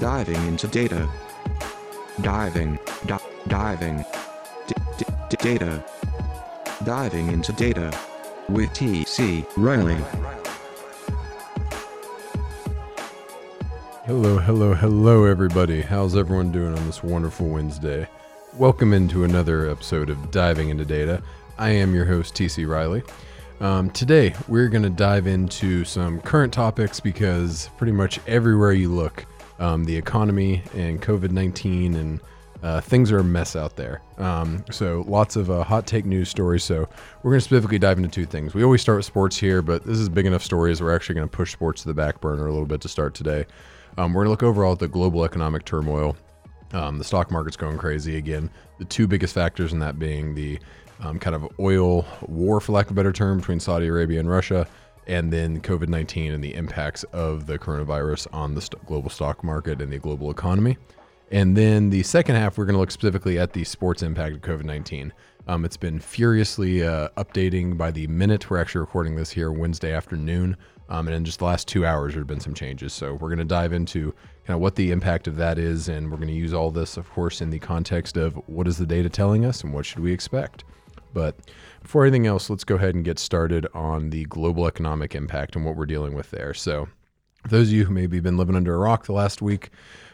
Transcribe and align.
Diving 0.00 0.46
into 0.46 0.68
data. 0.68 1.08
Diving. 2.20 2.78
Di- 3.06 3.18
diving. 3.48 4.04
D- 4.68 5.36
data. 5.38 5.82
Diving 6.84 7.28
into 7.28 7.52
data. 7.54 7.98
With 8.50 8.72
T.C. 8.74 9.46
Riley. 9.56 9.96
Hello, 14.04 14.38
hello, 14.38 14.74
hello, 14.74 15.24
everybody. 15.24 15.80
How's 15.80 16.14
everyone 16.14 16.52
doing 16.52 16.76
on 16.76 16.84
this 16.84 17.02
wonderful 17.02 17.48
Wednesday? 17.48 18.06
Welcome 18.58 18.92
into 18.92 19.24
another 19.24 19.70
episode 19.70 20.10
of 20.10 20.30
Diving 20.30 20.68
into 20.68 20.84
Data. 20.84 21.22
I 21.56 21.70
am 21.70 21.94
your 21.94 22.04
host, 22.04 22.34
TC 22.34 22.68
Riley. 22.68 23.02
Um, 23.60 23.90
today, 23.90 24.34
we're 24.46 24.68
going 24.68 24.82
to 24.82 24.90
dive 24.90 25.26
into 25.26 25.84
some 25.86 26.20
current 26.20 26.52
topics 26.52 27.00
because 27.00 27.70
pretty 27.78 27.92
much 27.92 28.20
everywhere 28.26 28.72
you 28.72 28.90
look, 28.90 29.24
um, 29.58 29.84
the 29.84 29.96
economy 29.96 30.62
and 30.74 31.00
COVID 31.00 31.30
19 31.30 31.94
and 31.94 32.20
uh, 32.62 32.80
things 32.80 33.12
are 33.12 33.18
a 33.18 33.24
mess 33.24 33.54
out 33.54 33.76
there. 33.76 34.00
Um, 34.18 34.64
so, 34.70 35.04
lots 35.06 35.36
of 35.36 35.50
uh, 35.50 35.62
hot 35.62 35.86
take 35.86 36.04
news 36.04 36.28
stories. 36.28 36.64
So, 36.64 36.88
we're 37.22 37.30
going 37.30 37.40
to 37.40 37.44
specifically 37.44 37.78
dive 37.78 37.98
into 37.98 38.08
two 38.08 38.26
things. 38.26 38.54
We 38.54 38.64
always 38.64 38.80
start 38.80 38.96
with 38.98 39.06
sports 39.06 39.36
here, 39.36 39.62
but 39.62 39.84
this 39.84 39.98
is 39.98 40.08
big 40.08 40.26
enough 40.26 40.42
stories. 40.42 40.80
We're 40.80 40.94
actually 40.94 41.16
going 41.16 41.28
to 41.28 41.36
push 41.36 41.52
sports 41.52 41.82
to 41.82 41.88
the 41.88 41.94
back 41.94 42.20
burner 42.20 42.46
a 42.46 42.50
little 42.50 42.66
bit 42.66 42.80
to 42.80 42.88
start 42.88 43.14
today. 43.14 43.46
Um, 43.98 44.12
we're 44.12 44.24
going 44.24 44.26
to 44.26 44.30
look 44.30 44.42
overall 44.42 44.72
at 44.72 44.78
the 44.78 44.88
global 44.88 45.24
economic 45.24 45.64
turmoil. 45.64 46.16
Um, 46.72 46.98
the 46.98 47.04
stock 47.04 47.30
market's 47.30 47.56
going 47.56 47.78
crazy 47.78 48.16
again. 48.16 48.50
The 48.78 48.84
two 48.84 49.06
biggest 49.06 49.34
factors 49.34 49.72
in 49.72 49.78
that 49.80 49.98
being 49.98 50.34
the 50.34 50.58
um, 51.00 51.18
kind 51.18 51.36
of 51.36 51.48
oil 51.60 52.06
war, 52.26 52.60
for 52.60 52.72
lack 52.72 52.86
of 52.86 52.92
a 52.92 52.94
better 52.94 53.12
term, 53.12 53.38
between 53.38 53.60
Saudi 53.60 53.86
Arabia 53.86 54.20
and 54.20 54.28
Russia, 54.28 54.66
and 55.06 55.32
then 55.32 55.60
COVID 55.60 55.88
19 55.88 56.32
and 56.32 56.42
the 56.42 56.54
impacts 56.54 57.04
of 57.04 57.46
the 57.46 57.58
coronavirus 57.58 58.26
on 58.32 58.54
the 58.54 58.60
st- 58.60 58.84
global 58.86 59.10
stock 59.10 59.44
market 59.44 59.80
and 59.80 59.92
the 59.92 59.98
global 59.98 60.30
economy. 60.30 60.76
And 61.30 61.56
then 61.56 61.90
the 61.90 62.02
second 62.04 62.36
half, 62.36 62.56
we're 62.56 62.66
going 62.66 62.74
to 62.74 62.80
look 62.80 62.92
specifically 62.92 63.38
at 63.38 63.52
the 63.52 63.64
sports 63.64 64.02
impact 64.02 64.36
of 64.36 64.42
COVID 64.42 64.64
19. 64.64 65.12
Um, 65.48 65.64
it's 65.64 65.76
been 65.76 66.00
furiously 66.00 66.82
uh, 66.82 67.08
updating 67.16 67.76
by 67.76 67.90
the 67.90 68.06
minute. 68.08 68.50
We're 68.50 68.58
actually 68.58 68.80
recording 68.80 69.14
this 69.14 69.30
here 69.30 69.52
Wednesday 69.52 69.92
afternoon. 69.92 70.56
Um, 70.88 71.08
and 71.08 71.16
in 71.16 71.24
just 71.24 71.40
the 71.40 71.44
last 71.44 71.66
two 71.66 71.84
hours, 71.84 72.14
there 72.14 72.20
have 72.20 72.28
been 72.28 72.40
some 72.40 72.54
changes. 72.54 72.92
So 72.92 73.14
we're 73.14 73.28
going 73.28 73.38
to 73.38 73.44
dive 73.44 73.72
into 73.72 74.12
kind 74.44 74.54
of 74.54 74.60
what 74.60 74.76
the 74.76 74.92
impact 74.92 75.26
of 75.26 75.36
that 75.36 75.58
is. 75.58 75.88
And 75.88 76.10
we're 76.10 76.16
going 76.16 76.28
to 76.28 76.34
use 76.34 76.54
all 76.54 76.70
this, 76.70 76.96
of 76.96 77.10
course, 77.10 77.40
in 77.40 77.50
the 77.50 77.58
context 77.58 78.16
of 78.16 78.34
what 78.46 78.68
is 78.68 78.78
the 78.78 78.86
data 78.86 79.08
telling 79.08 79.44
us 79.44 79.62
and 79.64 79.72
what 79.72 79.84
should 79.84 80.00
we 80.00 80.12
expect. 80.12 80.64
But 81.16 81.34
before 81.80 82.04
anything 82.04 82.26
else, 82.26 82.50
let's 82.50 82.62
go 82.62 82.74
ahead 82.74 82.94
and 82.94 83.02
get 83.02 83.18
started 83.18 83.66
on 83.72 84.10
the 84.10 84.26
global 84.26 84.66
economic 84.66 85.14
impact 85.14 85.56
and 85.56 85.64
what 85.64 85.74
we're 85.74 85.86
dealing 85.86 86.12
with 86.12 86.30
there. 86.30 86.52
So, 86.52 86.88
those 87.48 87.68
of 87.68 87.72
you 87.72 87.86
who 87.86 87.94
maybe 87.94 88.20
been 88.20 88.36
living 88.36 88.54
under 88.54 88.74
a 88.74 88.78
rock 88.78 89.06
the 89.06 89.14
last 89.14 89.40
week, 89.40 89.70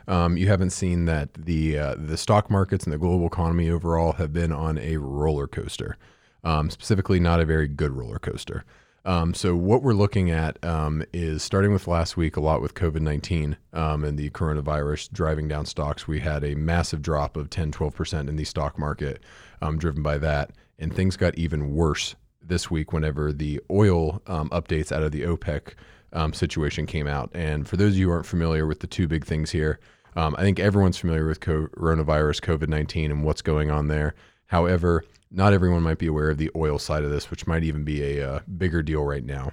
um, 0.07 0.37
you 0.37 0.47
haven't 0.47 0.71
seen 0.71 1.07
that 1.07 1.35
the 1.35 1.77
uh, 1.77 1.95
the 1.99 2.17
stock 2.17 2.53
markets 2.53 2.85
and 2.85 2.93
the 2.93 2.99
global 2.99 3.27
economy 3.27 3.69
overall 3.69 4.13
have 4.13 4.33
been 4.33 4.53
on 4.53 4.79
a 4.79 4.97
roller 4.99 5.49
coaster. 5.49 5.97
Um, 6.45 6.71
specifically, 6.71 7.19
not 7.19 7.41
a 7.41 7.45
very 7.45 7.67
good 7.67 7.91
roller 7.91 8.21
coaster. 8.21 8.65
Um, 9.05 9.35
so 9.35 9.57
what 9.57 9.83
we're 9.83 9.95
looking 9.95 10.31
at 10.31 10.65
um, 10.65 11.03
is 11.13 11.43
starting 11.43 11.73
with 11.73 11.89
last 11.89 12.17
week, 12.17 12.37
a 12.37 12.41
lot 12.41 12.63
with 12.63 12.75
COVID 12.75 13.01
19 13.01 13.57
um, 13.73 14.05
and 14.05 14.17
the 14.17 14.31
coronavirus 14.31 15.11
driving 15.11 15.49
down 15.49 15.67
stocks. 15.67 16.07
We 16.07 16.21
had 16.21 16.45
a 16.45 16.55
massive 16.55 17.03
drop 17.03 17.37
of 17.37 17.51
10, 17.51 17.73
12% 17.73 18.29
in 18.29 18.37
the 18.37 18.45
stock 18.45 18.79
market 18.79 19.21
um, 19.61 19.79
driven 19.79 20.05
by 20.05 20.19
that. 20.19 20.53
And 20.79 20.95
things 20.95 21.17
got 21.17 21.37
even 21.37 21.75
worse 21.75 22.15
this 22.41 22.71
week 22.71 22.93
whenever 22.93 23.33
the 23.33 23.61
oil 23.71 24.21
um, 24.27 24.49
updates 24.51 24.91
out 24.91 25.03
of 25.03 25.13
the 25.13 25.23
OPEC 25.23 25.75
um, 26.13 26.33
situation 26.33 26.87
came 26.87 27.07
out. 27.07 27.31
And 27.35 27.69
for 27.69 27.77
those 27.77 27.93
of 27.93 27.99
you 27.99 28.07
who 28.07 28.13
aren't 28.13 28.27
familiar 28.27 28.67
with 28.67 28.81
the 28.81 28.87
two 28.87 29.07
big 29.07 29.25
things 29.25 29.51
here, 29.51 29.79
I 30.15 30.43
think 30.43 30.61
everyone's 30.61 30.99
familiar 30.99 31.27
with 31.27 31.41
coronavirus, 31.41 32.41
COVID 32.43 32.69
19, 32.69 33.11
and 33.11 33.25
what's 33.25 33.43
going 33.43 33.71
on 33.71 33.89
there. 33.89 34.15
However, 34.47 35.05
not 35.31 35.55
everyone 35.55 35.83
might 35.83 35.99
be 35.99 36.07
aware 36.07 36.31
of 36.31 36.39
the 36.39 36.51
oil 36.55 36.79
side 36.79 37.05
of 37.05 37.11
this, 37.11 37.31
which 37.31 37.47
might 37.47 37.65
even 37.65 37.85
be 37.85 38.19
a 38.19 38.31
uh, 38.35 38.41
bigger 38.59 38.83
deal 38.83 39.03
right 39.03 39.25
now. 39.25 39.53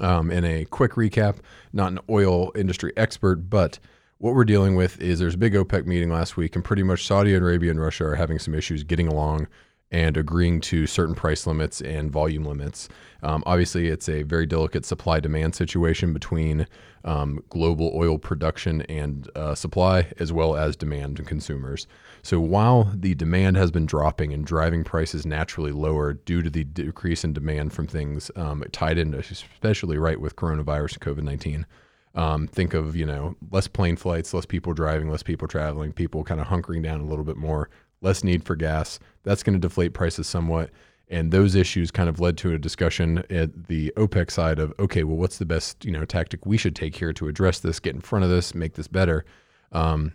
Um, 0.00 0.30
in 0.30 0.44
a 0.44 0.64
quick 0.64 0.92
recap, 0.92 1.36
not 1.74 1.92
an 1.92 1.98
oil 2.08 2.50
industry 2.54 2.94
expert, 2.96 3.50
but 3.50 3.78
what 4.16 4.34
we're 4.34 4.44
dealing 4.44 4.74
with 4.74 4.98
is 5.02 5.18
there's 5.18 5.34
a 5.34 5.38
big 5.38 5.52
OPEC 5.52 5.84
meeting 5.84 6.08
last 6.08 6.38
week, 6.38 6.56
and 6.56 6.64
pretty 6.64 6.82
much 6.82 7.06
Saudi 7.06 7.34
Arabia 7.34 7.70
and 7.70 7.80
Russia 7.80 8.06
are 8.06 8.14
having 8.14 8.38
some 8.38 8.54
issues 8.54 8.84
getting 8.84 9.06
along 9.06 9.48
and 9.92 10.16
agreeing 10.16 10.58
to 10.58 10.86
certain 10.86 11.14
price 11.14 11.46
limits 11.46 11.82
and 11.82 12.10
volume 12.10 12.44
limits. 12.44 12.88
Um, 13.22 13.42
obviously, 13.46 13.88
it's 13.88 14.08
a 14.08 14.22
very 14.22 14.46
delicate 14.46 14.86
supply 14.86 15.20
demand 15.20 15.54
situation 15.54 16.14
between 16.14 16.66
um, 17.04 17.44
global 17.50 17.92
oil 17.94 18.18
production 18.18 18.82
and 18.82 19.30
uh, 19.36 19.54
supply, 19.54 20.08
as 20.18 20.32
well 20.32 20.56
as 20.56 20.76
demand 20.76 21.18
and 21.18 21.28
consumers. 21.28 21.86
So, 22.22 22.40
while 22.40 22.90
the 22.94 23.14
demand 23.14 23.58
has 23.58 23.70
been 23.70 23.86
dropping 23.86 24.32
and 24.32 24.46
driving 24.46 24.82
prices 24.82 25.26
naturally 25.26 25.72
lower 25.72 26.14
due 26.14 26.42
to 26.42 26.50
the 26.50 26.64
decrease 26.64 27.22
in 27.22 27.34
demand 27.34 27.72
from 27.74 27.86
things 27.86 28.30
um, 28.34 28.64
tied 28.72 28.96
in, 28.98 29.12
especially 29.14 29.98
right 29.98 30.20
with 30.20 30.36
coronavirus 30.36 30.94
and 30.94 31.00
COVID 31.02 31.22
19. 31.22 31.66
Um, 32.14 32.46
think 32.46 32.74
of 32.74 32.94
you 32.94 33.06
know 33.06 33.36
less 33.50 33.68
plane 33.68 33.96
flights, 33.96 34.34
less 34.34 34.44
people 34.44 34.74
driving, 34.74 35.08
less 35.08 35.22
people 35.22 35.48
traveling, 35.48 35.92
people 35.92 36.24
kind 36.24 36.40
of 36.40 36.46
hunkering 36.46 36.82
down 36.82 37.00
a 37.00 37.06
little 37.06 37.24
bit 37.24 37.38
more, 37.38 37.70
less 38.02 38.22
need 38.22 38.44
for 38.44 38.56
gas. 38.56 38.98
That's 39.22 39.42
going 39.42 39.54
to 39.54 39.60
deflate 39.60 39.94
prices 39.94 40.26
somewhat. 40.26 40.70
And 41.08 41.30
those 41.30 41.54
issues 41.54 41.90
kind 41.90 42.08
of 42.08 42.20
led 42.20 42.38
to 42.38 42.54
a 42.54 42.58
discussion 42.58 43.18
at 43.28 43.68
the 43.68 43.92
OPEC 43.96 44.30
side 44.30 44.58
of, 44.58 44.72
okay, 44.78 45.04
well, 45.04 45.16
what's 45.16 45.38
the 45.38 45.44
best 45.44 45.84
you 45.84 45.92
know 45.92 46.04
tactic 46.04 46.46
we 46.46 46.56
should 46.56 46.74
take 46.74 46.96
here 46.96 47.12
to 47.12 47.28
address 47.28 47.60
this, 47.60 47.80
get 47.80 47.94
in 47.94 48.00
front 48.00 48.24
of 48.24 48.30
this, 48.30 48.54
make 48.54 48.74
this 48.74 48.88
better. 48.88 49.24
Um, 49.72 50.12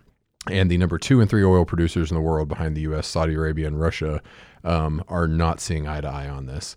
and 0.50 0.70
the 0.70 0.78
number 0.78 0.98
two 0.98 1.20
and 1.20 1.28
three 1.28 1.44
oil 1.44 1.64
producers 1.64 2.10
in 2.10 2.16
the 2.16 2.20
world 2.20 2.48
behind 2.48 2.76
the 2.76 2.80
U.S., 2.82 3.06
Saudi 3.06 3.34
Arabia, 3.34 3.66
and 3.66 3.80
Russia 3.80 4.22
um, 4.64 5.04
are 5.08 5.28
not 5.28 5.60
seeing 5.60 5.86
eye 5.86 6.00
to 6.00 6.08
eye 6.08 6.28
on 6.28 6.46
this. 6.46 6.74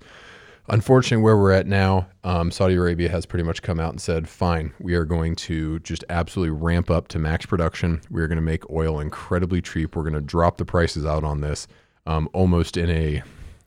Unfortunately, 0.67 1.23
where 1.23 1.37
we're 1.37 1.51
at 1.51 1.67
now, 1.67 2.07
um, 2.23 2.51
Saudi 2.51 2.75
Arabia 2.75 3.09
has 3.09 3.25
pretty 3.25 3.43
much 3.43 3.61
come 3.61 3.79
out 3.79 3.91
and 3.91 4.01
said, 4.01 4.29
fine, 4.29 4.73
we 4.79 4.93
are 4.93 5.05
going 5.05 5.35
to 5.35 5.79
just 5.79 6.05
absolutely 6.09 6.51
ramp 6.51 6.89
up 6.89 7.07
to 7.09 7.19
max 7.19 7.45
production. 7.45 8.01
We 8.09 8.21
are 8.21 8.27
going 8.27 8.37
to 8.37 8.43
make 8.43 8.69
oil 8.69 8.99
incredibly 8.99 9.61
cheap. 9.61 9.95
We're 9.95 10.03
going 10.03 10.13
to 10.13 10.21
drop 10.21 10.57
the 10.57 10.65
prices 10.65 11.05
out 11.05 11.23
on 11.23 11.41
this 11.41 11.67
um, 12.05 12.29
almost 12.33 12.77
in 12.77 12.89
a 12.89 13.23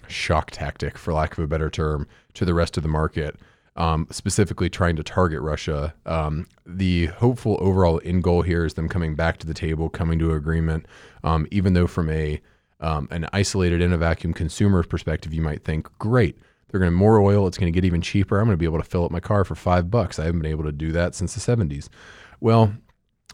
shock 0.09 0.51
tactic, 0.51 0.97
for 0.97 1.13
lack 1.13 1.37
of 1.37 1.43
a 1.43 1.47
better 1.47 1.69
term, 1.69 2.07
to 2.35 2.45
the 2.45 2.55
rest 2.55 2.77
of 2.77 2.83
the 2.83 2.89
market. 2.89 3.37
Um, 3.77 4.07
specifically 4.09 4.71
trying 4.71 4.95
to 4.95 5.03
target 5.03 5.41
Russia. 5.41 5.95
Um, 6.07 6.47
the 6.65 7.07
hopeful 7.07 7.59
overall 7.61 8.01
end 8.05 8.23
goal 8.23 8.43
here 8.43 8.65
is 8.65 8.75
them 8.75 8.89
coming 8.89 9.17
back 9.17 9.39
to 9.39 9.49
the 9.49 9.55
table, 9.55 9.89
coming 9.89 10.17
to 10.21 10.31
an 10.31 10.37
agreement. 10.37 10.87
Um, 11.25 11.49
even 11.51 11.73
though 11.73 11.89
from 11.89 12.09
a 12.09 12.41
um, 12.81 13.09
an 13.11 13.27
isolated 13.33 13.81
in 13.81 13.93
a 13.93 13.97
vacuum 13.97 14.33
consumer 14.33 14.85
perspective, 14.85 15.35
you 15.35 15.43
might 15.43 15.65
think, 15.65 15.89
great, 15.99 16.39
they're 16.75 16.81
going 16.81 16.91
to 16.91 16.97
more 16.97 17.21
oil. 17.21 17.47
It's 17.47 17.57
going 17.57 17.73
to 17.73 17.77
get 17.77 17.85
even 17.85 18.01
cheaper. 18.01 18.41
I'm 18.41 18.47
going 18.47 18.55
to 18.55 18.59
be 18.59 18.65
able 18.65 18.81
to 18.81 18.85
fill 18.85 19.05
up 19.05 19.13
my 19.13 19.21
car 19.21 19.45
for 19.45 19.55
five 19.55 19.93
bucks. 19.93 20.19
I 20.19 20.25
haven't 20.25 20.41
been 20.41 20.51
able 20.51 20.65
to 20.65 20.73
do 20.73 20.91
that 20.91 21.15
since 21.15 21.33
the 21.33 21.57
70s. 21.57 21.89
Well, 22.41 22.75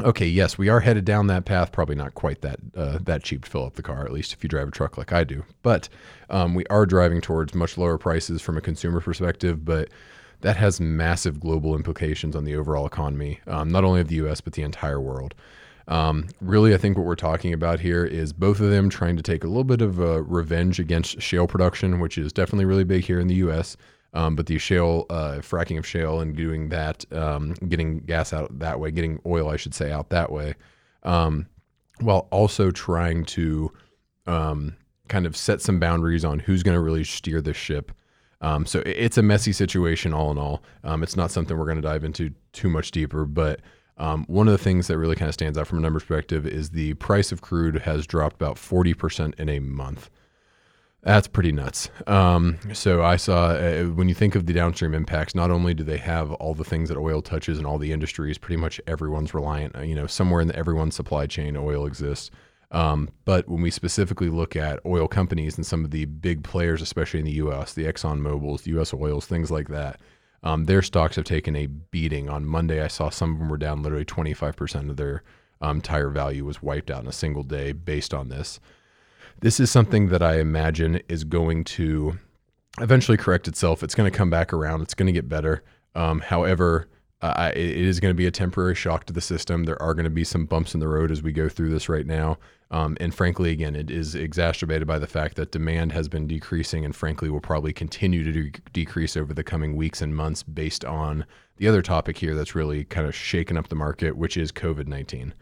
okay, 0.02 0.26
yes, 0.26 0.58
we 0.58 0.68
are 0.68 0.80
headed 0.80 1.06
down 1.06 1.28
that 1.28 1.46
path. 1.46 1.72
Probably 1.72 1.94
not 1.94 2.12
quite 2.12 2.42
that 2.42 2.60
uh, 2.76 2.98
that 3.04 3.22
cheap 3.22 3.46
to 3.46 3.50
fill 3.50 3.64
up 3.64 3.76
the 3.76 3.82
car, 3.82 4.04
at 4.04 4.12
least 4.12 4.34
if 4.34 4.42
you 4.44 4.50
drive 4.50 4.68
a 4.68 4.70
truck 4.70 4.98
like 4.98 5.14
I 5.14 5.24
do. 5.24 5.42
But 5.62 5.88
um, 6.28 6.54
we 6.54 6.66
are 6.66 6.84
driving 6.84 7.22
towards 7.22 7.54
much 7.54 7.78
lower 7.78 7.96
prices 7.96 8.42
from 8.42 8.58
a 8.58 8.60
consumer 8.60 9.00
perspective. 9.00 9.64
But 9.64 9.88
that 10.42 10.58
has 10.58 10.78
massive 10.78 11.40
global 11.40 11.74
implications 11.74 12.36
on 12.36 12.44
the 12.44 12.54
overall 12.54 12.84
economy, 12.84 13.40
um, 13.46 13.70
not 13.70 13.84
only 13.84 14.02
of 14.02 14.08
the 14.08 14.16
U.S. 14.16 14.42
but 14.42 14.52
the 14.52 14.62
entire 14.62 15.00
world. 15.00 15.34
Um, 15.90 16.28
really, 16.40 16.72
I 16.72 16.78
think 16.78 16.96
what 16.96 17.04
we're 17.04 17.16
talking 17.16 17.52
about 17.52 17.80
here 17.80 18.04
is 18.04 18.32
both 18.32 18.60
of 18.60 18.70
them 18.70 18.88
trying 18.88 19.16
to 19.16 19.22
take 19.22 19.42
a 19.42 19.48
little 19.48 19.64
bit 19.64 19.82
of 19.82 20.00
uh, 20.00 20.22
revenge 20.22 20.78
against 20.78 21.20
shale 21.20 21.48
production, 21.48 21.98
which 21.98 22.16
is 22.16 22.32
definitely 22.32 22.64
really 22.64 22.84
big 22.84 23.04
here 23.04 23.18
in 23.18 23.26
the 23.26 23.34
U.S. 23.36 23.76
Um, 24.14 24.36
but 24.36 24.46
the 24.46 24.58
shale 24.58 25.06
uh, 25.10 25.38
fracking 25.40 25.78
of 25.78 25.86
shale 25.86 26.20
and 26.20 26.36
doing 26.36 26.68
that, 26.68 27.04
um, 27.12 27.54
getting 27.68 27.98
gas 28.00 28.32
out 28.32 28.56
that 28.60 28.78
way, 28.78 28.92
getting 28.92 29.20
oil, 29.26 29.50
I 29.50 29.56
should 29.56 29.74
say, 29.74 29.90
out 29.90 30.10
that 30.10 30.30
way, 30.30 30.54
um, 31.02 31.46
while 32.00 32.28
also 32.30 32.70
trying 32.70 33.24
to 33.26 33.72
um, 34.28 34.76
kind 35.08 35.26
of 35.26 35.36
set 35.36 35.60
some 35.60 35.80
boundaries 35.80 36.24
on 36.24 36.38
who's 36.38 36.62
going 36.62 36.76
to 36.76 36.80
really 36.80 37.04
steer 37.04 37.40
this 37.40 37.56
ship. 37.56 37.90
Um, 38.40 38.64
so 38.64 38.80
it's 38.86 39.18
a 39.18 39.22
messy 39.22 39.52
situation, 39.52 40.14
all 40.14 40.30
in 40.30 40.38
all. 40.38 40.62
Um, 40.84 41.02
it's 41.02 41.16
not 41.16 41.32
something 41.32 41.58
we're 41.58 41.66
going 41.66 41.76
to 41.76 41.82
dive 41.82 42.04
into 42.04 42.32
too 42.52 42.70
much 42.70 42.92
deeper, 42.92 43.24
but 43.24 43.60
um, 44.00 44.24
one 44.28 44.48
of 44.48 44.52
the 44.52 44.58
things 44.58 44.86
that 44.86 44.96
really 44.96 45.14
kind 45.14 45.28
of 45.28 45.34
stands 45.34 45.58
out 45.58 45.66
from 45.66 45.78
a 45.78 45.82
number 45.82 46.00
perspective 46.00 46.46
is 46.46 46.70
the 46.70 46.94
price 46.94 47.32
of 47.32 47.42
crude 47.42 47.76
has 47.80 48.06
dropped 48.06 48.34
about 48.34 48.56
40% 48.56 49.38
in 49.38 49.48
a 49.50 49.58
month. 49.58 50.08
That's 51.02 51.28
pretty 51.28 51.52
nuts. 51.52 51.90
Um, 52.06 52.58
so 52.72 53.02
I 53.02 53.16
saw 53.16 53.48
uh, 53.48 53.84
when 53.84 54.08
you 54.08 54.14
think 54.14 54.34
of 54.34 54.46
the 54.46 54.54
downstream 54.54 54.94
impacts, 54.94 55.34
not 55.34 55.50
only 55.50 55.74
do 55.74 55.84
they 55.84 55.98
have 55.98 56.32
all 56.32 56.54
the 56.54 56.64
things 56.64 56.88
that 56.88 56.96
oil 56.96 57.20
touches 57.20 57.58
and 57.58 57.66
all 57.66 57.76
the 57.76 57.92
industries, 57.92 58.38
pretty 58.38 58.60
much 58.60 58.80
everyone's 58.86 59.34
reliant. 59.34 59.76
You 59.86 59.94
know, 59.94 60.06
somewhere 60.06 60.40
in 60.40 60.48
the, 60.48 60.56
everyone's 60.56 60.94
supply 60.94 61.26
chain, 61.26 61.54
oil 61.56 61.84
exists. 61.84 62.30
Um, 62.70 63.10
but 63.26 63.48
when 63.48 63.60
we 63.60 63.70
specifically 63.70 64.30
look 64.30 64.56
at 64.56 64.80
oil 64.86 65.08
companies 65.08 65.56
and 65.56 65.66
some 65.66 65.84
of 65.84 65.90
the 65.90 66.06
big 66.06 66.42
players, 66.42 66.80
especially 66.80 67.20
in 67.20 67.26
the 67.26 67.32
U.S., 67.32 67.74
the 67.74 67.84
Exxon 67.84 68.20
Mobil's, 68.20 68.62
the 68.62 68.70
U.S. 68.72 68.94
Oils, 68.94 69.26
things 69.26 69.50
like 69.50 69.68
that, 69.68 70.00
um, 70.42 70.64
their 70.64 70.82
stocks 70.82 71.16
have 71.16 71.24
taken 71.24 71.54
a 71.56 71.66
beating. 71.66 72.28
On 72.28 72.46
Monday, 72.46 72.82
I 72.82 72.88
saw 72.88 73.10
some 73.10 73.32
of 73.32 73.38
them 73.38 73.48
were 73.48 73.56
down 73.56 73.82
literally 73.82 74.04
25% 74.04 74.90
of 74.90 74.96
their 74.96 75.22
um, 75.60 75.76
entire 75.76 76.08
value 76.08 76.44
was 76.44 76.62
wiped 76.62 76.90
out 76.90 77.02
in 77.02 77.08
a 77.08 77.12
single 77.12 77.42
day 77.42 77.72
based 77.72 78.14
on 78.14 78.28
this. 78.28 78.60
This 79.40 79.60
is 79.60 79.70
something 79.70 80.08
that 80.08 80.22
I 80.22 80.38
imagine 80.38 81.00
is 81.08 81.24
going 81.24 81.64
to 81.64 82.18
eventually 82.78 83.18
correct 83.18 83.48
itself. 83.48 83.82
It's 83.82 83.94
going 83.94 84.10
to 84.10 84.16
come 84.16 84.30
back 84.30 84.52
around. 84.52 84.82
It's 84.82 84.94
going 84.94 85.06
to 85.06 85.12
get 85.12 85.28
better. 85.28 85.62
Um, 85.94 86.20
however, 86.20 86.88
uh, 87.22 87.52
it 87.54 87.76
is 87.76 88.00
going 88.00 88.10
to 88.10 88.16
be 88.16 88.26
a 88.26 88.30
temporary 88.30 88.74
shock 88.74 89.04
to 89.06 89.12
the 89.12 89.20
system. 89.20 89.64
There 89.64 89.80
are 89.82 89.94
going 89.94 90.04
to 90.04 90.10
be 90.10 90.24
some 90.24 90.46
bumps 90.46 90.72
in 90.72 90.80
the 90.80 90.88
road 90.88 91.10
as 91.10 91.22
we 91.22 91.32
go 91.32 91.48
through 91.48 91.70
this 91.70 91.88
right 91.88 92.06
now. 92.06 92.38
Um, 92.72 92.96
and 93.00 93.12
frankly, 93.12 93.50
again, 93.50 93.74
it 93.74 93.90
is 93.90 94.14
exacerbated 94.14 94.86
by 94.86 95.00
the 95.00 95.08
fact 95.08 95.34
that 95.36 95.50
demand 95.50 95.90
has 95.92 96.08
been 96.08 96.28
decreasing 96.28 96.84
and 96.84 96.94
frankly 96.94 97.28
will 97.28 97.40
probably 97.40 97.72
continue 97.72 98.22
to 98.22 98.32
de- 98.32 98.60
decrease 98.72 99.16
over 99.16 99.34
the 99.34 99.42
coming 99.42 99.74
weeks 99.74 100.00
and 100.00 100.14
months 100.14 100.44
based 100.44 100.84
on 100.84 101.26
the 101.56 101.66
other 101.66 101.82
topic 101.82 102.18
here 102.18 102.34
that's 102.34 102.54
really 102.54 102.84
kind 102.84 103.08
of 103.08 103.14
shaken 103.14 103.56
up 103.56 103.68
the 103.68 103.74
market, 103.74 104.16
which 104.16 104.36
is 104.36 104.52
COVID 104.52 104.86
19. 104.86 105.34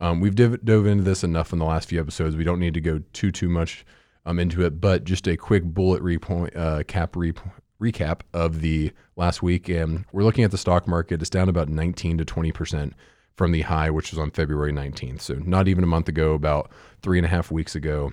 Um, 0.00 0.20
we've 0.20 0.34
div- 0.34 0.64
dove 0.64 0.86
into 0.86 1.02
this 1.02 1.24
enough 1.24 1.52
in 1.52 1.58
the 1.58 1.64
last 1.64 1.88
few 1.88 1.98
episodes. 1.98 2.36
We 2.36 2.44
don't 2.44 2.60
need 2.60 2.74
to 2.74 2.80
go 2.80 3.00
too, 3.12 3.32
too 3.32 3.48
much 3.48 3.84
um, 4.24 4.38
into 4.38 4.64
it, 4.64 4.80
but 4.80 5.04
just 5.04 5.26
a 5.26 5.36
quick 5.36 5.64
bullet 5.64 6.02
repoint, 6.02 6.56
uh, 6.56 6.84
cap 6.84 7.16
re- 7.16 7.32
recap 7.80 8.20
of 8.32 8.60
the 8.60 8.92
last 9.16 9.42
week. 9.42 9.68
And 9.68 10.04
we're 10.12 10.22
looking 10.22 10.44
at 10.44 10.50
the 10.50 10.58
stock 10.58 10.86
market. 10.86 11.20
It's 11.20 11.30
down 11.30 11.48
about 11.48 11.68
19 11.68 12.18
to 12.18 12.24
20% 12.24 12.92
from 13.36 13.52
the 13.52 13.62
high, 13.62 13.90
which 13.90 14.10
was 14.10 14.18
on 14.18 14.30
February 14.30 14.72
19th. 14.72 15.20
So 15.20 15.34
not 15.34 15.68
even 15.68 15.84
a 15.84 15.86
month 15.86 16.08
ago, 16.08 16.34
about 16.34 16.70
three 17.02 17.18
and 17.18 17.26
a 17.26 17.28
half 17.28 17.50
weeks 17.50 17.74
ago, 17.74 18.12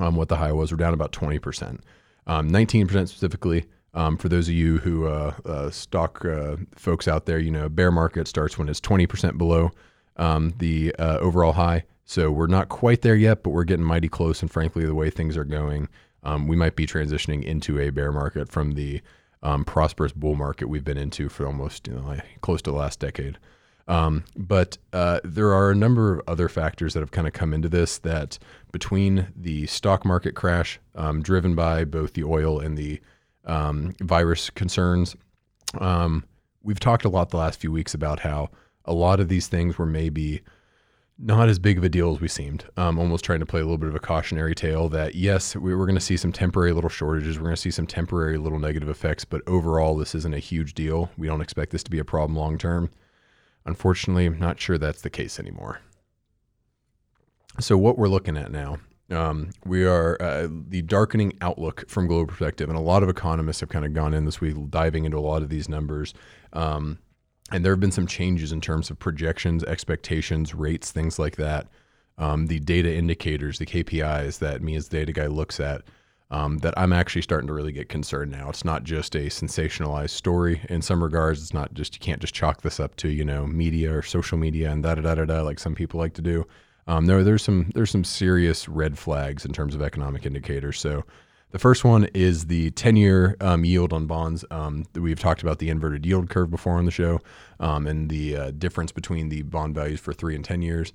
um, 0.00 0.16
what 0.16 0.28
the 0.28 0.36
high 0.36 0.52
was. 0.52 0.72
We're 0.72 0.78
down 0.78 0.94
about 0.94 1.12
20%. 1.12 1.80
Um, 2.26 2.50
19% 2.50 2.88
specifically. 3.08 3.66
Um, 3.92 4.16
for 4.16 4.28
those 4.28 4.48
of 4.48 4.54
you 4.54 4.78
who 4.78 5.06
uh, 5.06 5.34
uh, 5.44 5.70
stock 5.70 6.24
uh, 6.24 6.56
folks 6.74 7.06
out 7.06 7.26
there, 7.26 7.38
you 7.38 7.50
know, 7.50 7.68
bear 7.68 7.92
market 7.92 8.26
starts 8.26 8.58
when 8.58 8.68
it's 8.68 8.80
20% 8.80 9.38
below 9.38 9.70
um, 10.16 10.52
the 10.58 10.94
uh, 10.98 11.18
overall 11.18 11.52
high. 11.52 11.84
So 12.04 12.30
we're 12.30 12.48
not 12.48 12.68
quite 12.68 13.02
there 13.02 13.14
yet, 13.14 13.42
but 13.42 13.50
we're 13.50 13.64
getting 13.64 13.84
mighty 13.84 14.08
close. 14.08 14.42
And 14.42 14.50
frankly, 14.50 14.84
the 14.84 14.94
way 14.94 15.10
things 15.10 15.36
are 15.36 15.44
going, 15.44 15.88
um, 16.24 16.48
we 16.48 16.56
might 16.56 16.74
be 16.74 16.86
transitioning 16.86 17.44
into 17.44 17.78
a 17.78 17.90
bear 17.90 18.10
market 18.10 18.48
from 18.48 18.72
the 18.72 19.00
um, 19.42 19.64
prosperous 19.64 20.12
bull 20.12 20.34
market 20.34 20.68
we've 20.68 20.84
been 20.84 20.98
into 20.98 21.28
for 21.28 21.46
almost 21.46 21.86
you 21.86 21.94
know, 21.94 22.16
close 22.40 22.62
to 22.62 22.70
the 22.70 22.76
last 22.76 22.98
decade. 22.98 23.38
Um, 23.86 24.24
but 24.36 24.78
uh, 24.92 25.20
there 25.24 25.52
are 25.52 25.70
a 25.70 25.74
number 25.74 26.14
of 26.14 26.22
other 26.26 26.48
factors 26.48 26.94
that 26.94 27.00
have 27.00 27.10
kind 27.10 27.26
of 27.26 27.32
come 27.32 27.52
into 27.52 27.68
this 27.68 27.98
that 27.98 28.38
between 28.72 29.28
the 29.36 29.66
stock 29.66 30.04
market 30.04 30.34
crash, 30.34 30.80
um, 30.94 31.22
driven 31.22 31.54
by 31.54 31.84
both 31.84 32.14
the 32.14 32.24
oil 32.24 32.60
and 32.60 32.78
the 32.78 33.00
um, 33.44 33.94
virus 34.00 34.48
concerns, 34.50 35.16
um, 35.78 36.24
we've 36.62 36.80
talked 36.80 37.04
a 37.04 37.08
lot 37.08 37.30
the 37.30 37.36
last 37.36 37.60
few 37.60 37.70
weeks 37.70 37.94
about 37.94 38.20
how 38.20 38.48
a 38.86 38.94
lot 38.94 39.20
of 39.20 39.28
these 39.28 39.48
things 39.48 39.78
were 39.78 39.86
maybe 39.86 40.42
not 41.18 41.48
as 41.48 41.58
big 41.58 41.78
of 41.78 41.84
a 41.84 41.88
deal 41.88 42.12
as 42.12 42.20
we 42.20 42.26
seemed. 42.26 42.64
Um, 42.76 42.98
almost 42.98 43.24
trying 43.24 43.40
to 43.40 43.46
play 43.46 43.60
a 43.60 43.64
little 43.64 43.78
bit 43.78 43.88
of 43.88 43.94
a 43.94 44.00
cautionary 44.00 44.54
tale 44.54 44.88
that 44.88 45.14
yes, 45.14 45.54
we, 45.54 45.74
we're 45.74 45.86
going 45.86 45.94
to 45.94 46.00
see 46.00 46.16
some 46.16 46.32
temporary 46.32 46.72
little 46.72 46.90
shortages. 46.90 47.38
We're 47.38 47.44
going 47.44 47.56
to 47.56 47.60
see 47.60 47.70
some 47.70 47.86
temporary 47.86 48.36
little 48.36 48.58
negative 48.58 48.88
effects, 48.88 49.24
but 49.24 49.42
overall, 49.46 49.96
this 49.96 50.14
isn't 50.14 50.34
a 50.34 50.40
huge 50.40 50.74
deal. 50.74 51.10
We 51.16 51.28
don't 51.28 51.40
expect 51.40 51.70
this 51.70 51.84
to 51.84 51.90
be 51.90 51.98
a 51.98 52.04
problem 52.04 52.36
long 52.36 52.58
term. 52.58 52.90
Unfortunately, 53.66 54.26
I'm 54.26 54.38
not 54.38 54.60
sure 54.60 54.78
that's 54.78 55.02
the 55.02 55.10
case 55.10 55.38
anymore. 55.38 55.80
So, 57.60 57.78
what 57.78 57.96
we're 57.96 58.08
looking 58.08 58.36
at 58.36 58.50
now, 58.50 58.78
um, 59.10 59.50
we 59.64 59.84
are 59.84 60.20
uh, 60.20 60.48
the 60.50 60.82
darkening 60.82 61.34
outlook 61.40 61.88
from 61.88 62.06
global 62.06 62.26
perspective, 62.26 62.68
and 62.68 62.76
a 62.76 62.82
lot 62.82 63.02
of 63.02 63.08
economists 63.08 63.60
have 63.60 63.68
kind 63.68 63.84
of 63.84 63.92
gone 63.92 64.12
in 64.12 64.24
this 64.24 64.40
week 64.40 64.56
diving 64.70 65.04
into 65.04 65.18
a 65.18 65.20
lot 65.20 65.42
of 65.42 65.48
these 65.48 65.68
numbers. 65.68 66.14
Um, 66.52 66.98
and 67.50 67.64
there 67.64 67.72
have 67.72 67.80
been 67.80 67.92
some 67.92 68.06
changes 68.06 68.52
in 68.52 68.60
terms 68.60 68.90
of 68.90 68.98
projections, 68.98 69.62
expectations, 69.64 70.54
rates, 70.54 70.90
things 70.90 71.18
like 71.18 71.36
that. 71.36 71.68
Um, 72.16 72.46
the 72.46 72.58
data 72.60 72.92
indicators, 72.94 73.58
the 73.58 73.66
KPIs 73.66 74.38
that 74.38 74.62
me 74.62 74.76
as 74.76 74.88
the 74.88 74.98
data 74.98 75.12
guy 75.12 75.26
looks 75.26 75.60
at, 75.60 75.82
um, 76.34 76.58
that 76.58 76.74
I'm 76.76 76.92
actually 76.92 77.22
starting 77.22 77.46
to 77.46 77.52
really 77.52 77.70
get 77.70 77.88
concerned 77.88 78.32
now. 78.32 78.48
It's 78.48 78.64
not 78.64 78.82
just 78.82 79.14
a 79.14 79.26
sensationalized 79.26 80.10
story 80.10 80.60
in 80.68 80.82
some 80.82 81.00
regards. 81.00 81.40
It's 81.40 81.54
not 81.54 81.72
just 81.74 81.94
you 81.94 82.00
can't 82.00 82.20
just 82.20 82.34
chalk 82.34 82.62
this 82.62 82.80
up 82.80 82.96
to 82.96 83.08
you 83.08 83.24
know 83.24 83.46
media 83.46 83.96
or 83.96 84.02
social 84.02 84.36
media 84.36 84.72
and 84.72 84.82
da 84.82 84.96
da 84.96 85.02
da 85.02 85.14
da 85.14 85.24
da 85.26 85.42
like 85.42 85.60
some 85.60 85.76
people 85.76 86.00
like 86.00 86.14
to 86.14 86.22
do. 86.22 86.44
Um, 86.88 87.06
no, 87.06 87.22
there's 87.22 87.44
some 87.44 87.70
there's 87.76 87.92
some 87.92 88.02
serious 88.02 88.68
red 88.68 88.98
flags 88.98 89.44
in 89.44 89.52
terms 89.52 89.76
of 89.76 89.82
economic 89.82 90.26
indicators. 90.26 90.80
So 90.80 91.04
the 91.52 91.60
first 91.60 91.84
one 91.84 92.08
is 92.14 92.46
the 92.46 92.72
10 92.72 92.96
year 92.96 93.36
um, 93.40 93.64
yield 93.64 93.92
on 93.92 94.06
bonds. 94.06 94.44
Um, 94.50 94.86
we've 94.96 95.20
talked 95.20 95.42
about 95.42 95.60
the 95.60 95.68
inverted 95.68 96.04
yield 96.04 96.30
curve 96.30 96.50
before 96.50 96.78
on 96.78 96.84
the 96.84 96.90
show 96.90 97.20
um, 97.60 97.86
and 97.86 98.10
the 98.10 98.36
uh, 98.36 98.50
difference 98.50 98.90
between 98.90 99.28
the 99.28 99.42
bond 99.42 99.76
values 99.76 100.00
for 100.00 100.12
three 100.12 100.34
and 100.34 100.44
10 100.44 100.62
years 100.62 100.92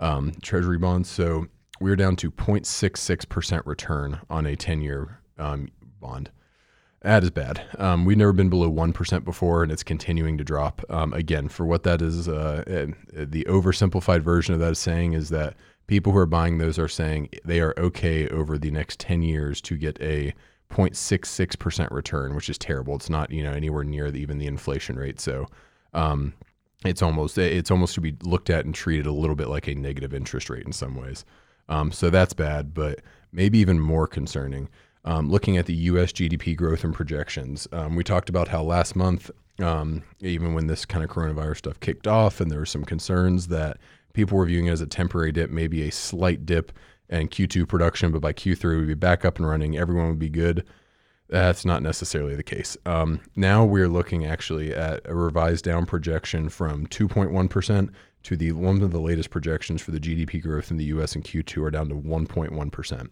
um, 0.00 0.32
treasury 0.42 0.78
bonds. 0.78 1.08
So 1.08 1.46
we're 1.80 1.96
down 1.96 2.16
to 2.16 2.30
0.66% 2.30 3.66
return 3.66 4.20
on 4.28 4.46
a 4.46 4.54
10 4.54 4.80
year 4.80 5.20
um, 5.38 5.68
bond. 6.00 6.30
That 7.02 7.22
is 7.22 7.30
bad. 7.30 7.62
Um, 7.78 8.04
we've 8.04 8.18
never 8.18 8.34
been 8.34 8.50
below 8.50 8.70
1% 8.70 9.24
before, 9.24 9.62
and 9.62 9.72
it's 9.72 9.82
continuing 9.82 10.36
to 10.36 10.44
drop. 10.44 10.84
again, 10.90 11.48
for 11.48 11.64
what 11.64 11.82
that 11.84 12.02
is, 12.02 12.28
uh, 12.28 12.62
the 13.10 13.44
oversimplified 13.44 14.20
version 14.20 14.52
of 14.52 14.60
that 14.60 14.72
is 14.72 14.78
saying 14.78 15.14
is 15.14 15.30
that 15.30 15.54
people 15.86 16.12
who 16.12 16.18
are 16.18 16.26
buying 16.26 16.58
those 16.58 16.78
are 16.78 16.88
saying 16.88 17.30
they 17.42 17.60
are 17.60 17.74
okay 17.78 18.28
over 18.28 18.58
the 18.58 18.70
next 18.70 19.00
10 19.00 19.22
years 19.22 19.62
to 19.62 19.78
get 19.78 19.98
a 20.02 20.34
0.66% 20.70 21.90
return, 21.90 22.34
which 22.34 22.50
is 22.50 22.58
terrible. 22.58 22.94
It's 22.96 23.08
not, 23.08 23.30
you 23.30 23.42
know, 23.42 23.52
anywhere 23.52 23.82
near 23.82 24.10
the, 24.10 24.20
even 24.20 24.38
the 24.38 24.46
inflation 24.46 24.96
rate. 24.96 25.20
So, 25.20 25.46
um, 25.94 26.34
it's 26.84 27.02
almost 27.02 27.36
it's 27.36 27.70
almost 27.70 27.94
to 27.94 28.00
be 28.00 28.16
looked 28.22 28.48
at 28.48 28.64
and 28.64 28.74
treated 28.74 29.06
a 29.06 29.12
little 29.12 29.36
bit 29.36 29.48
like 29.48 29.68
a 29.68 29.74
negative 29.74 30.14
interest 30.14 30.48
rate 30.48 30.64
in 30.64 30.72
some 30.72 30.94
ways. 30.94 31.24
Um, 31.70 31.92
so 31.92 32.10
that's 32.10 32.34
bad, 32.34 32.74
but 32.74 33.00
maybe 33.32 33.58
even 33.58 33.80
more 33.80 34.06
concerning. 34.06 34.68
Um, 35.04 35.30
looking 35.30 35.56
at 35.56 35.64
the 35.64 35.74
U.S. 35.74 36.12
GDP 36.12 36.54
growth 36.54 36.84
and 36.84 36.92
projections, 36.92 37.66
um, 37.72 37.96
we 37.96 38.04
talked 38.04 38.28
about 38.28 38.48
how 38.48 38.62
last 38.62 38.94
month, 38.94 39.30
um, 39.60 40.02
even 40.20 40.52
when 40.52 40.66
this 40.66 40.84
kind 40.84 41.02
of 41.02 41.08
coronavirus 41.08 41.58
stuff 41.58 41.80
kicked 41.80 42.06
off, 42.06 42.40
and 42.40 42.50
there 42.50 42.58
were 42.58 42.66
some 42.66 42.84
concerns 42.84 43.46
that 43.46 43.78
people 44.12 44.36
were 44.36 44.44
viewing 44.44 44.66
it 44.66 44.72
as 44.72 44.82
a 44.82 44.86
temporary 44.86 45.32
dip, 45.32 45.50
maybe 45.50 45.86
a 45.88 45.92
slight 45.92 46.44
dip 46.44 46.72
in 47.08 47.28
Q2 47.28 47.66
production, 47.66 48.12
but 48.12 48.20
by 48.20 48.32
Q3 48.32 48.80
we'd 48.80 48.86
be 48.88 48.94
back 48.94 49.24
up 49.24 49.38
and 49.38 49.48
running. 49.48 49.76
Everyone 49.76 50.08
would 50.08 50.18
be 50.18 50.28
good. 50.28 50.66
That's 51.28 51.64
not 51.64 51.82
necessarily 51.82 52.34
the 52.34 52.42
case. 52.42 52.76
Um, 52.84 53.20
now 53.36 53.64
we're 53.64 53.88
looking 53.88 54.26
actually 54.26 54.74
at 54.74 55.00
a 55.04 55.14
revised 55.14 55.64
down 55.64 55.86
projection 55.86 56.48
from 56.48 56.86
2.1% 56.88 57.90
to 58.24 58.36
the 58.36 58.52
one 58.52 58.82
of 58.82 58.90
the 58.90 59.00
latest 59.00 59.30
projections 59.30 59.82
for 59.82 59.90
the 59.90 60.00
GDP 60.00 60.42
growth 60.42 60.70
in 60.70 60.76
the 60.76 60.84
U.S. 60.86 61.14
in 61.14 61.22
Q2 61.22 61.62
are 61.64 61.70
down 61.70 61.88
to 61.88 61.94
1.1%. 61.94 63.08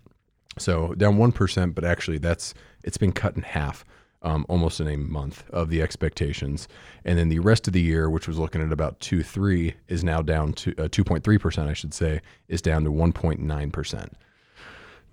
So 0.58 0.94
down 0.94 1.18
1%, 1.18 1.74
but 1.74 1.84
actually 1.84 2.18
that's 2.18 2.54
it's 2.84 2.98
been 2.98 3.12
cut 3.12 3.36
in 3.36 3.42
half 3.42 3.84
um, 4.22 4.44
almost 4.48 4.80
in 4.80 4.88
a 4.88 4.96
month 4.96 5.48
of 5.50 5.70
the 5.70 5.82
expectations. 5.82 6.68
And 7.04 7.18
then 7.18 7.28
the 7.28 7.38
rest 7.38 7.66
of 7.66 7.72
the 7.72 7.80
year, 7.80 8.10
which 8.10 8.26
was 8.26 8.38
looking 8.38 8.62
at 8.62 8.72
about 8.72 8.98
2 9.00 9.22
3, 9.22 9.74
is 9.88 10.02
now 10.02 10.22
down 10.22 10.52
to 10.54 10.72
uh, 10.72 10.88
2.3%, 10.88 11.68
I 11.68 11.72
should 11.72 11.94
say, 11.94 12.20
is 12.48 12.62
down 12.62 12.84
to 12.84 12.90
1.9%. 12.90 14.12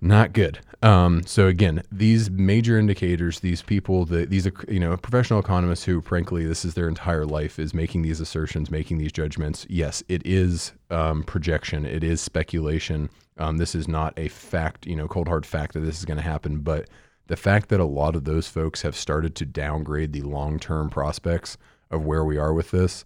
Not 0.02 0.34
good. 0.34 0.60
Um, 0.82 1.24
so 1.26 1.48
again, 1.48 1.82
these 1.92 2.30
major 2.30 2.78
indicators, 2.78 3.40
these 3.40 3.62
people, 3.62 4.06
the, 4.06 4.26
these 4.26 4.48
you 4.68 4.80
know 4.80 4.96
professional 4.98 5.40
economists 5.40 5.86
who, 5.86 6.02
frankly, 6.02 6.46
this 6.46 6.64
is 6.64 6.76
their 6.76 6.88
entire 6.88 7.26
life 7.26 7.58
is 7.58 7.74
making 7.74 8.04
these 8.04 8.20
assertions, 8.20 8.70
making 8.70 9.00
these 9.00 9.12
judgments. 9.12 9.66
Yes, 9.70 10.04
it 10.08 10.22
is 10.26 10.74
um, 10.92 11.24
projection, 11.24 11.86
it 11.86 12.04
is 12.04 12.22
speculation. 12.22 13.10
Um, 13.38 13.58
this 13.58 13.74
is 13.74 13.88
not 13.88 14.14
a 14.18 14.28
fact, 14.28 14.86
you 14.86 14.96
know, 14.96 15.08
cold 15.08 15.28
hard 15.28 15.46
fact 15.46 15.74
that 15.74 15.82
this 15.82 15.98
is 15.98 16.06
going 16.06 16.18
to 16.18 16.24
happen. 16.24 16.60
But 16.60 16.88
the 17.28 17.36
fact 17.36 17.70
that 17.70 17.80
a 17.80 17.86
lot 17.86 18.16
of 18.16 18.26
those 18.26 18.48
folks 18.48 18.84
have 18.84 18.96
started 18.96 19.36
to 19.36 19.46
downgrade 19.46 20.14
the 20.14 20.22
long 20.22 20.60
term 20.60 20.90
prospects 20.90 21.58
of 21.90 22.06
where 22.06 22.24
we 22.24 22.38
are 22.38 22.54
with 22.54 22.72
this 22.72 23.06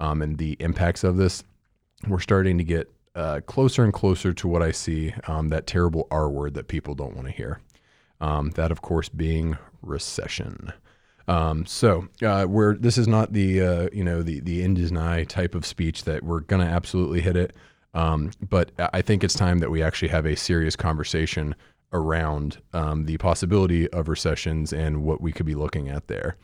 um, 0.00 0.22
and 0.22 0.38
the 0.38 0.56
impacts 0.60 1.02
of 1.02 1.16
this, 1.16 1.42
we're 2.06 2.20
starting 2.20 2.58
to 2.58 2.64
get 2.64 2.92
uh, 3.16 3.40
closer 3.46 3.82
and 3.82 3.92
closer 3.92 4.32
to 4.34 4.46
what 4.46 4.62
I 4.62 4.70
see 4.70 5.14
um, 5.26 5.48
that 5.48 5.66
terrible 5.66 6.06
R 6.10 6.28
word 6.28 6.54
that 6.54 6.68
people 6.68 6.94
don't 6.94 7.16
want 7.16 7.26
to 7.26 7.32
hear. 7.32 7.60
Um, 8.20 8.50
that, 8.50 8.70
of 8.70 8.82
course, 8.82 9.08
being 9.08 9.58
recession. 9.82 10.72
Um, 11.28 11.66
so, 11.66 12.08
uh, 12.22 12.44
where 12.44 12.74
this 12.74 12.96
is 12.96 13.08
not 13.08 13.32
the 13.32 13.60
uh, 13.60 13.88
you 13.92 14.04
know 14.04 14.22
the 14.22 14.40
the 14.40 14.62
end 14.62 14.78
is 14.78 14.92
nigh 14.92 15.24
type 15.24 15.54
of 15.54 15.66
speech 15.66 16.04
that 16.04 16.22
we're 16.22 16.40
gonna 16.40 16.66
absolutely 16.66 17.20
hit 17.20 17.36
it. 17.36 17.56
Um, 17.94 18.30
but 18.48 18.72
I 18.78 19.00
think 19.02 19.24
it's 19.24 19.34
time 19.34 19.58
that 19.58 19.70
we 19.70 19.82
actually 19.82 20.08
have 20.08 20.26
a 20.26 20.36
serious 20.36 20.76
conversation 20.76 21.54
around 21.92 22.58
um, 22.74 23.06
the 23.06 23.16
possibility 23.16 23.88
of 23.88 24.08
recessions 24.08 24.72
and 24.72 25.02
what 25.02 25.20
we 25.20 25.32
could 25.32 25.46
be 25.46 25.54
looking 25.54 25.88
at 25.88 26.06
there. 26.06 26.36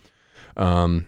Um, 0.56 1.06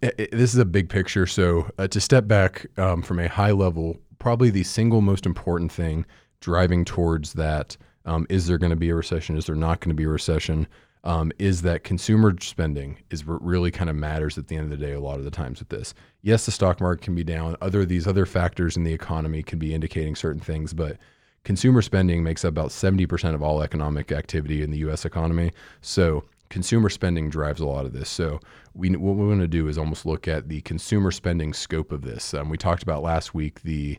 it, 0.00 0.14
it, 0.18 0.30
this 0.30 0.54
is 0.54 0.58
a 0.58 0.64
big 0.64 0.88
picture. 0.88 1.26
So, 1.26 1.70
uh, 1.78 1.88
to 1.88 2.00
step 2.00 2.28
back 2.28 2.66
um, 2.78 3.02
from 3.02 3.18
a 3.18 3.28
high 3.28 3.50
level, 3.50 3.98
probably 4.18 4.50
the 4.50 4.64
single 4.64 5.00
most 5.00 5.26
important 5.26 5.72
thing 5.72 6.06
driving 6.40 6.84
towards 6.84 7.32
that 7.34 7.76
um, 8.04 8.26
is 8.28 8.46
there 8.46 8.58
going 8.58 8.70
to 8.70 8.76
be 8.76 8.90
a 8.90 8.94
recession? 8.94 9.36
Is 9.36 9.46
there 9.46 9.56
not 9.56 9.80
going 9.80 9.90
to 9.90 9.94
be 9.94 10.04
a 10.04 10.08
recession? 10.08 10.68
um, 11.06 11.30
is 11.38 11.62
that 11.62 11.84
consumer 11.84 12.34
spending 12.40 12.98
is 13.10 13.24
what 13.24 13.42
really 13.42 13.70
kind 13.70 13.88
of 13.88 13.94
matters 13.94 14.36
at 14.36 14.48
the 14.48 14.56
end 14.56 14.64
of 14.64 14.76
the 14.76 14.84
day 14.84 14.92
a 14.92 15.00
lot 15.00 15.18
of 15.18 15.24
the 15.24 15.30
times 15.30 15.60
with 15.60 15.68
this. 15.68 15.94
Yes, 16.22 16.44
the 16.44 16.50
stock 16.50 16.80
market 16.80 17.04
can 17.04 17.14
be 17.14 17.22
down. 17.22 17.54
Other 17.60 17.86
these 17.86 18.08
other 18.08 18.26
factors 18.26 18.76
in 18.76 18.82
the 18.82 18.92
economy 18.92 19.44
can 19.44 19.60
be 19.60 19.72
indicating 19.72 20.16
certain 20.16 20.40
things, 20.40 20.74
but 20.74 20.98
consumer 21.44 21.80
spending 21.80 22.24
makes 22.24 22.44
up 22.44 22.48
about 22.48 22.70
70% 22.70 23.34
of 23.34 23.42
all 23.42 23.62
economic 23.62 24.10
activity 24.10 24.64
in 24.64 24.72
the 24.72 24.78
US 24.78 25.04
economy. 25.04 25.52
So 25.80 26.24
consumer 26.48 26.88
spending 26.88 27.30
drives 27.30 27.60
a 27.60 27.66
lot 27.66 27.86
of 27.86 27.92
this. 27.92 28.08
So 28.08 28.40
we 28.74 28.90
what 28.90 29.16
we 29.16 29.26
want 29.26 29.40
to 29.40 29.48
do 29.48 29.68
is 29.68 29.78
almost 29.78 30.06
look 30.06 30.28
at 30.28 30.48
the 30.48 30.60
consumer 30.62 31.10
spending 31.10 31.52
scope 31.52 31.92
of 31.92 32.02
this. 32.02 32.34
Um, 32.34 32.48
we 32.48 32.56
talked 32.56 32.82
about 32.82 33.02
last 33.02 33.34
week 33.34 33.62
the 33.62 33.98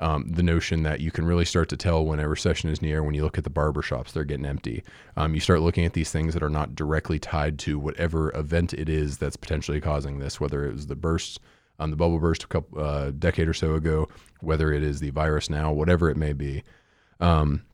um, 0.00 0.30
the 0.30 0.42
notion 0.42 0.84
that 0.84 1.00
you 1.00 1.10
can 1.10 1.24
really 1.26 1.44
start 1.44 1.68
to 1.70 1.76
tell 1.76 2.04
when 2.04 2.20
a 2.20 2.28
recession 2.28 2.70
is 2.70 2.80
near 2.80 3.02
when 3.02 3.14
you 3.14 3.24
look 3.24 3.36
at 3.36 3.44
the 3.44 3.50
barber 3.50 3.82
shops 3.82 4.12
they're 4.12 4.24
getting 4.24 4.46
empty 4.46 4.84
um, 5.16 5.34
you 5.34 5.40
start 5.40 5.60
looking 5.60 5.84
at 5.84 5.92
these 5.92 6.10
things 6.10 6.34
that 6.34 6.42
are 6.42 6.50
not 6.50 6.76
directly 6.76 7.18
tied 7.18 7.58
to 7.58 7.78
whatever 7.78 8.34
event 8.36 8.72
it 8.72 8.88
is 8.88 9.18
that's 9.18 9.36
potentially 9.36 9.80
causing 9.80 10.18
this 10.18 10.40
whether 10.40 10.64
it 10.64 10.72
was 10.72 10.86
the 10.86 10.94
burst 10.94 11.40
um, 11.80 11.90
the 11.90 11.96
bubble 11.96 12.18
burst 12.18 12.44
a 12.44 12.46
couple 12.46 12.80
uh, 12.80 13.10
decade 13.10 13.48
or 13.48 13.54
so 13.54 13.74
ago 13.74 14.08
whether 14.40 14.72
it 14.72 14.84
is 14.84 15.00
the 15.00 15.10
virus 15.10 15.50
now 15.50 15.72
whatever 15.72 16.08
it 16.08 16.16
may 16.16 16.32
be 16.32 16.62
um, 17.20 17.64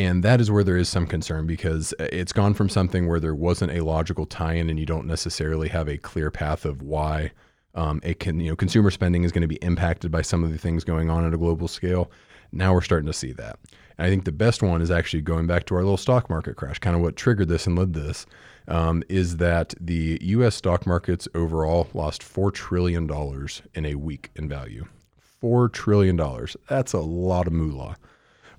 and 0.00 0.22
that 0.22 0.40
is 0.40 0.50
where 0.50 0.64
there 0.64 0.78
is 0.78 0.88
some 0.88 1.06
concern 1.06 1.46
because 1.46 1.92
it's 1.98 2.32
gone 2.32 2.54
from 2.54 2.70
something 2.70 3.06
where 3.06 3.20
there 3.20 3.34
wasn't 3.34 3.70
a 3.70 3.84
logical 3.84 4.24
tie-in 4.24 4.70
and 4.70 4.80
you 4.80 4.86
don't 4.86 5.06
necessarily 5.06 5.68
have 5.68 5.90
a 5.90 5.98
clear 5.98 6.30
path 6.30 6.64
of 6.64 6.80
why 6.80 7.32
um, 7.74 8.00
it 8.02 8.18
can, 8.18 8.40
you 8.40 8.48
know, 8.48 8.56
consumer 8.56 8.90
spending 8.90 9.24
is 9.24 9.30
going 9.30 9.42
to 9.42 9.48
be 9.48 9.56
impacted 9.56 10.10
by 10.10 10.22
some 10.22 10.42
of 10.42 10.52
the 10.52 10.56
things 10.56 10.84
going 10.84 11.10
on 11.10 11.26
at 11.26 11.34
a 11.34 11.36
global 11.36 11.68
scale. 11.68 12.10
Now 12.50 12.72
we're 12.72 12.80
starting 12.80 13.08
to 13.08 13.12
see 13.12 13.32
that. 13.32 13.58
And 13.98 14.06
I 14.06 14.08
think 14.08 14.24
the 14.24 14.32
best 14.32 14.62
one 14.62 14.80
is 14.80 14.90
actually 14.90 15.20
going 15.20 15.46
back 15.46 15.66
to 15.66 15.74
our 15.74 15.82
little 15.82 15.98
stock 15.98 16.30
market 16.30 16.56
crash. 16.56 16.78
Kind 16.78 16.96
of 16.96 17.02
what 17.02 17.14
triggered 17.14 17.48
this 17.48 17.66
and 17.66 17.76
led 17.76 17.92
this 17.92 18.24
um, 18.68 19.02
is 19.10 19.36
that 19.36 19.74
the 19.78 20.18
U.S. 20.22 20.54
stock 20.54 20.86
markets 20.86 21.28
overall 21.34 21.88
lost 21.92 22.22
four 22.22 22.50
trillion 22.50 23.06
dollars 23.06 23.60
in 23.74 23.84
a 23.84 23.96
week 23.96 24.30
in 24.34 24.48
value. 24.48 24.86
Four 25.18 25.68
trillion 25.68 26.16
dollars. 26.16 26.56
That's 26.70 26.94
a 26.94 27.00
lot 27.00 27.46
of 27.46 27.52
moolah. 27.52 27.98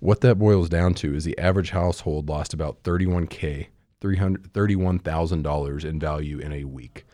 What 0.02 0.22
that 0.22 0.40
boils 0.40 0.68
down 0.68 0.96
to 0.96 1.14
is 1.14 1.26
the 1.26 1.38
average 1.38 1.70
household 1.70 2.28
lost 2.28 2.56
about 2.56 2.82
31k, 2.82 3.68
$31,000 4.02 5.86
in 5.86 6.00
value 6.00 6.40
in 6.40 6.52
a 6.52 6.64
week. 6.64 7.06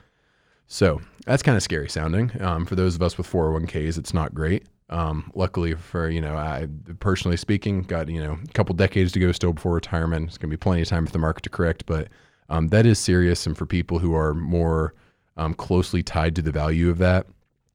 So 0.68 1.02
that's 1.26 1.44
kind 1.44 1.58
of 1.58 1.64
scary 1.64 1.90
sounding. 1.90 2.32
Um, 2.42 2.66
for 2.66 2.76
those 2.76 2.96
of 2.96 3.02
us 3.02 3.18
with 3.18 3.30
401ks, 3.30 3.98
it's 3.98 4.14
not 4.14 4.34
great. 4.34 4.68
Um, 4.90 5.30
luckily 5.36 5.76
for, 5.76 6.10
you 6.10 6.22
know, 6.22 6.38
I 6.38 6.70
personally 7.02 7.36
speaking, 7.36 7.82
got, 7.82 8.08
you 8.08 8.24
know, 8.24 8.40
a 8.42 8.54
couple 8.54 8.74
decades 8.74 9.12
to 9.12 9.20
go 9.20 9.34
still 9.34 9.52
before 9.52 9.74
retirement. 9.74 10.30
It's 10.30 10.38
going 10.38 10.50
to 10.50 10.56
be 10.56 10.58
plenty 10.58 10.84
of 10.84 10.88
time 10.88 11.06
for 11.06 11.12
the 11.12 11.20
market 11.20 11.44
to 11.44 11.50
correct, 11.50 11.86
but 11.88 12.08
um, 12.48 12.70
that 12.70 12.86
is 12.86 13.00
serious. 13.00 13.46
And 13.46 13.58
for 13.58 13.66
people 13.66 14.00
who 14.00 14.16
are 14.16 14.34
more 14.34 14.94
um, 15.36 15.54
closely 15.56 16.04
tied 16.04 16.38
to 16.38 16.42
the 16.42 16.54
value 16.54 16.90
of 16.90 17.00
that, 17.00 17.28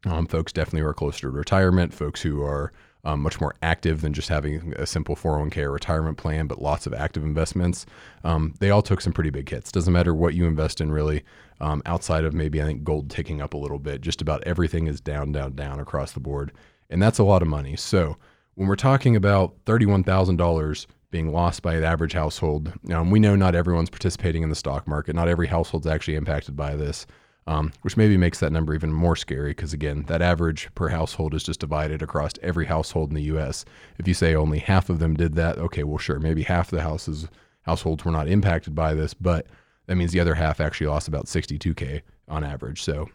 um, 0.07 0.26
folks 0.26 0.54
definitely 0.54 0.88
are 0.88 0.95
closer 0.95 1.21
to 1.21 1.31
retirement, 1.31 1.92
folks 1.92 2.23
who 2.23 2.42
are 2.42 2.73
um, 3.04 3.21
much 3.21 3.40
more 3.40 3.54
active 3.62 4.00
than 4.00 4.12
just 4.12 4.28
having 4.28 4.73
a 4.76 4.87
simple 4.87 5.16
401k 5.16 5.59
or 5.59 5.73
retirement 5.73 6.18
plan, 6.18 6.47
but 6.47 6.62
lots 6.62 6.87
of 6.87 6.94
active 6.94 7.25
investments. 7.25 7.85
Um, 8.23 8.54
they 8.61 8.71
all 8.71 8.82
took 8.82 9.00
some 9.00 9.12
pretty 9.12 9.30
big 9.30 9.49
hits. 9.49 9.73
Doesn't 9.73 9.92
matter 9.92 10.14
what 10.14 10.35
you 10.35 10.47
invest 10.47 10.80
in, 10.80 10.92
really. 10.92 11.25
Um, 11.61 11.82
outside 11.87 12.25
of 12.25 12.32
maybe 12.32 12.62
I 12.62 12.64
think 12.64 12.85
gold 12.85 13.11
ticking 13.11 13.40
up 13.40 13.54
a 13.54 13.59
little 13.59 13.78
bit, 13.78 14.00
just 14.00 14.23
about 14.23 14.42
everything 14.44 14.87
is 14.87 15.00
down, 15.00 15.32
down, 15.32 15.54
down 15.54 15.80
across 15.80 16.12
the 16.12 16.21
board, 16.21 16.52
and 16.90 17.02
that's 17.02 17.18
a 17.18 17.25
lot 17.25 17.42
of 17.42 17.49
money. 17.49 17.76
So 17.76 18.16
when 18.54 18.68
we're 18.68 18.76
talking 18.76 19.16
about 19.16 19.54
thirty-one 19.64 20.04
thousand 20.04 20.37
dollars 20.37 20.87
being 21.11 21.32
lost 21.32 21.62
by 21.62 21.75
an 21.75 21.85
average 21.85 22.14
household, 22.14 22.73
um, 22.90 23.11
we 23.11 23.21
know 23.21 23.37
not 23.37 23.54
everyone's 23.54 23.90
participating 23.90 24.42
in 24.42 24.49
the 24.49 24.54
stock 24.54 24.88
market. 24.88 25.14
Not 25.14 25.28
every 25.28 25.47
household's 25.47 25.87
actually 25.87 26.16
impacted 26.16 26.56
by 26.56 26.75
this 26.75 27.06
um, 27.46 27.72
which 27.82 27.96
maybe 27.96 28.16
makes 28.16 28.40
that 28.40 28.52
number 28.52 28.75
even 28.75 28.92
more 28.92 29.16
scary 29.16 29.50
because, 29.50 29.72
again, 29.72 30.04
that 30.06 30.22
average 30.22 30.68
per 30.75 30.88
household 30.88 31.34
is 31.34 31.42
just 31.42 31.61
divided 31.61 32.02
across 32.02 32.32
every 32.42 32.66
household 32.66 33.11
in 33.11 33.16
the 33.16 33.22
U.S. 33.25 33.64
If 33.99 34.06
you 34.06 34.14
say 34.14 34.34
only 34.34 34.58
half 34.58 34.88
of 34.88 34.99
them 34.99 35.14
did 35.14 35.34
that, 35.34 35.58
okay, 35.58 35.82
well, 35.82 35.99
sure, 35.99 36.18
maybe 36.18 36.42
half 36.42 36.70
the 36.70 36.82
houses 36.82 37.28
households 37.62 38.04
were 38.04 38.12
not 38.12 38.28
impacted 38.28 38.75
by 38.75 38.94
this, 38.94 39.14
but 39.14 39.46
that 39.87 39.96
means 39.96 40.12
the 40.12 40.20
other 40.20 40.34
half 40.34 40.61
actually 40.61 40.88
lost 40.88 41.08
about 41.08 41.26
62k 41.26 42.02
on 42.28 42.44
average. 42.44 42.82
So 42.82 43.08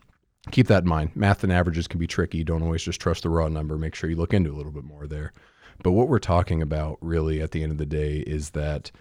keep 0.51 0.67
that 0.67 0.83
in 0.83 0.89
mind. 0.89 1.15
Math 1.15 1.43
and 1.43 1.51
averages 1.51 1.87
can 1.87 1.99
be 1.99 2.07
tricky. 2.07 2.43
Don't 2.43 2.63
always 2.63 2.83
just 2.83 3.01
trust 3.01 3.23
the 3.23 3.29
raw 3.29 3.47
number. 3.47 3.77
Make 3.77 3.95
sure 3.95 4.09
you 4.09 4.15
look 4.15 4.33
into 4.33 4.51
a 4.51 4.55
little 4.55 4.71
bit 4.71 4.83
more 4.83 5.07
there. 5.07 5.33
But 5.83 5.91
what 5.91 6.07
we're 6.07 6.19
talking 6.19 6.61
about 6.61 6.97
really 7.01 7.41
at 7.41 7.51
the 7.51 7.63
end 7.63 7.71
of 7.71 7.77
the 7.77 7.85
day 7.85 8.17
is 8.19 8.51
that 8.51 8.91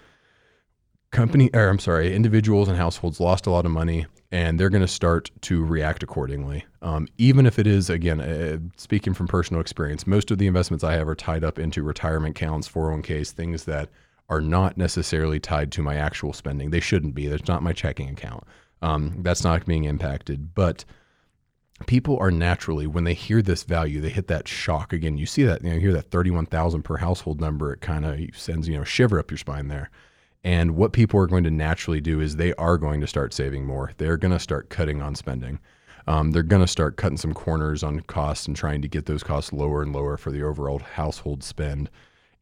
company 1.16 1.50
or 1.54 1.68
I'm 1.68 1.78
sorry, 1.78 2.14
individuals 2.14 2.68
and 2.68 2.76
households 2.76 3.20
lost 3.20 3.46
a 3.46 3.50
lot 3.50 3.64
of 3.64 3.72
money 3.72 4.06
and 4.30 4.60
they're 4.60 4.70
going 4.70 4.82
to 4.82 4.88
start 4.88 5.30
to 5.42 5.64
react 5.64 6.02
accordingly. 6.02 6.64
Um, 6.82 7.08
even 7.16 7.46
if 7.46 7.58
it 7.58 7.66
is, 7.66 7.88
again, 7.88 8.20
uh, 8.20 8.58
speaking 8.76 9.14
from 9.14 9.26
personal 9.26 9.60
experience, 9.60 10.06
most 10.06 10.30
of 10.30 10.38
the 10.38 10.46
investments 10.46 10.84
I 10.84 10.92
have 10.92 11.08
are 11.08 11.14
tied 11.14 11.42
up 11.42 11.58
into 11.58 11.82
retirement 11.82 12.36
accounts, 12.36 12.68
401ks, 12.68 13.30
things 13.30 13.64
that 13.64 13.88
are 14.28 14.40
not 14.40 14.76
necessarily 14.76 15.40
tied 15.40 15.72
to 15.72 15.82
my 15.82 15.94
actual 15.94 16.32
spending. 16.32 16.70
They 16.70 16.80
shouldn't 16.80 17.14
be. 17.14 17.28
That's 17.28 17.48
not 17.48 17.62
my 17.62 17.72
checking 17.72 18.10
account. 18.10 18.44
Um, 18.82 19.22
that's 19.22 19.44
not 19.44 19.64
being 19.64 19.84
impacted. 19.84 20.54
But 20.54 20.84
people 21.86 22.18
are 22.18 22.30
naturally, 22.32 22.86
when 22.86 23.04
they 23.04 23.14
hear 23.14 23.40
this 23.40 23.62
value, 23.62 24.00
they 24.00 24.10
hit 24.10 24.26
that 24.26 24.48
shock. 24.48 24.92
Again, 24.92 25.16
you 25.16 25.26
see 25.26 25.44
that, 25.44 25.62
you 25.62 25.70
know, 25.70 25.78
hear 25.78 25.92
that 25.92 26.10
31,000 26.10 26.82
per 26.82 26.96
household 26.96 27.40
number, 27.40 27.72
it 27.72 27.80
kind 27.80 28.04
of 28.04 28.18
sends, 28.36 28.68
you 28.68 28.76
know, 28.76 28.84
shiver 28.84 29.18
up 29.18 29.30
your 29.30 29.38
spine 29.38 29.68
there. 29.68 29.90
And 30.44 30.76
what 30.76 30.92
people 30.92 31.20
are 31.20 31.26
going 31.26 31.44
to 31.44 31.50
naturally 31.50 32.00
do 32.00 32.20
is 32.20 32.36
they 32.36 32.54
are 32.54 32.78
going 32.78 33.00
to 33.00 33.06
start 33.06 33.34
saving 33.34 33.64
more. 33.64 33.92
They're 33.98 34.16
going 34.16 34.32
to 34.32 34.38
start 34.38 34.68
cutting 34.70 35.02
on 35.02 35.14
spending. 35.14 35.58
Um, 36.06 36.30
they're 36.30 36.42
going 36.42 36.62
to 36.62 36.68
start 36.68 36.96
cutting 36.96 37.16
some 37.16 37.34
corners 37.34 37.82
on 37.82 38.00
costs 38.00 38.46
and 38.46 38.56
trying 38.56 38.80
to 38.82 38.88
get 38.88 39.06
those 39.06 39.24
costs 39.24 39.52
lower 39.52 39.82
and 39.82 39.92
lower 39.92 40.16
for 40.16 40.30
the 40.30 40.42
overall 40.42 40.78
household 40.78 41.42
spend. 41.42 41.90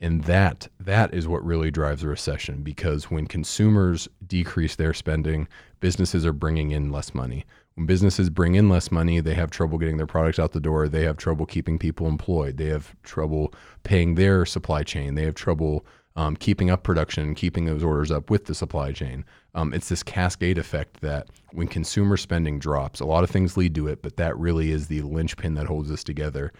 And 0.01 0.25
that 0.25 0.69
that 0.79 1.15
is 1.15 1.29
what 1.29 1.45
really 1.45 1.71
drives 1.71 2.03
a 2.03 2.09
recession 2.09 2.63
because 2.63 3.11
when 3.11 3.27
consumers 3.27 4.07
decrease 4.27 4.77
their 4.77 4.93
spending, 4.93 5.49
businesses 5.81 6.27
are 6.27 6.33
bringing 6.33 6.73
in 6.73 6.93
less 6.93 7.15
money. 7.15 7.47
When 7.75 7.87
businesses 7.87 8.29
bring 8.29 8.55
in 8.55 8.69
less 8.69 8.93
money, 8.93 9.21
they 9.21 9.35
have 9.35 9.51
trouble 9.51 9.79
getting 9.79 9.97
their 9.97 10.07
products 10.07 10.39
out 10.39 10.53
the 10.53 10.61
door. 10.61 10.89
They 10.89 11.05
have 11.05 11.17
trouble 11.17 11.47
keeping 11.47 11.79
people 11.79 12.07
employed. 12.07 12.57
They 12.57 12.67
have 12.67 12.95
trouble 13.03 13.55
paying 13.83 14.15
their 14.15 14.45
supply 14.45 14.83
chain. 14.83 15.15
They 15.15 15.25
have 15.25 15.35
trouble 15.35 15.87
um, 16.17 16.37
keeping 16.37 16.71
up 16.71 16.83
production 16.83 17.35
keeping 17.35 17.65
those 17.65 17.83
orders 17.83 18.11
up 18.11 18.31
with 18.31 18.47
the 18.47 18.55
supply 18.55 18.93
chain. 18.93 19.25
Um, 19.55 19.73
it's 19.73 19.89
this 19.89 20.03
cascade 20.03 20.59
effect 20.59 21.01
that 21.01 21.29
when 21.53 21.69
consumer 21.69 22.17
spending 22.17 22.59
drops, 22.59 23.01
a 23.01 23.05
lot 23.05 23.25
of 23.25 23.31
things 23.31 23.57
lead 23.57 23.75
to 23.75 23.89
it, 23.89 24.03
but 24.03 24.17
that 24.17 24.39
really 24.39 24.71
is 24.71 24.87
the 24.87 25.03
linchpin 25.03 25.55
that 25.55 25.67
holds 25.67 25.91
us 25.91 26.05
together. 26.05 26.53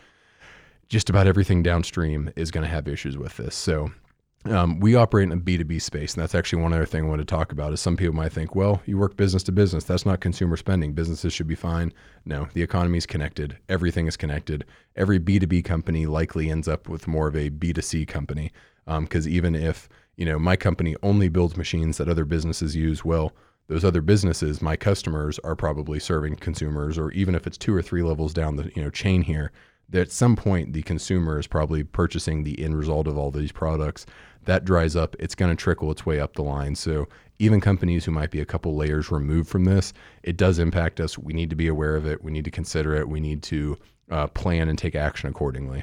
Just 0.89 1.09
about 1.09 1.27
everything 1.27 1.63
downstream 1.63 2.31
is 2.37 2.51
going 2.51 2.65
to 2.65 2.71
have 2.71 2.89
issues 2.89 3.17
with 3.17 3.37
this. 3.37 3.55
So 3.55 3.91
um, 4.47 4.79
we 4.79 4.95
operate 4.95 5.31
in 5.31 5.33
a 5.33 5.41
B2B 5.41 5.81
space, 5.81 6.15
and 6.15 6.23
that's 6.23 6.35
actually 6.35 6.63
one 6.63 6.75
other 6.75 6.85
thing 6.85 7.05
I 7.05 7.09
want 7.09 7.21
to 7.21 7.25
talk 7.25 7.51
about. 7.51 7.73
Is 7.73 7.81
some 7.81 7.97
people 7.97 8.15
might 8.15 8.33
think, 8.33 8.55
well, 8.55 8.83
you 8.85 8.99
work 8.99 9.17
business 9.17 9.43
to 9.45 9.53
business. 9.53 9.85
That's 9.85 10.05
not 10.05 10.21
consumer 10.21 10.57
spending. 10.59 10.93
Businesses 10.93 11.33
should 11.33 11.47
be 11.47 11.55
fine. 11.55 11.95
No, 12.27 12.49
the 12.53 12.63
economy 12.63 12.99
is 12.99 13.07
connected. 13.07 13.57
Everything 13.71 14.07
is 14.07 14.19
connected. 14.19 14.67
Every 14.97 15.19
B2B 15.19 15.65
company 15.65 16.05
likely 16.05 16.51
ends 16.51 16.69
up 16.69 16.89
with 16.91 17.09
more 17.09 17.27
of 17.27 17.37
a 17.37 17.49
B2C 17.49 18.07
company 18.07 18.53
because 18.87 19.27
um, 19.27 19.33
even 19.33 19.55
if 19.55 19.89
you 20.17 20.25
know 20.25 20.39
my 20.39 20.57
company 20.57 20.97
only 21.03 21.29
builds 21.29 21.57
machines 21.57 21.97
that 21.99 22.09
other 22.09 22.25
businesses 22.25 22.77
use, 22.77 23.05
well, 23.05 23.33
those 23.69 23.85
other 23.85 24.03
businesses, 24.03 24.61
my 24.61 24.77
customers, 24.77 25.39
are 25.41 25.57
probably 25.57 25.99
serving 25.99 26.37
consumers, 26.37 26.99
or 26.99 27.11
even 27.13 27.35
if 27.35 27.47
it's 27.47 27.59
two 27.59 27.75
or 27.75 27.83
three 27.83 28.03
levels 28.03 28.35
down 28.35 28.57
the 28.57 28.71
you 28.75 28.83
know 28.83 28.91
chain 28.91 29.23
here, 29.23 29.53
that 29.89 30.03
at 30.03 30.13
some 30.13 30.37
point 30.37 30.73
the 30.73 30.83
consumer 30.83 31.39
is 31.39 31.47
probably 31.47 31.83
purchasing 31.85 32.45
the 32.45 32.61
end 32.63 32.77
result 32.77 33.07
of 33.07 33.17
all 33.17 33.31
these 33.31 33.53
products. 33.53 34.07
That 34.45 34.65
dries 34.65 34.95
up, 34.95 35.17
it's 35.19 35.35
going 35.35 35.55
to 35.55 35.63
trickle 35.63 35.91
its 35.91 36.05
way 36.05 36.21
up 36.21 36.35
the 36.35 36.43
line. 36.43 36.75
So 36.75 37.09
even 37.39 37.61
companies 37.61 38.05
who 38.05 38.13
might 38.13 38.31
be 38.31 38.41
a 38.41 38.47
couple 38.47 38.77
layers 38.77 39.11
removed 39.11 39.49
from 39.49 39.65
this, 39.65 39.93
it 40.23 40.37
does 40.37 40.59
impact 40.59 41.01
us. 41.01 41.19
We 41.19 41.33
need 41.33 41.51
to 41.51 41.57
be 41.57 41.67
aware 41.67 41.97
of 41.97 42.07
it. 42.07 42.23
We 42.23 42.31
need 42.31 42.45
to 42.45 42.51
consider 42.51 42.95
it. 42.95 43.09
We 43.09 43.21
need 43.21 43.43
to 43.45 43.79
uh, 44.11 44.27
plan 44.29 44.69
and 44.69 44.79
take 44.79 44.95
action 44.95 45.31
accordingly. 45.31 45.83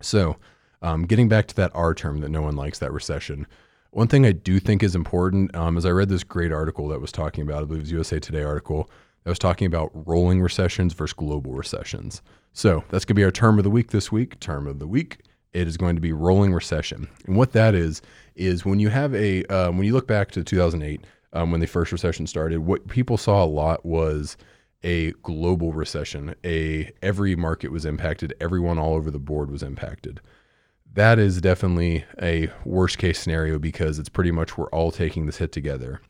So 0.00 0.36
um, 0.82 1.04
getting 1.04 1.28
back 1.28 1.46
to 1.48 1.56
that 1.56 1.70
R 1.74 1.94
term 1.94 2.20
that 2.20 2.28
no 2.28 2.42
one 2.42 2.56
likes, 2.56 2.78
that 2.80 2.92
recession. 2.92 3.46
One 3.90 4.08
thing 4.08 4.26
I 4.26 4.32
do 4.32 4.58
think 4.58 4.82
is 4.82 4.94
important 4.94 5.54
um, 5.54 5.76
is 5.76 5.86
I 5.86 5.90
read 5.90 6.08
this 6.08 6.24
great 6.24 6.52
article 6.52 6.88
that 6.88 7.00
was 7.00 7.12
talking 7.12 7.42
about, 7.42 7.62
I 7.62 7.66
believe 7.66 7.80
it 7.80 7.84
was 7.84 7.92
USA 7.92 8.18
Today 8.18 8.42
article, 8.42 8.90
that 9.24 9.30
was 9.30 9.38
talking 9.38 9.66
about 9.66 9.90
rolling 10.06 10.40
recessions 10.40 10.94
versus 10.94 11.14
global 11.14 11.52
recessions. 11.52 12.22
So 12.52 12.84
that's 12.90 13.04
going 13.04 13.14
to 13.14 13.20
be 13.20 13.24
our 13.24 13.30
term 13.30 13.58
of 13.58 13.64
the 13.64 13.70
week 13.70 13.90
this 13.90 14.10
week. 14.10 14.40
Term 14.40 14.66
of 14.66 14.78
the 14.78 14.86
week, 14.86 15.18
it 15.52 15.68
is 15.68 15.76
going 15.76 15.94
to 15.94 16.00
be 16.00 16.12
rolling 16.12 16.52
recession. 16.52 17.08
And 17.26 17.36
what 17.36 17.52
that 17.52 17.74
is, 17.74 18.02
is 18.34 18.64
when 18.64 18.80
you 18.80 18.88
have 18.88 19.14
a, 19.14 19.44
um, 19.46 19.76
when 19.76 19.86
you 19.86 19.92
look 19.92 20.08
back 20.08 20.30
to 20.32 20.42
2008, 20.42 21.04
um, 21.34 21.50
when 21.50 21.60
the 21.60 21.66
first 21.66 21.92
recession 21.92 22.26
started, 22.26 22.60
what 22.60 22.88
people 22.88 23.16
saw 23.16 23.44
a 23.44 23.46
lot 23.46 23.86
was 23.86 24.36
a 24.82 25.12
global 25.22 25.72
recession. 25.72 26.34
A 26.44 26.90
every 27.02 27.36
market 27.36 27.70
was 27.70 27.84
impacted, 27.84 28.34
everyone 28.40 28.78
all 28.78 28.94
over 28.94 29.10
the 29.10 29.18
board 29.18 29.50
was 29.50 29.62
impacted 29.62 30.20
that 30.94 31.18
is 31.18 31.40
definitely 31.40 32.04
a 32.20 32.50
worst 32.64 32.98
case 32.98 33.18
scenario 33.18 33.58
because 33.58 33.98
it's 33.98 34.08
pretty 34.08 34.30
much 34.30 34.58
we're 34.58 34.68
all 34.70 34.90
taking 34.90 35.26
this 35.26 35.38
hit 35.38 35.52
together. 35.52 36.00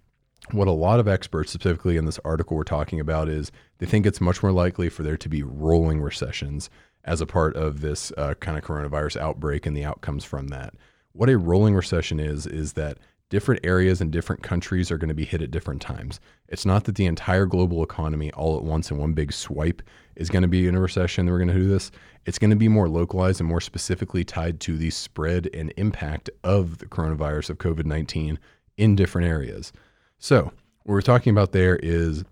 what 0.51 0.67
a 0.67 0.73
lot 0.73 0.99
of 0.99 1.07
experts, 1.07 1.53
specifically 1.53 1.97
in 1.97 2.05
this 2.05 2.19
article 2.25 2.57
we're 2.57 2.65
talking 2.65 2.99
about, 2.99 3.29
is 3.29 3.53
they 3.79 3.87
think 3.87 4.05
it's 4.05 4.21
much 4.21 4.43
more 4.43 4.51
likely 4.51 4.89
for 4.89 5.05
there 5.05 5.17
to 5.17 5.29
be 5.29 5.43
rolling 5.43 6.01
recessions 6.01 6.69
as 7.05 7.21
a 7.21 7.27
part 7.27 7.55
of 7.57 7.81
this 7.81 8.13
uh, 8.19 8.35
kind 8.35 8.59
of 8.59 8.65
coronavirus 8.65 9.17
outbreak 9.19 9.67
and 9.67 9.77
the 9.77 9.85
outcomes 9.85 10.25
from 10.25 10.49
that. 10.49 10.75
What 11.13 11.31
a 11.31 11.39
rolling 11.39 11.75
recession 11.75 12.19
is, 12.19 12.47
is 12.47 12.73
that 12.73 12.99
different 13.33 13.65
areas 13.65 14.03
and 14.03 14.11
different 14.11 14.43
countries 14.43 14.91
are 14.91 14.99
going 14.99 15.09
to 15.09 15.15
be 15.15 15.25
hit 15.25 15.41
at 15.41 15.51
different 15.51 15.81
times. 15.81 16.21
It's 16.49 16.67
not 16.67 16.85
that 16.85 16.97
the 16.97 17.07
entire 17.07 17.47
global 17.47 17.83
economy 17.83 18.31
all 18.33 18.59
at 18.59 18.63
once 18.63 18.91
in 18.91 18.99
one 18.99 19.15
big 19.15 19.33
swipe 19.33 19.81
is 20.17 20.29
going 20.29 20.43
to 20.43 20.49
be 20.49 20.69
in 20.69 20.75
a 20.75 20.81
recession. 20.81 21.31
We're 21.31 21.39
going 21.39 21.49
to 21.49 21.55
do 21.55 21.67
this. 21.67 21.91
It's 22.27 22.39
going 22.39 22.51
to 22.51 22.57
be 22.57 22.69
more 22.69 22.91
localized 22.91 23.41
and 23.41 23.49
more 23.49 23.63
specifically 23.63 24.23
tied 24.23 24.61
to 24.61 24.77
the 24.77 24.91
spread 24.91 25.49
and 25.55 25.73
impact 25.79 26.29
of 26.45 26.77
the 26.77 26.85
coronavirus 26.85 27.49
of 27.49 27.57
COVID 27.57 27.87
19 27.87 28.39
in 28.77 28.97
different 28.97 29.27
areas. 29.27 29.73
So, 30.19 30.53
what 30.83 30.93
we're 30.93 31.01
talking 31.01 31.31
about 31.31 31.53
there 31.53 31.77
is 31.77 32.25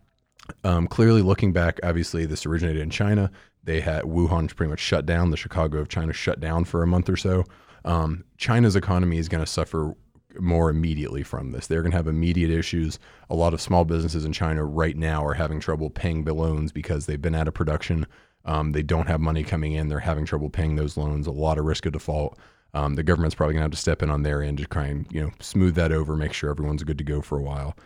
um, 0.64 0.86
clearly 0.86 1.22
looking 1.22 1.54
back, 1.54 1.80
obviously, 1.82 2.26
this 2.26 2.44
originated 2.44 2.82
in 2.82 2.90
China. 2.90 3.30
They 3.64 3.80
had 3.80 4.04
Wuhan 4.04 4.54
pretty 4.54 4.68
much 4.68 4.80
shut 4.80 5.06
down. 5.06 5.30
The 5.30 5.38
Chicago 5.38 5.78
of 5.78 5.88
China 5.88 6.12
shut 6.12 6.40
down 6.40 6.66
for 6.66 6.82
a 6.82 6.86
month 6.86 7.08
or 7.08 7.16
so. 7.16 7.46
Um, 7.86 8.24
China's 8.36 8.76
economy 8.76 9.16
is 9.16 9.30
going 9.30 9.42
to 9.42 9.50
suffer 9.50 9.94
more 10.38 10.70
immediately 10.70 11.22
from 11.22 11.52
this. 11.52 11.66
They're 11.66 11.82
going 11.82 11.92
to 11.92 11.96
have 11.96 12.06
immediate 12.06 12.50
issues. 12.50 12.98
A 13.28 13.34
lot 13.34 13.54
of 13.54 13.60
small 13.60 13.84
businesses 13.84 14.24
in 14.24 14.32
China 14.32 14.64
right 14.64 14.96
now 14.96 15.24
are 15.24 15.34
having 15.34 15.60
trouble 15.60 15.90
paying 15.90 16.24
the 16.24 16.34
loans 16.34 16.72
because 16.72 17.06
they've 17.06 17.20
been 17.20 17.34
out 17.34 17.48
of 17.48 17.54
production. 17.54 18.06
Um, 18.44 18.72
they 18.72 18.82
don't 18.82 19.08
have 19.08 19.20
money 19.20 19.42
coming 19.42 19.72
in. 19.72 19.88
They're 19.88 20.00
having 20.00 20.24
trouble 20.24 20.50
paying 20.50 20.76
those 20.76 20.96
loans. 20.96 21.26
A 21.26 21.32
lot 21.32 21.58
of 21.58 21.64
risk 21.64 21.86
of 21.86 21.92
default. 21.92 22.38
Um, 22.72 22.94
the 22.94 23.02
government's 23.02 23.34
probably 23.34 23.54
going 23.54 23.60
to 23.60 23.64
have 23.64 23.72
to 23.72 23.76
step 23.76 24.02
in 24.02 24.10
on 24.10 24.22
their 24.22 24.42
end 24.42 24.58
to 24.58 24.66
try 24.66 24.86
and 24.86 25.06
you 25.10 25.20
know 25.20 25.30
smooth 25.40 25.74
that 25.74 25.92
over, 25.92 26.16
make 26.16 26.32
sure 26.32 26.50
everyone's 26.50 26.84
good 26.84 26.98
to 26.98 27.04
go 27.04 27.20
for 27.20 27.38
a 27.38 27.42
while. 27.42 27.76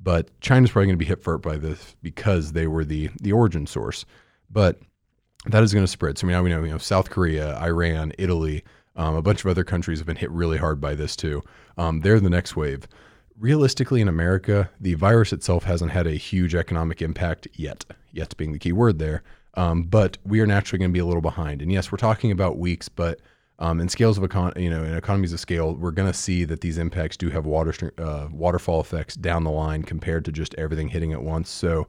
But 0.00 0.28
China's 0.40 0.70
probably 0.70 0.86
going 0.86 0.98
to 0.98 1.04
be 1.04 1.08
hit 1.08 1.22
first 1.22 1.42
by 1.42 1.56
this 1.56 1.96
because 2.02 2.52
they 2.52 2.66
were 2.66 2.84
the 2.84 3.10
the 3.20 3.32
origin 3.32 3.66
source. 3.66 4.04
But 4.50 4.78
that 5.46 5.62
is 5.62 5.72
going 5.72 5.84
to 5.84 5.90
spread. 5.90 6.18
So 6.18 6.26
now 6.26 6.42
we 6.42 6.50
know 6.50 6.62
you 6.62 6.70
know 6.70 6.78
South 6.78 7.10
Korea, 7.10 7.58
Iran, 7.58 8.12
Italy 8.18 8.64
um, 8.98 9.14
a 9.14 9.22
bunch 9.22 9.40
of 9.44 9.50
other 9.50 9.64
countries 9.64 9.98
have 10.00 10.06
been 10.06 10.16
hit 10.16 10.30
really 10.30 10.58
hard 10.58 10.80
by 10.80 10.94
this 10.94 11.16
too. 11.16 11.42
Um, 11.78 12.00
they're 12.00 12.20
the 12.20 12.28
next 12.28 12.56
wave. 12.56 12.86
Realistically, 13.38 14.00
in 14.00 14.08
America, 14.08 14.68
the 14.80 14.94
virus 14.94 15.32
itself 15.32 15.64
hasn't 15.64 15.92
had 15.92 16.08
a 16.08 16.12
huge 16.12 16.54
economic 16.56 17.00
impact 17.00 17.46
yet, 17.54 17.84
yet 18.12 18.36
being 18.36 18.52
the 18.52 18.58
key 18.58 18.72
word 18.72 18.98
there. 18.98 19.22
Um, 19.54 19.84
but 19.84 20.18
we 20.24 20.40
are 20.40 20.46
naturally 20.46 20.80
going 20.80 20.90
to 20.90 20.92
be 20.92 20.98
a 20.98 21.06
little 21.06 21.22
behind. 21.22 21.62
And 21.62 21.72
yes, 21.72 21.90
we're 21.90 21.98
talking 21.98 22.32
about 22.32 22.58
weeks, 22.58 22.88
but 22.88 23.20
um, 23.60 23.80
in 23.80 23.88
scales 23.88 24.18
of 24.18 24.24
econ- 24.24 24.60
you 24.60 24.70
know, 24.70 24.82
in 24.82 24.94
economies 24.94 25.32
of 25.32 25.40
scale, 25.40 25.74
we're 25.74 25.92
going 25.92 26.10
to 26.10 26.16
see 26.16 26.44
that 26.44 26.60
these 26.60 26.78
impacts 26.78 27.16
do 27.16 27.30
have 27.30 27.46
water 27.46 27.92
uh, 27.98 28.28
waterfall 28.32 28.80
effects 28.80 29.14
down 29.14 29.44
the 29.44 29.50
line 29.50 29.82
compared 29.84 30.24
to 30.26 30.32
just 30.32 30.54
everything 30.56 30.88
hitting 30.88 31.12
at 31.12 31.22
once. 31.22 31.48
So 31.48 31.86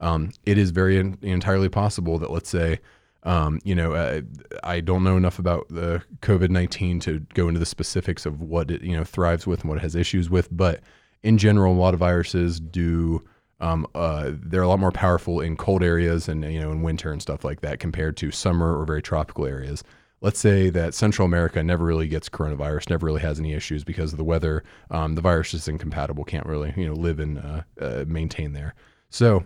um, 0.00 0.32
it 0.44 0.56
is 0.58 0.70
very 0.70 0.98
in- 0.98 1.18
entirely 1.22 1.68
possible 1.68 2.18
that 2.18 2.30
let's 2.30 2.48
say 2.48 2.80
um, 3.22 3.60
you 3.64 3.74
know, 3.74 3.92
uh, 3.92 4.22
I 4.64 4.80
don't 4.80 5.04
know 5.04 5.16
enough 5.16 5.38
about 5.38 5.68
the 5.68 6.02
COVID 6.22 6.50
nineteen 6.50 7.00
to 7.00 7.20
go 7.34 7.48
into 7.48 7.60
the 7.60 7.66
specifics 7.66 8.24
of 8.24 8.40
what 8.40 8.70
it 8.70 8.82
you 8.82 8.96
know 8.96 9.04
thrives 9.04 9.46
with 9.46 9.60
and 9.60 9.68
what 9.68 9.78
it 9.78 9.82
has 9.82 9.94
issues 9.94 10.30
with, 10.30 10.48
but 10.50 10.80
in 11.22 11.36
general, 11.36 11.74
a 11.74 11.76
lot 11.76 11.94
of 11.94 12.00
viruses 12.00 12.60
do. 12.60 13.22
Um, 13.62 13.86
uh, 13.94 14.30
they're 14.32 14.62
a 14.62 14.68
lot 14.68 14.80
more 14.80 14.90
powerful 14.90 15.42
in 15.42 15.54
cold 15.54 15.82
areas 15.82 16.30
and 16.30 16.42
you 16.50 16.58
know 16.60 16.72
in 16.72 16.80
winter 16.82 17.12
and 17.12 17.20
stuff 17.20 17.44
like 17.44 17.60
that 17.60 17.78
compared 17.78 18.16
to 18.18 18.30
summer 18.30 18.78
or 18.78 18.86
very 18.86 19.02
tropical 19.02 19.46
areas. 19.46 19.84
Let's 20.22 20.38
say 20.38 20.70
that 20.70 20.94
Central 20.94 21.26
America 21.26 21.62
never 21.62 21.84
really 21.84 22.08
gets 22.08 22.28
coronavirus, 22.28 22.90
never 22.90 23.06
really 23.06 23.20
has 23.20 23.38
any 23.38 23.54
issues 23.54 23.84
because 23.84 24.12
of 24.12 24.18
the 24.18 24.24
weather. 24.24 24.64
Um, 24.90 25.14
the 25.14 25.22
virus 25.22 25.52
is 25.52 25.68
incompatible, 25.68 26.24
can't 26.24 26.46
really 26.46 26.72
you 26.74 26.86
know 26.86 26.94
live 26.94 27.20
and 27.20 27.38
uh, 27.38 27.62
uh 27.78 28.04
maintain 28.06 28.54
there. 28.54 28.74
So 29.10 29.44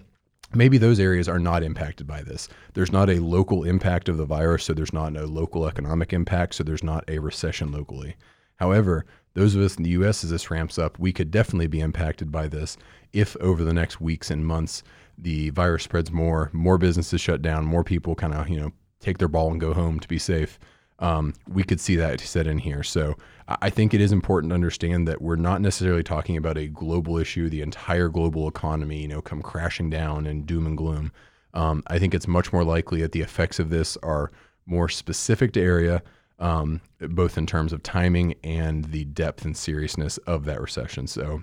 maybe 0.56 0.78
those 0.78 1.00
areas 1.00 1.28
are 1.28 1.38
not 1.38 1.62
impacted 1.62 2.06
by 2.06 2.22
this. 2.22 2.48
There's 2.74 2.92
not 2.92 3.10
a 3.10 3.20
local 3.20 3.64
impact 3.64 4.08
of 4.08 4.16
the 4.16 4.24
virus, 4.24 4.64
so 4.64 4.74
there's 4.74 4.92
not 4.92 5.16
a 5.16 5.26
local 5.26 5.66
economic 5.66 6.12
impact, 6.12 6.54
so 6.54 6.64
there's 6.64 6.82
not 6.82 7.04
a 7.08 7.18
recession 7.18 7.72
locally. 7.72 8.16
However, 8.56 9.04
those 9.34 9.54
of 9.54 9.62
us 9.62 9.76
in 9.76 9.82
the 9.82 9.90
US, 9.90 10.24
as 10.24 10.30
this 10.30 10.50
ramps 10.50 10.78
up, 10.78 10.98
we 10.98 11.12
could 11.12 11.30
definitely 11.30 11.66
be 11.66 11.80
impacted 11.80 12.30
by 12.30 12.48
this 12.48 12.76
if 13.12 13.36
over 13.40 13.64
the 13.64 13.74
next 13.74 14.00
weeks 14.00 14.30
and 14.30 14.46
months 14.46 14.82
the 15.18 15.50
virus 15.50 15.84
spreads 15.84 16.10
more, 16.10 16.50
more 16.52 16.78
businesses 16.78 17.20
shut 17.20 17.42
down, 17.42 17.64
more 17.64 17.84
people 17.84 18.14
kind 18.14 18.34
of, 18.34 18.48
you 18.48 18.58
know, 18.58 18.72
take 19.00 19.18
their 19.18 19.28
ball 19.28 19.50
and 19.50 19.60
go 19.60 19.74
home 19.74 20.00
to 20.00 20.08
be 20.08 20.18
safe 20.18 20.58
um, 21.04 21.34
we 21.46 21.62
could 21.62 21.80
see 21.80 21.96
that 21.96 22.18
set 22.20 22.46
in 22.46 22.56
here. 22.56 22.82
So 22.82 23.14
I 23.46 23.68
think 23.68 23.92
it 23.92 24.00
is 24.00 24.10
important 24.10 24.50
to 24.50 24.54
understand 24.54 25.06
that 25.06 25.20
we're 25.20 25.36
not 25.36 25.60
necessarily 25.60 26.02
talking 26.02 26.38
about 26.38 26.56
a 26.56 26.66
global 26.66 27.18
issue, 27.18 27.50
the 27.50 27.60
entire 27.60 28.08
global 28.08 28.48
economy, 28.48 29.02
you 29.02 29.08
know, 29.08 29.20
come 29.20 29.42
crashing 29.42 29.90
down 29.90 30.26
and 30.26 30.46
doom 30.46 30.66
and 30.66 30.78
gloom. 30.78 31.12
Um, 31.52 31.82
I 31.88 31.98
think 31.98 32.14
it's 32.14 32.26
much 32.26 32.54
more 32.54 32.64
likely 32.64 33.02
that 33.02 33.12
the 33.12 33.20
effects 33.20 33.58
of 33.58 33.68
this 33.68 33.98
are 33.98 34.32
more 34.64 34.88
specific 34.88 35.52
to 35.52 35.60
area, 35.60 36.02
um, 36.38 36.80
both 37.00 37.36
in 37.36 37.44
terms 37.44 37.74
of 37.74 37.82
timing 37.82 38.34
and 38.42 38.86
the 38.86 39.04
depth 39.04 39.44
and 39.44 39.54
seriousness 39.54 40.16
of 40.26 40.46
that 40.46 40.58
recession. 40.58 41.06
So 41.06 41.42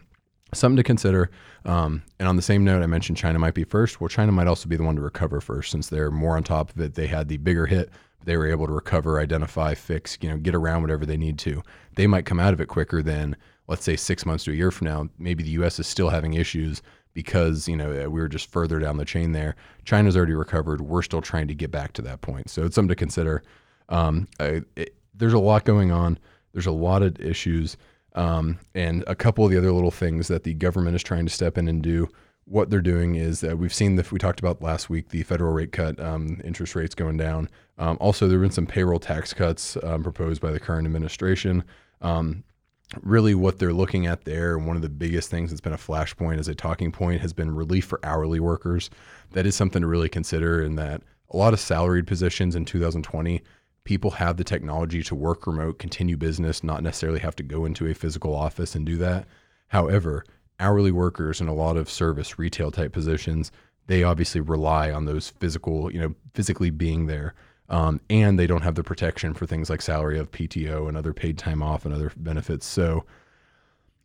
something 0.55 0.77
to 0.77 0.83
consider. 0.83 1.29
Um, 1.65 2.01
and 2.17 2.27
on 2.27 2.35
the 2.35 2.41
same 2.41 2.63
note, 2.63 2.81
I 2.81 2.87
mentioned 2.87 3.19
China 3.19 3.37
might 3.37 3.53
be 3.53 3.63
first. 3.63 4.01
Well, 4.01 4.07
China 4.07 4.31
might 4.31 4.47
also 4.47 4.67
be 4.67 4.75
the 4.75 4.83
one 4.83 4.95
to 4.95 5.03
recover 5.03 5.39
first 5.39 5.69
since 5.69 5.87
they're 5.87 6.09
more 6.09 6.35
on 6.35 6.41
top 6.41 6.71
of 6.71 6.79
it. 6.79 6.95
They 6.95 7.05
had 7.05 7.27
the 7.27 7.37
bigger 7.37 7.67
hit 7.67 7.91
they 8.23 8.37
were 8.37 8.49
able 8.49 8.67
to 8.67 8.73
recover, 8.73 9.19
identify, 9.19 9.73
fix, 9.73 10.17
you 10.21 10.29
know, 10.29 10.37
get 10.37 10.55
around 10.55 10.81
whatever 10.81 11.05
they 11.05 11.17
need 11.17 11.37
to. 11.39 11.61
They 11.95 12.07
might 12.07 12.25
come 12.25 12.39
out 12.39 12.53
of 12.53 12.61
it 12.61 12.67
quicker 12.67 13.01
than, 13.01 13.35
let's 13.67 13.83
say, 13.83 13.95
six 13.95 14.25
months 14.25 14.43
to 14.45 14.51
a 14.51 14.55
year 14.55 14.71
from 14.71 14.87
now. 14.87 15.09
Maybe 15.17 15.43
the 15.43 15.49
U.S. 15.51 15.79
is 15.79 15.87
still 15.87 16.09
having 16.09 16.33
issues 16.33 16.81
because 17.13 17.67
you 17.67 17.75
know 17.75 17.89
we 18.09 18.21
were 18.21 18.27
just 18.27 18.49
further 18.51 18.79
down 18.79 18.97
the 18.97 19.05
chain 19.05 19.31
there. 19.31 19.55
China's 19.85 20.15
already 20.15 20.33
recovered. 20.33 20.81
We're 20.81 21.01
still 21.01 21.21
trying 21.21 21.47
to 21.47 21.55
get 21.55 21.71
back 21.71 21.93
to 21.93 22.01
that 22.03 22.21
point. 22.21 22.49
So 22.49 22.63
it's 22.63 22.75
something 22.75 22.89
to 22.89 22.95
consider. 22.95 23.43
Um, 23.89 24.27
I, 24.39 24.61
it, 24.75 24.95
there's 25.13 25.33
a 25.33 25.39
lot 25.39 25.65
going 25.65 25.91
on. 25.91 26.17
There's 26.53 26.67
a 26.67 26.71
lot 26.71 27.01
of 27.01 27.19
issues, 27.19 27.77
um, 28.15 28.59
and 28.75 29.03
a 29.07 29.15
couple 29.15 29.45
of 29.45 29.51
the 29.51 29.57
other 29.57 29.71
little 29.71 29.91
things 29.91 30.27
that 30.27 30.43
the 30.43 30.53
government 30.53 30.95
is 30.95 31.03
trying 31.03 31.25
to 31.25 31.31
step 31.31 31.57
in 31.57 31.67
and 31.67 31.81
do 31.81 32.07
what 32.45 32.69
they're 32.69 32.81
doing 32.81 33.15
is 33.15 33.41
that 33.41 33.57
we've 33.57 33.73
seen 33.73 33.95
the 33.95 34.05
we 34.11 34.19
talked 34.19 34.39
about 34.39 34.61
last 34.61 34.89
week 34.89 35.09
the 35.09 35.23
federal 35.23 35.53
rate 35.53 35.71
cut, 35.71 35.99
um, 35.99 36.41
interest 36.43 36.75
rates 36.75 36.95
going 36.95 37.17
down. 37.17 37.49
Um, 37.77 37.97
also, 37.99 38.27
there 38.27 38.37
have 38.37 38.43
been 38.43 38.51
some 38.51 38.65
payroll 38.65 38.99
tax 38.99 39.33
cuts 39.33 39.77
um, 39.83 40.03
proposed 40.03 40.41
by 40.41 40.51
the 40.51 40.59
current 40.59 40.85
administration. 40.85 41.63
Um, 42.01 42.43
really, 43.01 43.35
what 43.35 43.59
they're 43.59 43.73
looking 43.73 44.05
at 44.05 44.25
there, 44.25 44.57
one 44.57 44.75
of 44.75 44.81
the 44.81 44.89
biggest 44.89 45.29
things 45.29 45.49
that's 45.49 45.61
been 45.61 45.73
a 45.73 45.77
flashpoint 45.77 46.39
as 46.39 46.47
a 46.47 46.55
talking 46.55 46.91
point, 46.91 47.21
has 47.21 47.33
been 47.33 47.55
relief 47.55 47.85
for 47.85 47.99
hourly 48.03 48.39
workers. 48.39 48.89
That 49.31 49.45
is 49.45 49.55
something 49.55 49.81
to 49.81 49.87
really 49.87 50.09
consider. 50.09 50.61
In 50.61 50.75
that, 50.75 51.01
a 51.29 51.37
lot 51.37 51.53
of 51.53 51.59
salaried 51.59 52.07
positions 52.07 52.55
in 52.55 52.65
2020 52.65 53.41
people 53.83 54.11
have 54.11 54.37
the 54.37 54.43
technology 54.43 55.01
to 55.03 55.15
work 55.15 55.47
remote, 55.47 55.79
continue 55.79 56.17
business, 56.17 56.63
not 56.63 56.83
necessarily 56.83 57.19
have 57.19 57.35
to 57.35 57.43
go 57.43 57.65
into 57.65 57.87
a 57.87 57.93
physical 57.93 58.35
office 58.35 58.75
and 58.75 58.85
do 58.85 58.97
that. 58.97 59.25
However, 59.69 60.23
hourly 60.61 60.91
workers 60.91 61.41
in 61.41 61.47
a 61.47 61.53
lot 61.53 61.75
of 61.75 61.89
service 61.89 62.39
retail 62.39 62.71
type 62.71 62.93
positions, 62.93 63.51
they 63.87 64.03
obviously 64.03 64.39
rely 64.41 64.91
on 64.91 65.05
those 65.05 65.29
physical, 65.39 65.91
you 65.91 65.99
know, 65.99 66.15
physically 66.33 66.69
being 66.69 67.07
there. 67.07 67.33
Um, 67.69 68.01
and 68.09 68.37
they 68.37 68.47
don't 68.47 68.63
have 68.63 68.75
the 68.75 68.83
protection 68.83 69.33
for 69.33 69.45
things 69.45 69.69
like 69.69 69.81
salary 69.81 70.19
of 70.19 70.31
PTO 70.31 70.87
and 70.87 70.97
other 70.97 71.13
paid 71.13 71.37
time 71.37 71.63
off 71.63 71.85
and 71.85 71.93
other 71.93 72.11
benefits. 72.17 72.65
So 72.65 73.05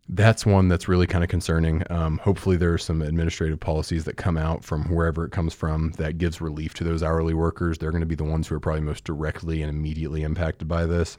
that's 0.09 0.47
one 0.47 0.69
that's 0.69 0.87
really 0.87 1.07
kind 1.07 1.25
of 1.25 1.31
concerning. 1.31 1.83
Um, 1.91 2.19
hopefully, 2.19 2.57
there 2.57 2.73
are 2.73 2.79
some 2.79 3.03
administrative 3.03 3.59
policies 3.59 4.05
that 4.05 4.17
come 4.17 4.37
out 4.37 4.65
from 4.65 4.85
wherever 4.85 5.25
it 5.25 5.33
comes 5.33 5.53
from 5.53 5.93
that 5.93 6.19
gives 6.19 6.41
relief 6.41 6.75
to 6.75 6.85
those 6.85 7.03
hourly 7.03 7.35
workers. 7.35 7.79
They're 7.79 7.91
going 7.91 8.03
to 8.03 8.07
be 8.07 8.15
the 8.15 8.25
ones 8.25 8.47
who 8.47 8.55
are 8.55 8.61
probably 8.61 8.83
most 8.83 9.05
directly 9.05 9.63
and 9.63 9.71
immediately 9.71 10.23
impacted 10.23 10.69
by 10.69 10.87
this. 10.87 11.19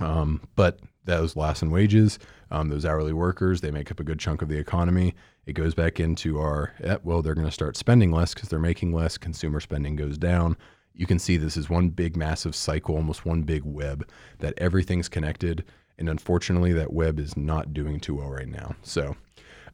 Um, 0.00 0.40
but 0.56 0.80
those 1.04 1.36
loss 1.36 1.62
in 1.62 1.70
wages, 1.70 2.18
um, 2.50 2.68
those 2.68 2.84
hourly 2.84 3.12
workers, 3.12 3.60
they 3.60 3.70
make 3.70 3.90
up 3.90 4.00
a 4.00 4.04
good 4.04 4.18
chunk 4.18 4.42
of 4.42 4.48
the 4.48 4.58
economy. 4.58 5.14
It 5.46 5.54
goes 5.54 5.74
back 5.74 5.98
into 5.98 6.38
our, 6.38 6.72
eh, 6.82 6.98
well, 7.02 7.22
they're 7.22 7.34
going 7.34 7.46
to 7.46 7.52
start 7.52 7.76
spending 7.76 8.12
less 8.12 8.34
because 8.34 8.48
they're 8.48 8.58
making 8.58 8.92
less. 8.92 9.18
Consumer 9.18 9.60
spending 9.60 9.96
goes 9.96 10.18
down. 10.18 10.56
You 10.94 11.06
can 11.06 11.18
see 11.18 11.36
this 11.36 11.56
is 11.56 11.70
one 11.70 11.88
big, 11.88 12.16
massive 12.16 12.54
cycle, 12.54 12.96
almost 12.96 13.24
one 13.24 13.42
big 13.42 13.64
web 13.64 14.08
that 14.38 14.54
everything's 14.58 15.08
connected. 15.08 15.64
And 15.98 16.08
unfortunately, 16.08 16.72
that 16.74 16.92
web 16.92 17.18
is 17.18 17.36
not 17.36 17.72
doing 17.72 17.98
too 17.98 18.16
well 18.16 18.30
right 18.30 18.48
now. 18.48 18.76
So, 18.82 19.16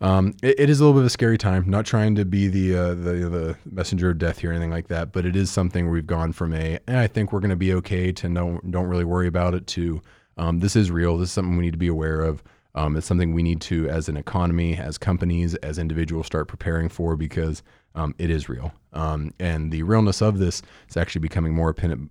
um, 0.00 0.34
it, 0.42 0.60
it 0.60 0.70
is 0.70 0.80
a 0.80 0.84
little 0.84 0.94
bit 0.94 1.00
of 1.00 1.06
a 1.06 1.10
scary 1.10 1.38
time. 1.38 1.68
Not 1.68 1.84
trying 1.84 2.14
to 2.16 2.24
be 2.24 2.48
the 2.48 2.76
uh, 2.76 2.88
the 2.94 3.12
the 3.28 3.56
messenger 3.64 4.10
of 4.10 4.18
death 4.18 4.38
here 4.38 4.50
or 4.50 4.52
anything 4.52 4.70
like 4.70 4.88
that, 4.88 5.12
but 5.12 5.26
it 5.26 5.34
is 5.34 5.50
something 5.50 5.90
we've 5.90 6.06
gone 6.06 6.32
from 6.32 6.52
a 6.54 6.78
eh, 6.86 7.00
I 7.02 7.06
think 7.06 7.32
we're 7.32 7.40
going 7.40 7.50
to 7.50 7.56
be 7.56 7.74
okay 7.74 8.12
to 8.12 8.28
no 8.28 8.60
don't 8.70 8.86
really 8.86 9.04
worry 9.04 9.26
about 9.26 9.54
it 9.54 9.66
to 9.68 10.00
um, 10.38 10.60
this 10.60 10.76
is 10.76 10.90
real. 10.90 11.18
This 11.18 11.28
is 11.28 11.32
something 11.32 11.56
we 11.56 11.64
need 11.64 11.72
to 11.72 11.78
be 11.78 11.88
aware 11.88 12.22
of. 12.22 12.42
Um, 12.74 12.96
it's 12.96 13.06
something 13.06 13.32
we 13.34 13.42
need 13.42 13.60
to, 13.62 13.88
as 13.88 14.08
an 14.08 14.16
economy, 14.16 14.76
as 14.76 14.98
companies, 14.98 15.54
as 15.56 15.78
individuals, 15.78 16.26
start 16.26 16.48
preparing 16.48 16.88
for 16.88 17.16
because 17.16 17.62
um, 17.94 18.14
it 18.18 18.30
is 18.30 18.48
real. 18.48 18.72
Um, 18.92 19.34
and 19.40 19.72
the 19.72 19.82
realness 19.82 20.22
of 20.22 20.38
this 20.38 20.62
is 20.88 20.96
actually 20.96 21.20
becoming 21.20 21.54
more 21.54 21.70
apparent, 21.70 22.10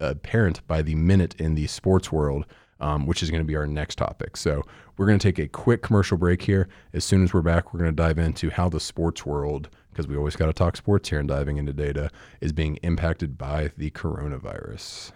apparent 0.00 0.66
by 0.66 0.82
the 0.82 0.94
minute 0.94 1.34
in 1.38 1.54
the 1.54 1.66
sports 1.66 2.10
world. 2.10 2.46
um, 2.80 3.06
which 3.06 3.22
is 3.22 3.30
going 3.30 3.40
to 3.40 3.46
be 3.46 3.56
our 3.56 3.66
next 3.66 3.96
topic. 3.96 4.36
So 4.36 4.62
we're 4.96 5.06
going 5.06 5.18
to 5.18 5.26
take 5.26 5.38
a 5.38 5.48
quick 5.48 5.82
commercial 5.82 6.16
break 6.16 6.42
here. 6.42 6.68
As 6.92 7.04
soon 7.04 7.22
as 7.22 7.32
we're 7.32 7.42
back, 7.42 7.72
we're 7.72 7.80
going 7.80 7.94
to 7.94 7.96
dive 7.96 8.18
into 8.18 8.50
how 8.50 8.68
the 8.68 8.80
sports 8.80 9.24
world, 9.24 9.68
because 9.90 10.06
we 10.06 10.16
always 10.16 10.36
got 10.36 10.46
to 10.46 10.52
talk 10.52 10.76
sports 10.76 11.08
here 11.08 11.18
and 11.18 11.28
diving 11.28 11.56
into 11.56 11.72
data, 11.72 12.10
is 12.40 12.52
being 12.52 12.76
impacted 12.76 13.38
by 13.38 13.72
the 13.76 13.90
coronavirus. 13.90 15.12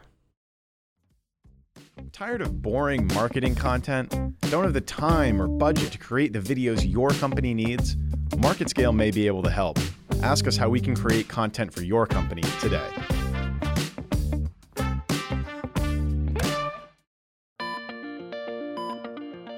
Tired 2.12 2.42
of 2.42 2.60
boring 2.60 3.06
marketing 3.08 3.54
content? 3.54 4.10
Don't 4.50 4.64
have 4.64 4.74
the 4.74 4.80
time 4.80 5.40
or 5.40 5.48
budget 5.48 5.92
to 5.92 5.98
create 5.98 6.32
the 6.32 6.38
videos 6.38 6.90
your 6.90 7.10
company 7.10 7.54
needs? 7.54 7.96
MarketScale 8.36 8.94
may 8.94 9.10
be 9.10 9.26
able 9.26 9.42
to 9.42 9.50
help. 9.50 9.78
Ask 10.22 10.46
us 10.46 10.56
how 10.56 10.68
we 10.68 10.80
can 10.80 10.94
create 10.94 11.28
content 11.28 11.72
for 11.72 11.82
your 11.82 12.06
company 12.06 12.42
today. 12.60 12.88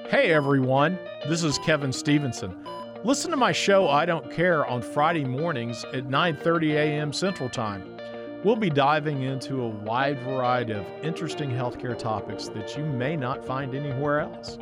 Hey 0.09 0.31
everyone, 0.31 0.97
this 1.27 1.43
is 1.43 1.57
Kevin 1.59 1.91
Stevenson. 1.91 2.65
Listen 3.03 3.31
to 3.31 3.37
my 3.37 3.51
show 3.51 3.89
I 3.89 4.05
Don't 4.05 4.31
Care 4.31 4.65
on 4.65 4.81
Friday 4.81 5.25
mornings 5.25 5.83
at 5.85 6.07
9:30 6.07 6.75
a.m. 6.75 7.11
Central 7.11 7.49
Time. 7.49 7.92
We'll 8.43 8.57
be 8.57 8.69
diving 8.69 9.21
into 9.21 9.61
a 9.61 9.67
wide 9.69 10.19
variety 10.19 10.73
of 10.73 10.85
interesting 11.01 11.49
healthcare 11.49 11.97
topics 11.97 12.49
that 12.49 12.77
you 12.77 12.83
may 12.83 13.15
not 13.15 13.45
find 13.45 13.73
anywhere 13.73 14.19
else. 14.19 14.57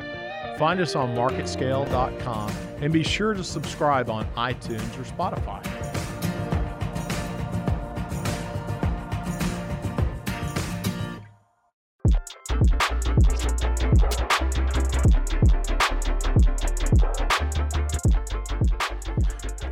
Find 0.59 0.79
us 0.79 0.95
on 0.95 1.15
marketscale.com 1.15 2.51
and 2.79 2.93
be 2.93 3.01
sure 3.01 3.33
to 3.33 3.43
subscribe 3.43 4.11
on 4.11 4.27
iTunes 4.35 4.99
or 4.99 5.03
Spotify. 5.03 6.00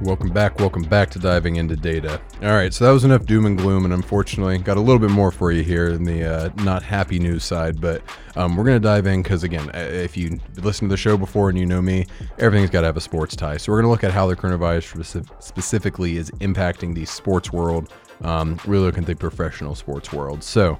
Welcome 0.09 0.31
back. 0.31 0.59
Welcome 0.59 0.81
back 0.81 1.11
to 1.11 1.19
diving 1.19 1.57
into 1.57 1.75
data. 1.75 2.19
All 2.41 2.53
right, 2.53 2.73
so 2.73 2.83
that 2.83 2.89
was 2.89 3.03
enough 3.03 3.27
doom 3.27 3.45
and 3.45 3.55
gloom, 3.55 3.85
and 3.85 3.93
unfortunately, 3.93 4.57
got 4.57 4.75
a 4.75 4.81
little 4.81 4.97
bit 4.97 5.11
more 5.11 5.29
for 5.29 5.51
you 5.51 5.61
here 5.61 5.89
in 5.89 6.03
the 6.03 6.25
uh, 6.25 6.49
not 6.63 6.81
happy 6.81 7.19
news 7.19 7.43
side. 7.43 7.79
But 7.79 8.01
um, 8.35 8.57
we're 8.57 8.63
going 8.63 8.81
to 8.81 8.83
dive 8.83 9.05
in 9.05 9.21
because, 9.21 9.43
again, 9.43 9.69
if 9.75 10.17
you 10.17 10.39
listen 10.63 10.87
to 10.87 10.93
the 10.93 10.97
show 10.97 11.15
before 11.15 11.49
and 11.49 11.59
you 11.59 11.67
know 11.67 11.79
me, 11.79 12.07
everything's 12.39 12.71
got 12.71 12.81
to 12.81 12.87
have 12.87 12.97
a 12.97 13.01
sports 13.01 13.35
tie. 13.35 13.57
So 13.57 13.71
we're 13.71 13.83
going 13.83 13.85
to 13.85 13.91
look 13.91 14.03
at 14.03 14.11
how 14.11 14.25
the 14.25 14.35
coronavirus 14.35 15.43
specifically 15.43 16.17
is 16.17 16.31
impacting 16.39 16.95
the 16.95 17.05
sports 17.05 17.53
world. 17.53 17.93
Um, 18.23 18.59
really 18.65 18.85
looking 18.85 19.03
at 19.03 19.07
the 19.07 19.15
professional 19.15 19.75
sports 19.75 20.11
world. 20.11 20.43
So 20.43 20.79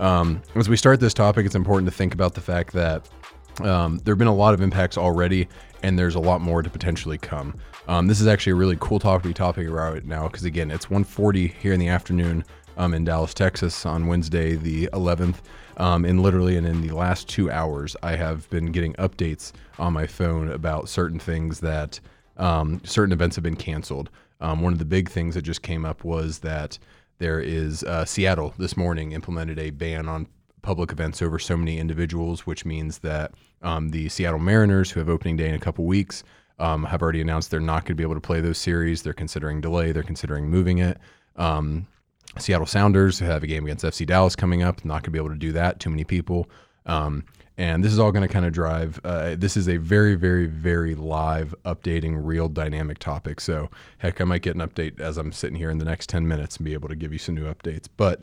um, 0.00 0.42
as 0.56 0.68
we 0.68 0.76
start 0.76 0.98
this 0.98 1.14
topic, 1.14 1.46
it's 1.46 1.54
important 1.54 1.88
to 1.88 1.96
think 1.96 2.12
about 2.12 2.34
the 2.34 2.40
fact 2.40 2.72
that 2.72 3.08
um, 3.60 3.98
there 3.98 4.14
have 4.14 4.18
been 4.18 4.26
a 4.26 4.34
lot 4.34 4.52
of 4.52 4.60
impacts 4.60 4.98
already, 4.98 5.46
and 5.84 5.96
there's 5.96 6.16
a 6.16 6.20
lot 6.20 6.40
more 6.40 6.60
to 6.60 6.68
potentially 6.68 7.18
come. 7.18 7.56
Um, 7.86 8.06
this 8.06 8.20
is 8.20 8.26
actually 8.26 8.52
a 8.52 8.56
really 8.56 8.78
cool 8.80 8.98
topic 8.98 9.22
to 9.22 9.28
be 9.28 9.34
talking 9.34 9.68
about 9.68 9.92
right 9.92 10.04
now 10.04 10.26
because 10.26 10.44
again, 10.44 10.70
it's 10.70 10.86
1:40 10.86 11.52
here 11.54 11.72
in 11.72 11.80
the 11.80 11.88
afternoon 11.88 12.44
um, 12.76 12.94
in 12.94 13.04
Dallas, 13.04 13.34
Texas, 13.34 13.84
on 13.84 14.06
Wednesday 14.06 14.54
the 14.54 14.88
11th. 14.92 15.36
Um, 15.76 16.04
and 16.04 16.22
literally, 16.22 16.56
and 16.56 16.66
in 16.66 16.86
the 16.86 16.94
last 16.94 17.28
two 17.28 17.50
hours, 17.50 17.96
I 18.02 18.16
have 18.16 18.48
been 18.50 18.72
getting 18.72 18.94
updates 18.94 19.52
on 19.78 19.92
my 19.92 20.06
phone 20.06 20.50
about 20.50 20.88
certain 20.88 21.18
things 21.18 21.60
that 21.60 22.00
um, 22.36 22.80
certain 22.84 23.12
events 23.12 23.36
have 23.36 23.42
been 23.42 23.56
canceled. 23.56 24.10
Um, 24.40 24.62
one 24.62 24.72
of 24.72 24.78
the 24.78 24.84
big 24.84 25.08
things 25.08 25.34
that 25.34 25.42
just 25.42 25.62
came 25.62 25.84
up 25.84 26.04
was 26.04 26.38
that 26.40 26.78
there 27.18 27.40
is 27.40 27.82
uh, 27.84 28.04
Seattle 28.04 28.54
this 28.58 28.76
morning 28.76 29.12
implemented 29.12 29.58
a 29.58 29.70
ban 29.70 30.08
on 30.08 30.26
public 30.62 30.90
events 30.90 31.20
over 31.20 31.38
so 31.38 31.56
many 31.56 31.78
individuals, 31.78 32.46
which 32.46 32.64
means 32.64 32.98
that 33.00 33.32
um, 33.62 33.90
the 33.90 34.08
Seattle 34.08 34.38
Mariners, 34.38 34.90
who 34.90 35.00
have 35.00 35.08
opening 35.08 35.36
day 35.36 35.48
in 35.48 35.54
a 35.54 35.60
couple 35.60 35.84
weeks, 35.84 36.24
um, 36.58 36.84
have 36.84 37.02
already 37.02 37.20
announced 37.20 37.50
they're 37.50 37.60
not 37.60 37.82
going 37.82 37.88
to 37.88 37.94
be 37.94 38.02
able 38.02 38.14
to 38.14 38.20
play 38.20 38.40
those 38.40 38.58
series. 38.58 39.02
They're 39.02 39.12
considering 39.12 39.60
delay. 39.60 39.92
They're 39.92 40.02
considering 40.02 40.48
moving 40.48 40.78
it. 40.78 40.98
Um, 41.36 41.86
Seattle 42.38 42.66
Sounders 42.66 43.18
have 43.20 43.42
a 43.42 43.46
game 43.46 43.64
against 43.64 43.84
FC 43.84 44.06
Dallas 44.06 44.36
coming 44.36 44.62
up. 44.62 44.84
Not 44.84 45.02
going 45.02 45.04
to 45.04 45.10
be 45.10 45.18
able 45.18 45.30
to 45.30 45.36
do 45.36 45.52
that. 45.52 45.80
Too 45.80 45.90
many 45.90 46.04
people. 46.04 46.48
Um, 46.86 47.24
and 47.56 47.84
this 47.84 47.92
is 47.92 47.98
all 48.00 48.10
going 48.10 48.26
to 48.26 48.32
kind 48.32 48.44
of 48.44 48.52
drive. 48.52 48.98
Uh, 49.04 49.36
this 49.36 49.56
is 49.56 49.68
a 49.68 49.76
very, 49.76 50.16
very, 50.16 50.46
very 50.46 50.96
live, 50.96 51.54
updating, 51.64 52.18
real, 52.24 52.48
dynamic 52.48 52.98
topic. 52.98 53.40
So, 53.40 53.70
heck, 53.98 54.20
I 54.20 54.24
might 54.24 54.42
get 54.42 54.56
an 54.56 54.60
update 54.60 54.98
as 54.98 55.18
I'm 55.18 55.30
sitting 55.30 55.56
here 55.56 55.70
in 55.70 55.78
the 55.78 55.84
next 55.84 56.08
10 56.08 56.26
minutes 56.26 56.56
and 56.56 56.64
be 56.64 56.72
able 56.72 56.88
to 56.88 56.96
give 56.96 57.12
you 57.12 57.18
some 57.18 57.36
new 57.36 57.44
updates. 57.44 57.86
But 57.96 58.22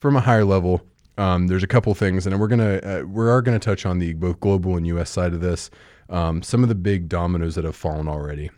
from 0.00 0.16
a 0.16 0.20
higher 0.20 0.44
level, 0.44 0.84
um, 1.18 1.46
there's 1.46 1.62
a 1.62 1.68
couple 1.68 1.94
things, 1.94 2.26
and 2.26 2.38
we're 2.40 2.48
gonna 2.48 2.76
uh, 2.78 3.02
we 3.06 3.28
are 3.28 3.42
gonna 3.42 3.58
touch 3.58 3.84
on 3.84 3.98
the 3.98 4.14
both 4.14 4.40
global 4.40 4.76
and 4.76 4.86
U.S. 4.88 5.10
side 5.10 5.34
of 5.34 5.40
this. 5.40 5.70
Um, 6.12 6.42
some 6.42 6.62
of 6.62 6.68
the 6.68 6.76
big 6.76 7.08
dominoes 7.08 7.56
that 7.56 7.64
have 7.64 7.74
fallen 7.74 8.06
already. 8.06 8.50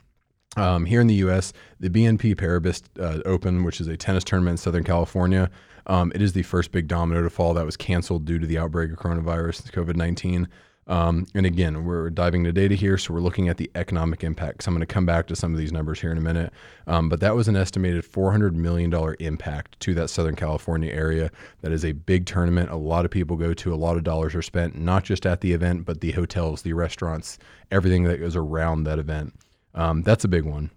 Um, 0.57 0.85
here 0.85 1.01
in 1.01 1.07
the 1.07 1.15
U.S., 1.15 1.53
the 1.81 1.89
BNP 1.89 2.37
Paribas 2.37 2.83
uh, 3.01 3.23
Open, 3.25 3.65
which 3.65 3.81
is 3.81 3.87
a 3.89 3.97
tennis 3.97 4.23
tournament 4.23 4.55
in 4.55 4.57
Southern 4.59 4.85
California, 4.85 5.51
um, 5.87 6.13
it 6.15 6.23
is 6.23 6.33
the 6.33 6.43
first 6.43 6.73
big 6.73 6.89
domino 6.89 7.23
to 7.23 7.31
fall 7.31 7.55
that 7.55 7.67
was 7.67 7.77
canceled 7.77 8.25
due 8.25 8.39
to 8.39 8.47
the 8.47 8.59
outbreak 8.59 8.93
of 8.93 8.99
coronavirus, 8.99 9.71
COVID 9.71 9.97
19. 9.97 10.49
Um, 10.87 11.27
and 11.35 11.47
again, 11.47 11.85
we're 11.85 12.11
diving 12.11 12.43
into 12.43 12.53
data 12.53 12.75
here, 12.75 12.99
so 12.99 13.15
we're 13.15 13.21
looking 13.21 13.49
at 13.49 13.57
the 13.57 13.71
economic 13.75 14.23
impact. 14.23 14.63
So 14.63 14.69
I'm 14.69 14.75
going 14.75 14.87
to 14.87 14.93
come 14.93 15.07
back 15.07 15.27
to 15.29 15.37
some 15.37 15.53
of 15.53 15.59
these 15.59 15.73
numbers 15.73 16.01
here 16.01 16.13
in 16.13 16.19
a 16.19 16.23
minute. 16.23 16.53
Um, 16.87 17.09
but 17.09 17.21
that 17.21 17.35
was 17.35 17.49
an 17.49 17.57
estimated 17.57 18.05
$400 18.05 18.53
million 18.53 18.93
impact 19.21 19.81
to 19.81 19.95
that 19.95 20.11
Southern 20.11 20.37
California 20.37 20.93
area. 20.93 21.31
That 21.63 21.73
is 21.73 21.85
a 21.85 21.93
big 21.93 22.27
tournament. 22.27 22.71
A 22.71 22.77
lot 22.77 23.05
of 23.05 23.11
people 23.11 23.37
go 23.37 23.55
to, 23.55 23.73
a 23.73 23.77
lot 23.77 23.97
of 23.97 24.05
dollars 24.05 24.35
are 24.35 24.43
spent, 24.43 24.77
not 24.77 25.05
just 25.05 25.25
at 25.25 25.41
the 25.41 25.53
event, 25.53 25.87
but 25.87 26.01
the 26.01 26.13
hotels, 26.13 26.63
the 26.63 26.75
restaurants, 26.75 27.39
everything 27.71 28.05
that 28.05 28.21
goes 28.21 28.37
around 28.37 28.85
that 28.85 28.99
event. 28.99 29.35
Um, 29.75 30.03
that's 30.03 30.25
a 30.25 30.29
big 30.29 30.45
one. 30.45 30.71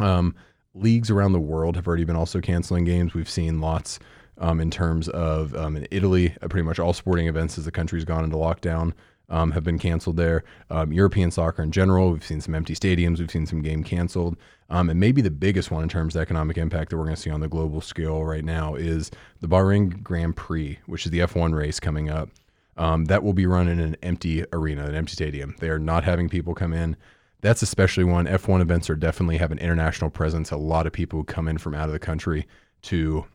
Um, 0.00 0.34
leagues 0.74 1.10
around 1.10 1.32
the 1.32 1.40
world 1.40 1.76
have 1.76 1.86
already 1.86 2.04
been 2.04 2.16
also 2.16 2.40
canceling 2.40 2.84
games. 2.84 3.14
We've 3.14 3.30
seen 3.30 3.60
lots. 3.60 3.98
Um, 4.38 4.60
in 4.60 4.70
terms 4.70 5.08
of 5.10 5.54
um, 5.54 5.76
in 5.76 5.86
Italy, 5.90 6.34
uh, 6.40 6.48
pretty 6.48 6.64
much 6.64 6.78
all 6.78 6.94
sporting 6.94 7.28
events 7.28 7.58
as 7.58 7.66
the 7.66 7.70
country's 7.70 8.04
gone 8.04 8.24
into 8.24 8.36
lockdown 8.36 8.92
um, 9.32 9.50
have 9.50 9.64
been 9.64 9.78
canceled 9.78 10.16
there. 10.16 10.44
Um, 10.70 10.92
European 10.92 11.30
soccer 11.30 11.62
in 11.62 11.72
general, 11.72 12.12
we've 12.12 12.24
seen 12.24 12.40
some 12.40 12.54
empty 12.54 12.74
stadiums, 12.74 13.18
we've 13.18 13.30
seen 13.30 13.46
some 13.46 13.62
game 13.62 13.82
canceled. 13.82 14.36
Um, 14.70 14.88
and 14.88 15.00
maybe 15.00 15.20
the 15.20 15.30
biggest 15.30 15.70
one 15.70 15.82
in 15.82 15.88
terms 15.88 16.14
of 16.14 16.22
economic 16.22 16.56
impact 16.56 16.90
that 16.90 16.96
we're 16.96 17.04
going 17.04 17.16
to 17.16 17.20
see 17.20 17.30
on 17.30 17.40
the 17.40 17.48
global 17.48 17.80
scale 17.80 18.24
right 18.24 18.44
now 18.44 18.74
is 18.74 19.10
the 19.40 19.48
Bahrain 19.48 20.02
Grand 20.02 20.36
Prix, 20.36 20.78
which 20.86 21.04
is 21.04 21.10
the 21.10 21.18
F1 21.20 21.54
race 21.54 21.80
coming 21.80 22.08
up. 22.08 22.28
Um, 22.76 23.06
that 23.06 23.22
will 23.22 23.34
be 23.34 23.46
run 23.46 23.68
in 23.68 23.80
an 23.80 23.96
empty 24.02 24.44
arena, 24.52 24.84
an 24.86 24.94
empty 24.94 25.12
stadium. 25.12 25.56
They 25.58 25.68
are 25.68 25.78
not 25.78 26.04
having 26.04 26.28
people 26.28 26.54
come 26.54 26.72
in. 26.72 26.96
That's 27.40 27.60
especially 27.60 28.04
one. 28.04 28.26
F1 28.26 28.60
events 28.60 28.88
are 28.88 28.94
definitely 28.94 29.38
have 29.38 29.50
an 29.50 29.58
international 29.58 30.10
presence. 30.10 30.50
A 30.50 30.56
lot 30.56 30.86
of 30.86 30.92
people 30.92 31.24
come 31.24 31.48
in 31.48 31.58
from 31.58 31.74
out 31.74 31.86
of 31.86 31.92
the 31.92 31.98
country 31.98 32.46
to 32.82 33.26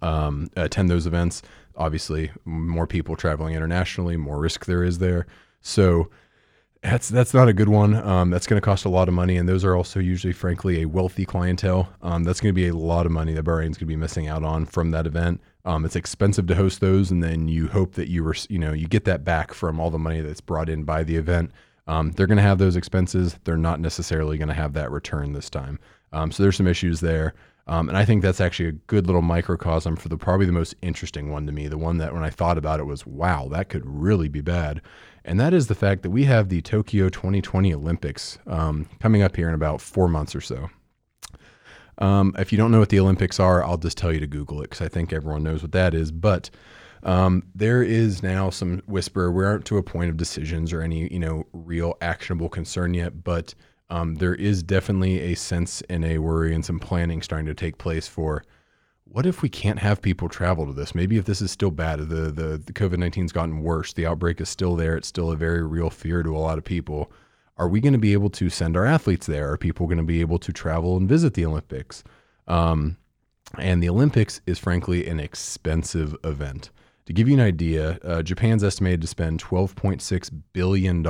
um, 0.00 0.48
attend 0.56 0.88
those 0.88 1.06
events. 1.06 1.42
Obviously, 1.76 2.30
more 2.44 2.86
people 2.86 3.16
traveling 3.16 3.54
internationally, 3.54 4.16
more 4.16 4.38
risk 4.38 4.66
there 4.66 4.84
is 4.84 4.98
there. 4.98 5.26
So 5.60 6.10
that's 6.82 7.08
that's 7.08 7.32
not 7.32 7.48
a 7.48 7.52
good 7.52 7.68
one. 7.68 7.94
Um, 7.94 8.30
that's 8.30 8.46
going 8.46 8.60
to 8.60 8.64
cost 8.64 8.84
a 8.84 8.88
lot 8.88 9.08
of 9.08 9.14
money, 9.14 9.36
and 9.36 9.48
those 9.48 9.64
are 9.64 9.76
also 9.76 10.00
usually, 10.00 10.32
frankly, 10.32 10.82
a 10.82 10.86
wealthy 10.86 11.24
clientele. 11.24 11.88
Um, 12.02 12.24
that's 12.24 12.40
going 12.40 12.52
to 12.52 12.60
be 12.60 12.68
a 12.68 12.74
lot 12.74 13.06
of 13.06 13.12
money 13.12 13.32
that 13.34 13.44
Bahrain's 13.44 13.78
going 13.78 13.86
to 13.86 13.86
be 13.86 13.96
missing 13.96 14.26
out 14.26 14.42
on 14.42 14.66
from 14.66 14.90
that 14.90 15.06
event. 15.06 15.40
Um, 15.64 15.84
it's 15.84 15.94
expensive 15.94 16.48
to 16.48 16.56
host 16.56 16.80
those, 16.80 17.12
and 17.12 17.22
then 17.22 17.46
you 17.46 17.68
hope 17.68 17.92
that 17.94 18.08
you 18.08 18.24
were, 18.24 18.34
you 18.48 18.58
know, 18.58 18.72
you 18.72 18.88
get 18.88 19.04
that 19.04 19.24
back 19.24 19.54
from 19.54 19.78
all 19.78 19.90
the 19.90 19.98
money 19.98 20.20
that's 20.20 20.40
brought 20.40 20.68
in 20.68 20.82
by 20.82 21.04
the 21.04 21.14
event. 21.16 21.52
Um, 21.86 22.10
they're 22.12 22.26
going 22.26 22.36
to 22.36 22.42
have 22.42 22.58
those 22.58 22.74
expenses. 22.74 23.38
They're 23.44 23.56
not 23.56 23.78
necessarily 23.78 24.36
going 24.36 24.48
to 24.48 24.54
have 24.54 24.72
that 24.72 24.90
return 24.90 25.32
this 25.32 25.50
time. 25.50 25.78
Um, 26.12 26.32
so 26.32 26.42
there's 26.42 26.56
some 26.56 26.66
issues 26.66 27.00
there. 27.00 27.34
Um, 27.66 27.88
and 27.88 27.96
I 27.96 28.04
think 28.04 28.22
that's 28.22 28.40
actually 28.40 28.68
a 28.68 28.72
good 28.72 29.06
little 29.06 29.22
microcosm 29.22 29.96
for 29.96 30.08
the 30.08 30.16
probably 30.16 30.46
the 30.46 30.52
most 30.52 30.74
interesting 30.82 31.30
one 31.30 31.46
to 31.46 31.52
me. 31.52 31.68
The 31.68 31.78
one 31.78 31.98
that 31.98 32.12
when 32.12 32.24
I 32.24 32.30
thought 32.30 32.58
about 32.58 32.80
it 32.80 32.84
was, 32.84 33.06
wow, 33.06 33.48
that 33.52 33.68
could 33.68 33.86
really 33.86 34.28
be 34.28 34.40
bad. 34.40 34.82
And 35.24 35.38
that 35.38 35.54
is 35.54 35.68
the 35.68 35.76
fact 35.76 36.02
that 36.02 36.10
we 36.10 36.24
have 36.24 36.48
the 36.48 36.60
Tokyo 36.60 37.08
2020 37.08 37.72
Olympics 37.72 38.38
um, 38.48 38.88
coming 39.00 39.22
up 39.22 39.36
here 39.36 39.48
in 39.48 39.54
about 39.54 39.80
four 39.80 40.08
months 40.08 40.34
or 40.34 40.40
so. 40.40 40.70
Um, 41.98 42.34
if 42.36 42.50
you 42.50 42.58
don't 42.58 42.72
know 42.72 42.80
what 42.80 42.88
the 42.88 42.98
Olympics 42.98 43.38
are, 43.38 43.62
I'll 43.62 43.76
just 43.76 43.96
tell 43.96 44.12
you 44.12 44.18
to 44.20 44.26
Google 44.26 44.60
it 44.60 44.70
because 44.70 44.80
I 44.80 44.88
think 44.88 45.12
everyone 45.12 45.44
knows 45.44 45.62
what 45.62 45.72
that 45.72 45.94
is. 45.94 46.10
But 46.10 46.50
um, 47.04 47.44
there 47.54 47.82
is 47.82 48.22
now 48.22 48.50
some 48.50 48.82
whisper. 48.86 49.30
We 49.30 49.44
aren't 49.44 49.66
to 49.66 49.78
a 49.78 49.82
point 49.82 50.10
of 50.10 50.16
decisions 50.16 50.72
or 50.72 50.82
any 50.82 51.12
you 51.12 51.18
know 51.18 51.46
real 51.52 51.96
actionable 52.00 52.48
concern 52.48 52.94
yet, 52.94 53.22
but 53.22 53.54
um, 53.92 54.14
there 54.14 54.34
is 54.34 54.62
definitely 54.62 55.20
a 55.20 55.34
sense 55.34 55.82
and 55.90 56.02
a 56.02 56.16
worry 56.16 56.54
and 56.54 56.64
some 56.64 56.78
planning 56.78 57.20
starting 57.20 57.44
to 57.44 57.54
take 57.54 57.76
place 57.76 58.08
for 58.08 58.42
what 59.04 59.26
if 59.26 59.42
we 59.42 59.50
can't 59.50 59.80
have 59.80 60.00
people 60.00 60.30
travel 60.30 60.64
to 60.64 60.72
this? 60.72 60.94
Maybe 60.94 61.18
if 61.18 61.26
this 61.26 61.42
is 61.42 61.50
still 61.50 61.70
bad, 61.70 61.98
the 62.08 62.32
the, 62.32 62.56
the 62.56 62.72
COVID 62.72 62.96
nineteen's 62.96 63.32
gotten 63.32 63.62
worse, 63.62 63.92
the 63.92 64.06
outbreak 64.06 64.40
is 64.40 64.48
still 64.48 64.76
there. 64.76 64.96
It's 64.96 65.08
still 65.08 65.30
a 65.30 65.36
very 65.36 65.62
real 65.62 65.90
fear 65.90 66.22
to 66.22 66.34
a 66.34 66.38
lot 66.38 66.56
of 66.56 66.64
people. 66.64 67.12
Are 67.58 67.68
we 67.68 67.82
going 67.82 67.92
to 67.92 67.98
be 67.98 68.14
able 68.14 68.30
to 68.30 68.48
send 68.48 68.78
our 68.78 68.86
athletes 68.86 69.26
there? 69.26 69.52
Are 69.52 69.58
people 69.58 69.86
going 69.86 69.98
to 69.98 70.04
be 70.04 70.22
able 70.22 70.38
to 70.38 70.52
travel 70.54 70.96
and 70.96 71.06
visit 71.06 71.34
the 71.34 71.44
Olympics? 71.44 72.02
Um, 72.48 72.96
and 73.58 73.82
the 73.82 73.90
Olympics 73.90 74.40
is 74.46 74.58
frankly 74.58 75.06
an 75.06 75.20
expensive 75.20 76.16
event. 76.24 76.70
To 77.06 77.12
give 77.12 77.28
you 77.28 77.34
an 77.34 77.40
idea, 77.40 77.98
uh, 78.02 78.22
Japan's 78.22 78.64
estimated 78.64 79.02
to 79.02 79.06
spend 79.06 79.42
$12.6 79.42 80.30
billion 80.54 81.02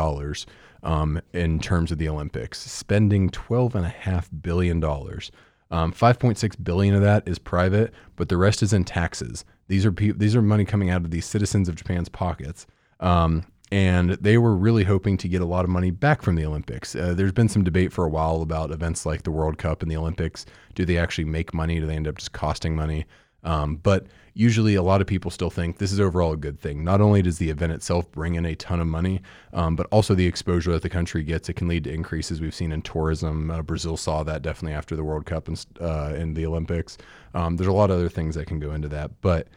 um, 0.83 1.21
in 1.33 1.61
terms 1.61 1.93
of 1.93 1.99
the 1.99 2.09
Olympics, 2.09 2.59
spending 2.59 3.31
$12.5 3.31 4.43
billion. 4.43 4.83
Um, 4.83 5.93
5.6 5.93 6.65
billion 6.65 6.95
of 6.95 7.03
that 7.03 7.27
is 7.27 7.39
private, 7.39 7.93
but 8.17 8.29
the 8.29 8.37
rest 8.37 8.63
is 8.63 8.73
in 8.73 8.85
taxes. 8.85 9.45
These 9.69 9.87
are 9.87 9.93
pe- 9.93 10.13
these 10.13 10.37
are 10.37 10.43
money 10.43 10.65
coming 10.67 10.91
out 10.91 11.05
of 11.05 11.11
the 11.11 11.23
citizens 11.23 11.69
of 11.69 11.77
Japan's 11.77 12.11
pockets. 12.11 12.67
Um, 13.01 13.45
and 13.73 14.11
they 14.11 14.37
were 14.37 14.55
really 14.55 14.85
hoping 14.85 15.17
to 15.17 15.29
get 15.29 15.41
a 15.41 15.47
lot 15.47 15.65
of 15.65 15.71
money 15.71 15.91
back 15.91 16.21
from 16.21 16.35
the 16.35 16.45
Olympics. 16.45 16.95
Uh, 16.95 17.15
there's 17.15 17.33
been 17.33 17.49
some 17.49 17.65
debate 17.65 17.91
for 17.91 18.05
a 18.05 18.09
while 18.11 18.43
about 18.43 18.71
events 18.71 19.07
like 19.07 19.23
the 19.23 19.31
World 19.31 19.57
Cup 19.57 19.81
and 19.81 19.91
the 19.91 19.97
Olympics. 19.97 20.45
Do 20.75 20.85
they 20.85 20.99
actually 20.99 21.25
make 21.25 21.55
money? 21.55 21.81
Do 21.81 21.87
they 21.87 21.97
end 21.97 22.07
up 22.07 22.19
just 22.19 22.33
costing 22.33 22.77
money? 22.77 23.07
Um, 23.45 23.77
but 23.77 24.07
usually, 24.35 24.75
a 24.75 24.83
lot 24.83 25.01
of 25.01 25.07
people 25.07 25.31
still 25.31 25.51
think 25.51 25.79
this 25.79 25.93
is 25.93 26.01
overall 26.01 26.33
a 26.33 26.37
good 26.37 26.61
thing. 26.61 26.85
Not 26.85 27.01
only 27.01 27.23
does 27.23 27.39
the 27.39 27.51
event 27.51 27.73
itself 27.73 28.11
bring 28.11 28.35
in 28.35 28.47
a 28.47 28.55
ton 28.55 28.81
of 28.81 28.87
money, 28.87 29.21
um, 29.53 29.77
but 29.77 29.87
also 29.91 30.15
the 30.15 30.27
exposure 30.27 30.73
that 30.73 30.83
the 30.83 30.89
country 30.89 31.23
gets. 31.23 31.49
It 31.49 31.55
can 31.55 31.69
lead 31.69 31.85
to 31.85 31.93
increases 31.93 32.41
we've 32.41 32.55
seen 32.55 32.73
in 32.73 32.83
tourism. 32.83 33.51
Uh, 33.51 33.63
Brazil 33.63 33.97
saw 33.97 34.23
that 34.23 34.43
definitely 34.43 34.75
after 34.75 34.97
the 34.97 35.05
World 35.05 35.27
Cup 35.27 35.49
and 35.49 35.65
uh, 35.81 36.13
the 36.33 36.47
Olympics. 36.47 36.99
Um, 37.35 37.57
there's 37.57 37.69
a 37.69 37.73
lot 37.73 37.91
of 37.91 37.97
other 37.97 38.09
things 38.09 38.35
that 38.37 38.47
can 38.47 38.59
go 38.59 38.73
into 38.73 38.89
that, 38.89 39.11
but 39.21 39.49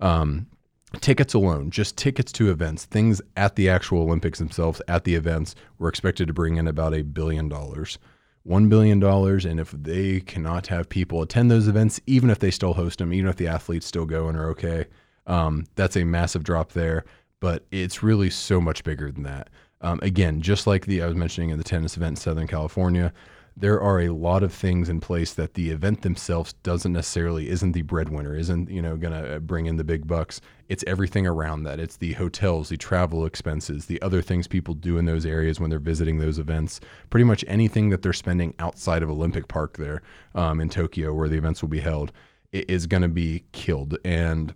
um, 0.00 0.46
tickets 1.00 1.34
alone, 1.34 1.70
just 1.70 1.96
tickets 1.96 2.32
to 2.32 2.50
events, 2.50 2.84
things 2.84 3.22
at 3.36 3.56
the 3.56 3.68
actual 3.68 4.02
Olympics 4.02 4.38
themselves, 4.38 4.82
at 4.88 5.04
the 5.04 5.14
events, 5.14 5.54
we're 5.78 5.88
expected 5.88 6.26
to 6.26 6.34
bring 6.34 6.56
in 6.56 6.66
about 6.66 6.94
a 6.94 7.02
billion 7.02 7.48
dollars. 7.48 7.98
$1 8.46 8.68
billion. 8.68 9.02
And 9.02 9.60
if 9.60 9.70
they 9.70 10.20
cannot 10.20 10.68
have 10.68 10.88
people 10.88 11.22
attend 11.22 11.50
those 11.50 11.68
events, 11.68 12.00
even 12.06 12.30
if 12.30 12.38
they 12.38 12.50
still 12.50 12.74
host 12.74 12.98
them, 12.98 13.12
even 13.12 13.28
if 13.28 13.36
the 13.36 13.48
athletes 13.48 13.86
still 13.86 14.06
go 14.06 14.28
and 14.28 14.36
are 14.36 14.48
okay, 14.50 14.86
um, 15.26 15.66
that's 15.74 15.96
a 15.96 16.04
massive 16.04 16.44
drop 16.44 16.72
there. 16.72 17.04
But 17.40 17.64
it's 17.70 18.02
really 18.02 18.30
so 18.30 18.60
much 18.60 18.84
bigger 18.84 19.10
than 19.10 19.22
that. 19.22 19.48
Um, 19.80 19.98
again, 20.02 20.42
just 20.42 20.66
like 20.66 20.86
the 20.86 21.02
I 21.02 21.06
was 21.06 21.16
mentioning 21.16 21.50
in 21.50 21.58
the 21.58 21.64
tennis 21.64 21.96
event 21.96 22.12
in 22.12 22.16
Southern 22.16 22.46
California, 22.46 23.12
there 23.56 23.80
are 23.80 24.00
a 24.00 24.10
lot 24.10 24.42
of 24.42 24.52
things 24.52 24.88
in 24.88 25.00
place 25.00 25.34
that 25.34 25.54
the 25.54 25.70
event 25.70 26.02
themselves 26.02 26.52
doesn't 26.62 26.92
necessarily 26.92 27.48
isn't 27.48 27.72
the 27.72 27.82
breadwinner 27.82 28.34
isn't 28.36 28.70
you 28.70 28.80
know 28.80 28.96
going 28.96 29.12
to 29.12 29.36
uh, 29.36 29.38
bring 29.38 29.66
in 29.66 29.76
the 29.76 29.84
big 29.84 30.06
bucks 30.06 30.40
it's 30.70 30.84
everything 30.86 31.26
around 31.26 31.64
that 31.64 31.78
it's 31.80 31.96
the 31.96 32.12
hotels 32.14 32.70
the 32.70 32.76
travel 32.76 33.26
expenses 33.26 33.86
the 33.86 34.00
other 34.00 34.22
things 34.22 34.46
people 34.46 34.72
do 34.72 34.96
in 34.96 35.04
those 35.04 35.26
areas 35.26 35.60
when 35.60 35.68
they're 35.68 35.78
visiting 35.78 36.18
those 36.18 36.38
events 36.38 36.80
pretty 37.10 37.24
much 37.24 37.44
anything 37.48 37.90
that 37.90 38.02
they're 38.02 38.12
spending 38.12 38.54
outside 38.58 39.02
of 39.02 39.10
olympic 39.10 39.48
park 39.48 39.76
there 39.76 40.00
um, 40.34 40.60
in 40.60 40.70
tokyo 40.70 41.12
where 41.12 41.28
the 41.28 41.36
events 41.36 41.60
will 41.60 41.68
be 41.68 41.80
held 41.80 42.12
is 42.52 42.86
going 42.86 43.02
to 43.02 43.08
be 43.08 43.44
killed 43.52 43.98
and 44.04 44.54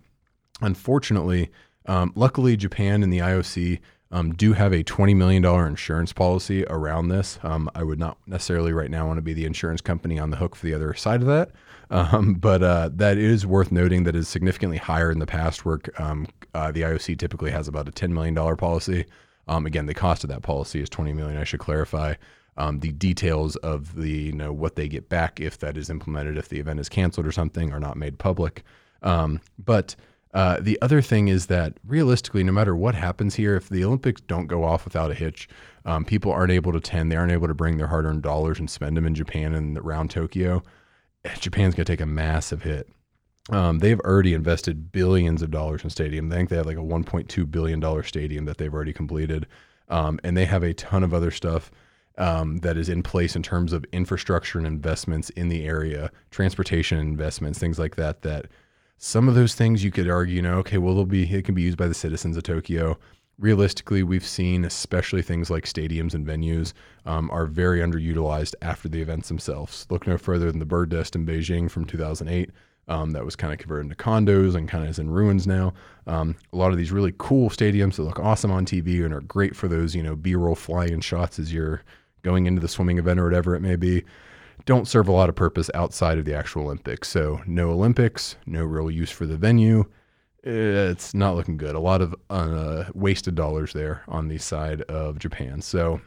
unfortunately 0.61 1.51
um, 1.85 2.11
luckily 2.15 2.55
japan 2.55 3.03
and 3.03 3.13
the 3.13 3.19
ioc 3.19 3.79
um, 4.11 4.33
do 4.33 4.53
have 4.53 4.71
a 4.71 4.83
$20 4.83 5.15
million 5.15 5.43
insurance 5.43 6.13
policy 6.13 6.63
around 6.69 7.09
this. 7.09 7.37
Um, 7.43 7.69
I 7.75 7.83
would 7.83 7.99
not 7.99 8.17
necessarily 8.27 8.71
right 8.71 8.89
now 8.89 9.07
want 9.07 9.17
to 9.17 9.21
be 9.21 9.33
the 9.33 9.45
insurance 9.45 9.81
company 9.81 10.19
on 10.19 10.29
the 10.29 10.37
hook 10.37 10.55
for 10.55 10.67
the 10.67 10.73
other 10.73 10.93
side 10.93 11.21
of 11.21 11.27
that. 11.27 11.51
Um, 11.89 12.35
but 12.35 12.63
uh, 12.63 12.89
that 12.93 13.17
is 13.17 13.45
worth 13.45 13.71
noting 13.71 14.03
that 14.03 14.15
is 14.15 14.27
significantly 14.27 14.77
higher 14.77 15.11
in 15.11 15.19
the 15.19 15.25
past 15.25 15.65
where 15.65 15.79
um, 15.97 16.27
uh, 16.53 16.71
the 16.71 16.81
IOC 16.81 17.17
typically 17.17 17.51
has 17.51 17.67
about 17.67 17.87
a 17.87 17.91
$10 17.91 18.11
million 18.11 18.35
policy. 18.57 19.05
Um, 19.47 19.65
again, 19.65 19.85
the 19.85 19.93
cost 19.93 20.23
of 20.23 20.29
that 20.29 20.41
policy 20.41 20.81
is 20.81 20.89
20 20.89 21.13
million. 21.13 21.39
I 21.39 21.43
should 21.43 21.59
clarify. 21.59 22.15
Um, 22.57 22.79
the 22.79 22.93
details 22.93 23.57
of 23.57 23.95
the 23.95 24.09
you 24.09 24.31
know 24.31 24.53
what 24.53 24.75
they 24.77 24.87
get 24.87 25.09
back 25.09 25.41
if 25.41 25.59
that 25.59 25.75
is 25.75 25.89
implemented, 25.89 26.37
if 26.37 26.47
the 26.47 26.59
event 26.59 26.79
is 26.79 26.87
canceled 26.87 27.27
or 27.27 27.31
something, 27.33 27.73
are 27.73 27.81
not 27.81 27.97
made 27.97 28.17
public. 28.17 28.63
but 29.01 29.95
uh, 30.35 30.57
the 30.59 30.77
other 30.81 31.01
thing 31.01 31.29
is 31.29 31.45
that 31.45 31.77
realistically, 31.87 32.43
no 32.43 32.51
matter 32.51 32.75
what 32.75 32.93
happens 32.93 33.35
here, 33.35 33.55
if 33.55 33.69
the 33.69 33.85
Olympics 33.85 34.19
don't 34.19 34.47
go 34.47 34.65
off 34.65 34.83
without 34.83 35.09
a 35.09 35.13
hitch, 35.13 35.47
um, 35.85 36.03
people 36.03 36.29
aren't 36.29 36.51
able 36.51 36.73
to 36.73 36.79
attend. 36.79 37.09
They 37.09 37.15
aren't 37.15 37.31
able 37.31 37.47
to 37.47 37.53
bring 37.53 37.77
their 37.77 37.87
hard-earned 37.87 38.21
dollars 38.21 38.59
and 38.59 38.69
spend 38.69 38.97
them 38.97 39.05
in 39.05 39.15
Japan 39.15 39.53
and 39.53 39.77
around 39.77 40.11
Tokyo. 40.11 40.61
Japan's 41.39 41.75
going 41.75 41.85
to 41.85 41.91
take 41.91 42.01
a 42.01 42.05
massive 42.05 42.63
hit. 42.63 42.89
Um, 43.49 43.79
they've 43.79 43.99
already 43.99 44.33
invested 44.33 44.91
billions 44.91 45.41
of 45.41 45.51
dollars 45.51 45.83
in 45.83 45.89
stadium. 45.89 46.31
I 46.31 46.35
think 46.35 46.49
they 46.49 46.55
have 46.55 46.65
like 46.65 46.77
a 46.77 46.81
1.2 46.81 47.51
billion 47.51 47.79
dollar 47.79 48.03
stadium 48.03 48.45
that 48.45 48.57
they've 48.57 48.73
already 48.73 48.93
completed, 48.93 49.45
um, 49.87 50.19
and 50.23 50.35
they 50.35 50.45
have 50.45 50.63
a 50.63 50.73
ton 50.73 51.03
of 51.03 51.13
other 51.13 51.29
stuff 51.31 51.71
um, 52.17 52.57
that 52.59 52.77
is 52.77 52.89
in 52.89 53.03
place 53.03 53.35
in 53.35 53.43
terms 53.43 53.71
of 53.71 53.85
infrastructure 53.91 54.57
and 54.57 54.65
investments 54.65 55.29
in 55.31 55.49
the 55.49 55.65
area, 55.65 56.11
transportation 56.31 56.97
investments, 56.97 57.59
things 57.59 57.77
like 57.77 57.95
that. 57.97 58.23
That 58.23 58.47
some 58.97 59.27
of 59.27 59.35
those 59.35 59.53
things 59.53 59.83
you 59.83 59.91
could 59.91 60.09
argue, 60.09 60.35
you 60.35 60.41
know, 60.41 60.57
okay, 60.59 60.79
well, 60.79 60.95
they'll 60.95 61.05
be 61.05 61.31
it 61.31 61.45
can 61.45 61.53
be 61.53 61.61
used 61.61 61.77
by 61.77 61.87
the 61.87 61.93
citizens 61.93 62.37
of 62.37 62.43
Tokyo. 62.43 62.97
Realistically, 63.37 64.01
we've 64.03 64.25
seen, 64.25 64.63
especially 64.63 65.21
things 65.21 65.49
like 65.49 65.65
stadiums 65.65 66.13
and 66.13 66.25
venues, 66.25 66.73
um, 67.05 67.29
are 67.31 67.45
very 67.45 67.79
underutilized 67.79 68.55
after 68.61 68.87
the 68.87 69.01
events 69.01 69.27
themselves. 69.27 69.85
Look 69.89 70.07
no 70.07 70.17
further 70.17 70.49
than 70.49 70.59
the 70.59 70.65
Bird 70.65 70.91
Nest 70.91 71.15
in 71.15 71.25
Beijing 71.25 71.69
from 71.69 71.85
2008. 71.85 72.51
Um, 72.87 73.11
that 73.11 73.25
was 73.25 73.35
kind 73.35 73.51
of 73.51 73.57
converted 73.57 73.91
into 73.91 73.95
condos 73.95 74.53
and 74.55 74.69
kind 74.69 74.83
of 74.83 74.91
is 74.91 74.99
in 74.99 75.09
ruins 75.09 75.47
now. 75.47 75.73
Um, 76.05 76.35
a 76.53 76.55
lot 76.55 76.71
of 76.71 76.77
these 76.77 76.91
really 76.91 77.13
cool 77.17 77.49
stadiums 77.49 77.95
that 77.95 78.03
look 78.03 78.19
awesome 78.19 78.51
on 78.51 78.65
TV 78.65 79.03
and 79.03 79.13
are 79.13 79.21
great 79.21 79.55
for 79.55 79.67
those, 79.67 79.95
you 79.95 80.03
know, 80.03 80.15
B-roll 80.15 80.55
flying 80.55 81.01
shots 81.01 81.39
as 81.39 81.51
you're 81.51 81.81
going 82.21 82.45
into 82.45 82.61
the 82.61 82.67
swimming 82.67 82.99
event 82.99 83.19
or 83.19 83.23
whatever 83.23 83.55
it 83.55 83.61
may 83.61 83.75
be 83.75 84.03
don't 84.65 84.87
serve 84.87 85.07
a 85.07 85.11
lot 85.11 85.29
of 85.29 85.35
purpose 85.35 85.69
outside 85.73 86.17
of 86.17 86.25
the 86.25 86.33
actual 86.33 86.63
Olympics. 86.63 87.09
So 87.09 87.41
no 87.45 87.71
Olympics, 87.71 88.35
no 88.45 88.63
real 88.63 88.89
use 88.89 89.11
for 89.11 89.25
the 89.25 89.37
venue. 89.37 89.85
It's 90.45 91.15
not 91.15 91.35
looking 91.35 91.57
good. 91.57 91.75
A 91.75 91.79
lot 91.79 92.01
of 92.01 92.15
uh, 92.29 92.85
wasted 92.93 93.33
dollars 93.33 93.73
there 93.73 94.03
on 94.07 94.27
the 94.27 94.37
side 94.37 94.83
of 94.83 95.17
Japan. 95.17 95.59
So 95.59 95.99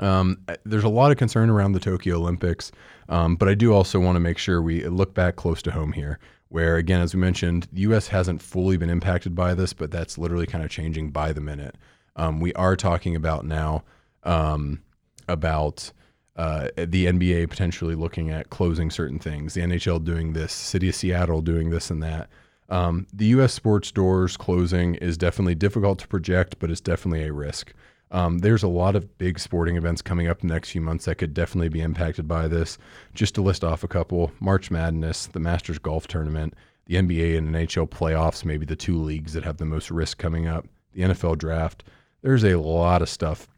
um, 0.00 0.38
there's 0.64 0.84
a 0.84 0.88
lot 0.88 1.10
of 1.10 1.18
concern 1.18 1.50
around 1.50 1.72
the 1.72 1.80
Tokyo 1.80 2.16
Olympics, 2.16 2.72
um, 3.10 3.36
but 3.36 3.48
I 3.48 3.54
do 3.54 3.74
also 3.74 4.00
want 4.00 4.16
to 4.16 4.20
make 4.20 4.38
sure 4.38 4.62
we 4.62 4.86
look 4.86 5.12
back 5.12 5.36
close 5.36 5.60
to 5.62 5.70
home 5.70 5.92
here, 5.92 6.18
where 6.48 6.76
again, 6.76 7.02
as 7.02 7.14
we 7.14 7.20
mentioned, 7.20 7.68
the 7.70 7.82
U.S. 7.82 8.08
hasn't 8.08 8.40
fully 8.40 8.78
been 8.78 8.90
impacted 8.90 9.34
by 9.34 9.52
this, 9.52 9.74
but 9.74 9.90
that's 9.90 10.16
literally 10.16 10.46
kind 10.46 10.64
of 10.64 10.70
changing 10.70 11.10
by 11.10 11.34
the 11.34 11.40
minute. 11.42 11.76
Um, 12.16 12.40
we 12.40 12.54
are 12.54 12.76
talking 12.76 13.14
about 13.14 13.44
now 13.44 13.84
um, 14.24 14.82
about 15.28 15.92
uh, 16.36 16.68
the 16.76 17.06
NBA 17.06 17.50
potentially 17.50 17.94
looking 17.94 18.30
at 18.30 18.48
closing 18.48 18.90
certain 18.90 19.18
things, 19.18 19.52
the 19.52 19.60
NHL 19.60 20.02
doing 20.02 20.32
this, 20.32 20.52
City 20.52 20.88
of 20.88 20.94
Seattle 20.94 21.42
doing 21.42 21.68
this 21.68 21.90
and 21.90 22.02
that. 22.02 22.30
Um, 22.68 23.06
the 23.12 23.26
U.S. 23.26 23.52
sports 23.52 23.92
doors 23.92 24.36
closing 24.36 24.96
is 24.96 25.16
definitely 25.16 25.54
difficult 25.54 25.98
to 26.00 26.08
project, 26.08 26.58
but 26.58 26.70
it's 26.70 26.80
definitely 26.80 27.26
a 27.26 27.32
risk. 27.32 27.72
Um, 28.10 28.38
there's 28.38 28.62
a 28.62 28.68
lot 28.68 28.94
of 28.94 29.18
big 29.18 29.38
sporting 29.38 29.76
events 29.76 30.00
coming 30.00 30.28
up 30.28 30.40
in 30.40 30.48
the 30.48 30.54
next 30.54 30.70
few 30.70 30.80
months 30.80 31.06
that 31.06 31.16
could 31.16 31.34
definitely 31.34 31.68
be 31.68 31.80
impacted 31.80 32.28
by 32.28 32.48
this. 32.48 32.78
Just 33.14 33.34
to 33.34 33.42
list 33.42 33.64
off 33.64 33.82
a 33.82 33.88
couple 33.88 34.32
March 34.40 34.70
Madness, 34.70 35.26
the 35.26 35.40
Masters 35.40 35.78
Golf 35.78 36.06
Tournament, 36.06 36.54
the 36.86 36.96
NBA 36.96 37.36
and 37.36 37.54
NHL 37.54 37.88
playoffs, 37.88 38.44
maybe 38.44 38.64
the 38.64 38.76
two 38.76 39.00
leagues 39.00 39.32
that 39.32 39.44
have 39.44 39.56
the 39.56 39.64
most 39.64 39.90
risk 39.90 40.18
coming 40.18 40.46
up, 40.46 40.66
the 40.92 41.02
NFL 41.02 41.38
draft. 41.38 41.82
There's 42.22 42.44
a 42.44 42.56
lot 42.58 43.02
of 43.02 43.08
stuff 43.08 43.48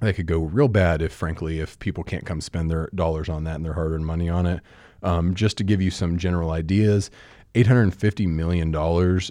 that 0.00 0.14
could 0.14 0.26
go 0.26 0.40
real 0.40 0.68
bad 0.68 1.00
if, 1.00 1.12
frankly, 1.12 1.60
if 1.60 1.78
people 1.78 2.02
can't 2.02 2.26
come 2.26 2.40
spend 2.40 2.70
their 2.70 2.90
dollars 2.94 3.28
on 3.28 3.44
that 3.44 3.56
and 3.56 3.64
their 3.64 3.74
hard 3.74 3.92
earned 3.92 4.06
money 4.06 4.28
on 4.28 4.46
it. 4.46 4.60
Um, 5.04 5.34
just 5.34 5.56
to 5.58 5.64
give 5.64 5.80
you 5.80 5.90
some 5.90 6.18
general 6.18 6.50
ideas, 6.50 7.10
$850 7.54 8.26
million 8.26 8.74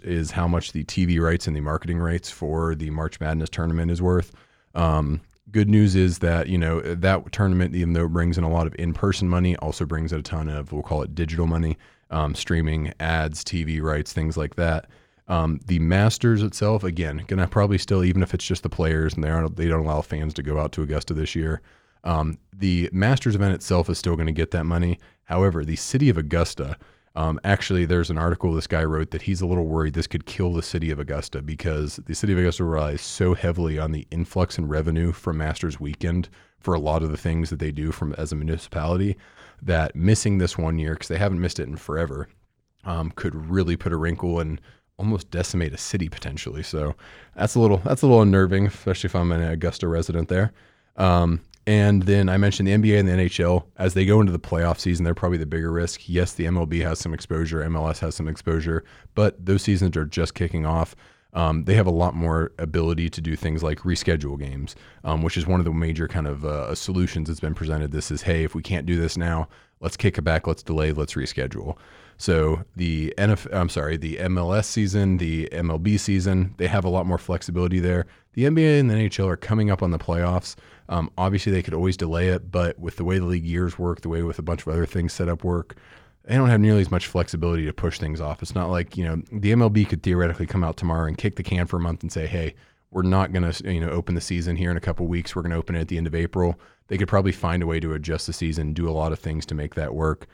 is 0.03 0.31
how 0.31 0.47
much 0.47 0.71
the 0.71 0.83
TV 0.83 1.19
rights 1.19 1.47
and 1.47 1.55
the 1.55 1.61
marketing 1.61 1.99
rights 1.99 2.29
for 2.29 2.75
the 2.75 2.89
March 2.89 3.19
Madness 3.19 3.49
tournament 3.49 3.91
is 3.91 4.01
worth. 4.01 4.31
Um, 4.75 5.21
good 5.51 5.69
news 5.69 5.95
is 5.95 6.19
that, 6.19 6.47
you 6.47 6.57
know, 6.57 6.81
that 6.81 7.31
tournament, 7.31 7.75
even 7.75 7.93
though 7.93 8.05
it 8.05 8.13
brings 8.13 8.37
in 8.37 8.43
a 8.43 8.49
lot 8.49 8.67
of 8.67 8.75
in 8.77 8.93
person 8.93 9.27
money, 9.27 9.55
also 9.57 9.85
brings 9.85 10.13
in 10.13 10.19
a 10.19 10.23
ton 10.23 10.49
of, 10.49 10.71
we'll 10.71 10.83
call 10.83 11.01
it 11.01 11.15
digital 11.15 11.47
money, 11.47 11.77
um, 12.09 12.35
streaming, 12.35 12.93
ads, 12.99 13.43
TV 13.43 13.81
rights, 13.81 14.13
things 14.13 14.37
like 14.37 14.55
that. 14.55 14.87
Um, 15.27 15.59
the 15.65 15.79
Masters 15.79 16.43
itself, 16.43 16.83
again, 16.83 17.23
gonna 17.27 17.47
probably 17.47 17.77
still, 17.77 18.03
even 18.03 18.21
if 18.21 18.33
it's 18.33 18.45
just 18.45 18.63
the 18.63 18.69
players 18.69 19.13
and 19.13 19.23
they 19.23 19.29
aren't, 19.29 19.55
they 19.55 19.67
don't 19.67 19.85
allow 19.85 20.01
fans 20.01 20.33
to 20.35 20.43
go 20.43 20.59
out 20.59 20.71
to 20.73 20.83
Augusta 20.83 21.13
this 21.13 21.35
year. 21.35 21.61
Um, 22.03 22.37
the 22.53 22.89
Masters 22.91 23.35
event 23.35 23.53
itself 23.53 23.89
is 23.89 23.97
still 23.97 24.15
going 24.15 24.27
to 24.27 24.31
get 24.31 24.51
that 24.51 24.65
money. 24.65 24.99
However, 25.25 25.63
the 25.63 25.75
city 25.75 26.09
of 26.09 26.17
Augusta, 26.17 26.77
um, 27.15 27.39
actually, 27.43 27.85
there's 27.85 28.09
an 28.09 28.17
article 28.17 28.53
this 28.53 28.67
guy 28.67 28.83
wrote 28.83 29.11
that 29.11 29.23
he's 29.23 29.41
a 29.41 29.45
little 29.45 29.65
worried 29.65 29.93
this 29.93 30.07
could 30.07 30.25
kill 30.25 30.53
the 30.53 30.61
city 30.61 30.91
of 30.91 30.99
Augusta 30.99 31.41
because 31.41 31.97
the 31.97 32.15
city 32.15 32.31
of 32.31 32.39
Augusta 32.39 32.63
relies 32.63 33.01
so 33.01 33.33
heavily 33.33 33.77
on 33.77 33.91
the 33.91 34.07
influx 34.11 34.57
in 34.57 34.67
revenue 34.67 35.11
from 35.11 35.37
Masters 35.37 35.79
weekend 35.79 36.29
for 36.59 36.73
a 36.73 36.79
lot 36.79 37.03
of 37.03 37.11
the 37.11 37.17
things 37.17 37.49
that 37.49 37.59
they 37.59 37.71
do 37.71 37.91
from 37.91 38.13
as 38.13 38.31
a 38.31 38.35
municipality 38.35 39.17
that 39.61 39.95
missing 39.95 40.37
this 40.37 40.57
one 40.57 40.79
year 40.79 40.93
because 40.93 41.09
they 41.09 41.17
haven't 41.17 41.41
missed 41.41 41.59
it 41.59 41.67
in 41.67 41.75
forever 41.75 42.29
um, 42.85 43.11
could 43.11 43.35
really 43.35 43.75
put 43.75 43.91
a 43.91 43.97
wrinkle 43.97 44.39
and 44.39 44.61
almost 44.97 45.29
decimate 45.31 45.73
a 45.73 45.77
city 45.77 46.07
potentially. 46.07 46.63
So 46.63 46.95
that's 47.35 47.55
a 47.55 47.59
little 47.59 47.77
that's 47.77 48.03
a 48.03 48.07
little 48.07 48.21
unnerving, 48.21 48.67
especially 48.67 49.07
if 49.07 49.15
I'm 49.15 49.31
an 49.31 49.41
Augusta 49.41 49.87
resident 49.87 50.29
there. 50.29 50.53
Um, 50.95 51.41
and 51.67 52.03
then 52.03 52.27
I 52.29 52.37
mentioned 52.37 52.67
the 52.67 52.73
NBA 52.73 52.99
and 52.99 53.07
the 53.07 53.13
NHL 53.13 53.63
as 53.77 53.93
they 53.93 54.05
go 54.05 54.19
into 54.19 54.31
the 54.31 54.39
playoff 54.39 54.79
season, 54.79 55.03
they're 55.05 55.13
probably 55.13 55.37
the 55.37 55.45
bigger 55.45 55.71
risk. 55.71 56.09
Yes, 56.09 56.33
the 56.33 56.45
MLB 56.45 56.81
has 56.81 56.99
some 56.99 57.13
exposure, 57.13 57.59
MLS 57.65 57.99
has 57.99 58.15
some 58.15 58.27
exposure, 58.27 58.83
but 59.15 59.43
those 59.45 59.61
seasons 59.61 59.95
are 59.95 60.05
just 60.05 60.33
kicking 60.33 60.65
off. 60.65 60.95
um, 61.33 61.63
they 61.63 61.75
have 61.75 61.87
a 61.87 61.91
lot 61.91 62.13
more 62.13 62.51
ability 62.57 63.09
to 63.09 63.21
do 63.21 63.35
things 63.35 63.63
like 63.63 63.79
reschedule 63.79 64.37
games, 64.37 64.75
um, 65.03 65.21
which 65.23 65.37
is 65.37 65.47
one 65.47 65.59
of 65.61 65.65
the 65.65 65.71
major 65.71 66.07
kind 66.07 66.27
of 66.27 66.43
uh, 66.43 66.75
solutions 66.75 67.27
that's 67.27 67.39
been 67.39 67.53
presented. 67.53 67.91
This 67.91 68.11
is, 68.11 68.21
hey, 68.23 68.43
if 68.43 68.53
we 68.53 68.61
can't 68.61 68.85
do 68.85 68.99
this 68.99 69.17
now, 69.17 69.47
let's 69.79 69.95
kick 69.97 70.17
it 70.17 70.23
back, 70.23 70.45
let's 70.45 70.63
delay, 70.63 70.91
let's 70.91 71.13
reschedule. 71.13 71.77
So 72.17 72.63
the 72.75 73.13
NFL, 73.17 73.53
I'm 73.53 73.69
sorry, 73.69 73.97
the 73.97 74.17
MLS 74.17 74.65
season, 74.65 75.17
the 75.17 75.47
MLB 75.51 75.99
season, 75.99 76.53
they 76.57 76.67
have 76.67 76.85
a 76.85 76.89
lot 76.89 77.05
more 77.05 77.17
flexibility 77.17 77.79
there. 77.79 78.05
The 78.33 78.43
NBA 78.43 78.79
and 78.79 78.89
the 78.89 78.95
NHL 78.95 79.27
are 79.27 79.37
coming 79.37 79.71
up 79.71 79.81
on 79.81 79.91
the 79.91 79.99
playoffs. 79.99 80.55
Um, 80.89 81.11
obviously, 81.17 81.51
they 81.51 81.63
could 81.63 81.73
always 81.73 81.97
delay 81.97 82.29
it, 82.29 82.51
but 82.51 82.77
with 82.79 82.97
the 82.97 83.05
way 83.05 83.19
the 83.19 83.25
league 83.25 83.45
years 83.45 83.79
work, 83.79 84.01
the 84.01 84.09
way 84.09 84.23
with 84.23 84.39
a 84.39 84.43
bunch 84.43 84.61
of 84.61 84.67
other 84.69 84.85
things 84.85 85.13
set 85.13 85.29
up 85.29 85.43
work, 85.43 85.75
they 86.25 86.35
don't 86.35 86.49
have 86.49 86.59
nearly 86.59 86.81
as 86.81 86.91
much 86.91 87.07
flexibility 87.07 87.65
to 87.65 87.73
push 87.73 87.97
things 87.97 88.21
off. 88.21 88.41
It's 88.41 88.55
not 88.55 88.69
like 88.69 88.97
you 88.97 89.03
know 89.03 89.15
the 89.31 89.51
MLB 89.51 89.87
could 89.87 90.03
theoretically 90.03 90.45
come 90.45 90.63
out 90.63 90.77
tomorrow 90.77 91.07
and 91.07 91.17
kick 91.17 91.35
the 91.35 91.43
can 91.43 91.65
for 91.65 91.77
a 91.77 91.81
month 91.81 92.03
and 92.03 92.11
say, 92.11 92.27
"Hey, 92.27 92.55
we're 92.91 93.01
not 93.03 93.31
going 93.31 93.51
to 93.51 93.73
you 93.73 93.79
know 93.79 93.89
open 93.89 94.15
the 94.15 94.21
season 94.21 94.55
here 94.55 94.71
in 94.71 94.77
a 94.77 94.81
couple 94.81 95.07
weeks. 95.07 95.35
We're 95.35 95.41
going 95.43 95.51
to 95.51 95.57
open 95.57 95.75
it 95.75 95.81
at 95.81 95.87
the 95.87 95.97
end 95.97 96.07
of 96.07 96.15
April." 96.15 96.59
They 96.87 96.97
could 96.97 97.07
probably 97.07 97.31
find 97.31 97.63
a 97.63 97.67
way 97.67 97.79
to 97.79 97.93
adjust 97.93 98.27
the 98.27 98.33
season, 98.33 98.73
do 98.73 98.89
a 98.89 98.91
lot 98.91 99.13
of 99.13 99.19
things 99.19 99.45
to 99.45 99.55
make 99.55 99.75
that 99.75 99.95
work. 99.95 100.27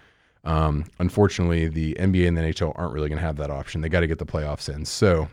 Um, 0.43 0.85
unfortunately, 0.97 1.67
the 1.67 1.93
NBA 1.99 2.27
and 2.27 2.35
the 2.35 2.41
NHL 2.41 2.73
aren't 2.75 2.93
really 2.93 3.09
going 3.09 3.19
to 3.19 3.25
have 3.25 3.37
that 3.37 3.51
option. 3.51 3.81
They 3.81 3.89
got 3.89 3.99
to 3.99 4.07
get 4.07 4.17
the 4.17 4.25
playoffs 4.25 4.73
in. 4.73 4.85
So 4.85 5.27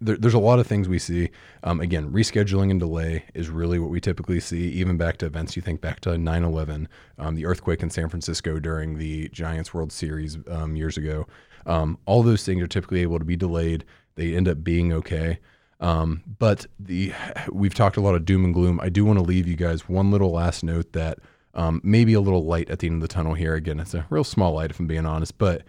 there, 0.00 0.16
there's 0.16 0.34
a 0.34 0.38
lot 0.38 0.58
of 0.58 0.66
things 0.66 0.88
we 0.88 0.98
see. 0.98 1.30
Um, 1.62 1.80
again, 1.80 2.10
rescheduling 2.10 2.70
and 2.70 2.80
delay 2.80 3.24
is 3.34 3.48
really 3.48 3.78
what 3.78 3.90
we 3.90 4.00
typically 4.00 4.40
see, 4.40 4.70
even 4.70 4.96
back 4.96 5.18
to 5.18 5.26
events. 5.26 5.56
You 5.56 5.62
think 5.62 5.80
back 5.80 6.00
to 6.00 6.16
9 6.16 6.44
11, 6.44 6.88
um, 7.18 7.34
the 7.34 7.46
earthquake 7.46 7.82
in 7.82 7.90
San 7.90 8.08
Francisco 8.08 8.58
during 8.58 8.98
the 8.98 9.28
Giants 9.28 9.74
World 9.74 9.92
Series 9.92 10.38
um, 10.48 10.76
years 10.76 10.96
ago. 10.96 11.26
Um, 11.66 11.98
all 12.06 12.22
those 12.22 12.44
things 12.44 12.62
are 12.62 12.66
typically 12.66 13.02
able 13.02 13.18
to 13.18 13.24
be 13.24 13.36
delayed. 13.36 13.84
They 14.16 14.34
end 14.34 14.48
up 14.48 14.62
being 14.62 14.92
okay. 14.92 15.38
Um, 15.80 16.22
but 16.38 16.66
the 16.78 17.12
we've 17.52 17.74
talked 17.74 17.96
a 17.96 18.00
lot 18.00 18.14
of 18.14 18.24
doom 18.24 18.44
and 18.44 18.54
gloom. 18.54 18.80
I 18.80 18.88
do 18.88 19.04
want 19.04 19.18
to 19.18 19.24
leave 19.24 19.46
you 19.46 19.56
guys 19.56 19.88
one 19.88 20.10
little 20.10 20.30
last 20.30 20.62
note 20.62 20.92
that 20.92 21.18
um, 21.54 21.80
maybe 21.84 22.14
a 22.14 22.20
little 22.20 22.44
light 22.44 22.70
at 22.70 22.78
the 22.78 22.86
end 22.86 22.96
of 22.96 23.02
the 23.02 23.12
tunnel 23.12 23.34
here. 23.34 23.54
Again, 23.54 23.80
it's 23.80 23.94
a 23.94 24.06
real 24.08 24.24
small 24.24 24.52
light 24.52 24.70
if 24.70 24.78
I'm 24.78 24.86
being 24.86 25.06
honest, 25.06 25.36
but 25.36 25.62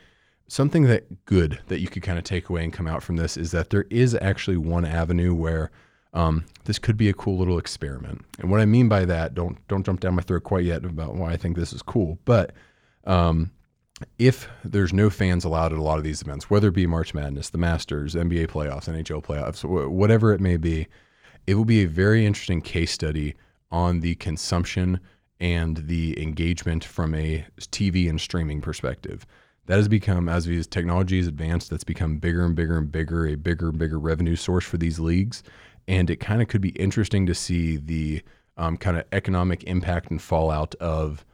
something 0.48 0.84
that 0.84 1.26
good 1.26 1.60
that 1.68 1.80
you 1.80 1.88
could 1.88 2.04
kind 2.04 2.18
of 2.18 2.24
take 2.24 2.50
away 2.50 2.64
and 2.64 2.74
come 2.74 2.88
out 2.88 3.04
from 3.04 3.16
this 3.16 3.38
is 3.38 3.52
that 3.52 3.70
there 3.70 3.86
is 3.90 4.16
actually 4.22 4.58
one 4.58 4.86
avenue 4.86 5.34
where 5.34 5.72
um, 6.14 6.46
this 6.64 6.80
could 6.80 6.98
be 6.98 7.10
a 7.10 7.14
cool 7.14 7.38
little 7.38 7.58
experiment. 7.58 8.24
And 8.40 8.50
what 8.50 8.62
I 8.62 8.66
mean 8.66 8.88
by 8.88 9.06
that, 9.06 9.34
don't 9.34 9.66
don't 9.68 9.86
jump 9.86 10.00
down 10.00 10.16
my 10.16 10.22
throat 10.22 10.44
quite 10.44 10.64
yet 10.64 10.86
about 10.86 11.16
why 11.16 11.32
I 11.32 11.38
think 11.38 11.56
this 11.56 11.74
is 11.74 11.82
cool, 11.82 12.20
but 12.26 12.54
um, 13.06 13.52
if 14.20 14.50
there's 14.64 14.94
no 14.94 15.10
fans 15.10 15.46
allowed 15.46 15.72
at 15.72 15.80
a 15.80 15.84
lot 15.84 15.98
of 15.98 16.04
these 16.04 16.22
events, 16.22 16.50
whether 16.50 16.68
it 16.70 16.74
be 16.74 16.88
March 16.88 17.14
Madness, 17.14 17.50
the 17.50 17.58
Masters, 17.58 18.14
NBA 18.16 18.48
playoffs, 18.48 18.90
NHL 18.90 19.24
playoffs, 19.24 19.64
whatever 19.90 20.34
it 20.34 20.42
may 20.42 20.58
be, 20.58 20.88
it 21.48 21.56
will 21.56 21.66
be 21.66 21.84
a 21.84 21.88
very 21.88 22.26
interesting 22.26 22.62
case 22.62 22.92
study 22.92 23.36
on 23.72 24.02
the 24.02 24.16
consumption 24.16 25.00
and 25.40 25.78
the 25.78 26.22
engagement 26.22 26.84
from 26.84 27.14
a 27.14 27.46
TV 27.60 28.10
and 28.10 28.20
streaming 28.20 28.62
perspective. 28.62 29.26
That 29.68 29.78
has 29.78 29.88
become, 29.88 30.30
as 30.30 30.46
these 30.46 30.68
technologies 30.68 31.28
advanced, 31.28 31.72
that's 31.72 31.84
become 31.84 32.18
bigger 32.18 32.46
and 32.46 32.56
bigger 32.56 32.78
and 32.78 32.92
bigger, 32.92 33.26
a 33.26 33.36
bigger 33.36 33.70
and 33.70 33.80
bigger 33.80 34.00
revenue 34.00 34.36
source 34.36 34.66
for 34.66 34.78
these 34.78 35.00
leagues. 35.00 35.42
And 35.88 36.10
it 36.10 36.18
kind 36.18 36.42
of 36.42 36.48
could 36.48 36.62
be 36.62 36.70
interesting 36.70 37.26
to 37.26 37.36
see 37.36 37.78
the 37.78 38.22
um, 38.58 38.78
kind 38.78 38.98
of 38.98 39.06
economic 39.12 39.64
impact 39.64 40.12
and 40.12 40.22
fallout 40.22 40.76
of, 40.76 41.26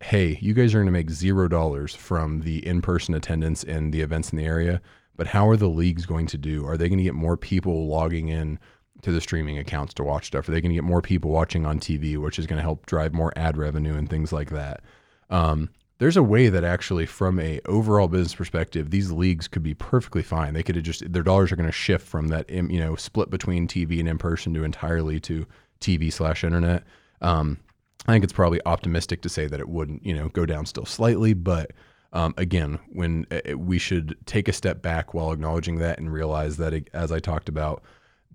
hey, 0.00 0.38
you 0.40 0.54
guys 0.54 0.74
are 0.74 0.78
going 0.78 0.86
to 0.86 0.92
make 0.92 1.10
zero 1.10 1.48
dollars 1.48 1.94
from 1.94 2.40
the 2.40 2.64
in 2.66 2.80
person 2.80 3.14
attendance 3.14 3.64
and 3.64 3.92
the 3.92 4.00
events 4.00 4.30
in 4.30 4.38
the 4.38 4.46
area. 4.46 4.80
But 5.16 5.26
how 5.26 5.48
are 5.48 5.56
the 5.56 5.68
leagues 5.68 6.06
going 6.06 6.26
to 6.28 6.38
do? 6.38 6.66
Are 6.66 6.76
they 6.76 6.88
going 6.88 6.98
to 6.98 7.04
get 7.04 7.14
more 7.14 7.36
people 7.36 7.88
logging 7.88 8.28
in 8.28 8.58
to 9.02 9.12
the 9.12 9.20
streaming 9.20 9.58
accounts 9.58 9.94
to 9.94 10.04
watch 10.04 10.26
stuff? 10.26 10.48
Are 10.48 10.52
they 10.52 10.60
going 10.60 10.70
to 10.70 10.76
get 10.76 10.84
more 10.84 11.02
people 11.02 11.30
watching 11.30 11.66
on 11.66 11.78
TV, 11.80 12.16
which 12.16 12.38
is 12.38 12.46
going 12.46 12.56
to 12.56 12.62
help 12.62 12.86
drive 12.86 13.12
more 13.12 13.32
ad 13.36 13.56
revenue 13.56 13.96
and 13.96 14.08
things 14.08 14.32
like 14.32 14.50
that? 14.50 14.80
Um, 15.28 15.70
there's 16.00 16.16
a 16.16 16.22
way 16.22 16.48
that 16.48 16.64
actually, 16.64 17.04
from 17.04 17.38
a 17.38 17.60
overall 17.66 18.08
business 18.08 18.34
perspective, 18.34 18.90
these 18.90 19.12
leagues 19.12 19.46
could 19.46 19.62
be 19.62 19.74
perfectly 19.74 20.22
fine. 20.22 20.54
They 20.54 20.62
could 20.62 20.74
have 20.74 20.84
just 20.84 21.12
their 21.12 21.22
dollars 21.22 21.52
are 21.52 21.56
going 21.56 21.68
to 21.68 21.72
shift 21.72 22.06
from 22.06 22.28
that 22.28 22.48
you 22.50 22.80
know 22.80 22.96
split 22.96 23.28
between 23.28 23.68
TV 23.68 24.00
and 24.00 24.08
in 24.08 24.16
person 24.16 24.54
to 24.54 24.64
entirely 24.64 25.20
to 25.20 25.46
TV 25.78 26.10
slash 26.10 26.42
internet. 26.42 26.84
Um, 27.20 27.58
I 28.06 28.12
think 28.12 28.24
it's 28.24 28.32
probably 28.32 28.62
optimistic 28.64 29.20
to 29.22 29.28
say 29.28 29.46
that 29.46 29.60
it 29.60 29.68
wouldn't 29.68 30.04
you 30.04 30.14
know 30.14 30.30
go 30.30 30.46
down 30.46 30.64
still 30.64 30.86
slightly, 30.86 31.34
but 31.34 31.72
um, 32.14 32.32
again, 32.38 32.78
when 32.88 33.26
it, 33.30 33.52
uh, 33.52 33.58
we 33.58 33.78
should 33.78 34.16
take 34.24 34.48
a 34.48 34.54
step 34.54 34.80
back 34.80 35.12
while 35.12 35.32
acknowledging 35.32 35.78
that 35.78 35.98
and 35.98 36.10
realize 36.10 36.56
that, 36.56 36.72
it, 36.72 36.88
as 36.94 37.12
I 37.12 37.20
talked 37.20 37.48
about, 37.48 37.82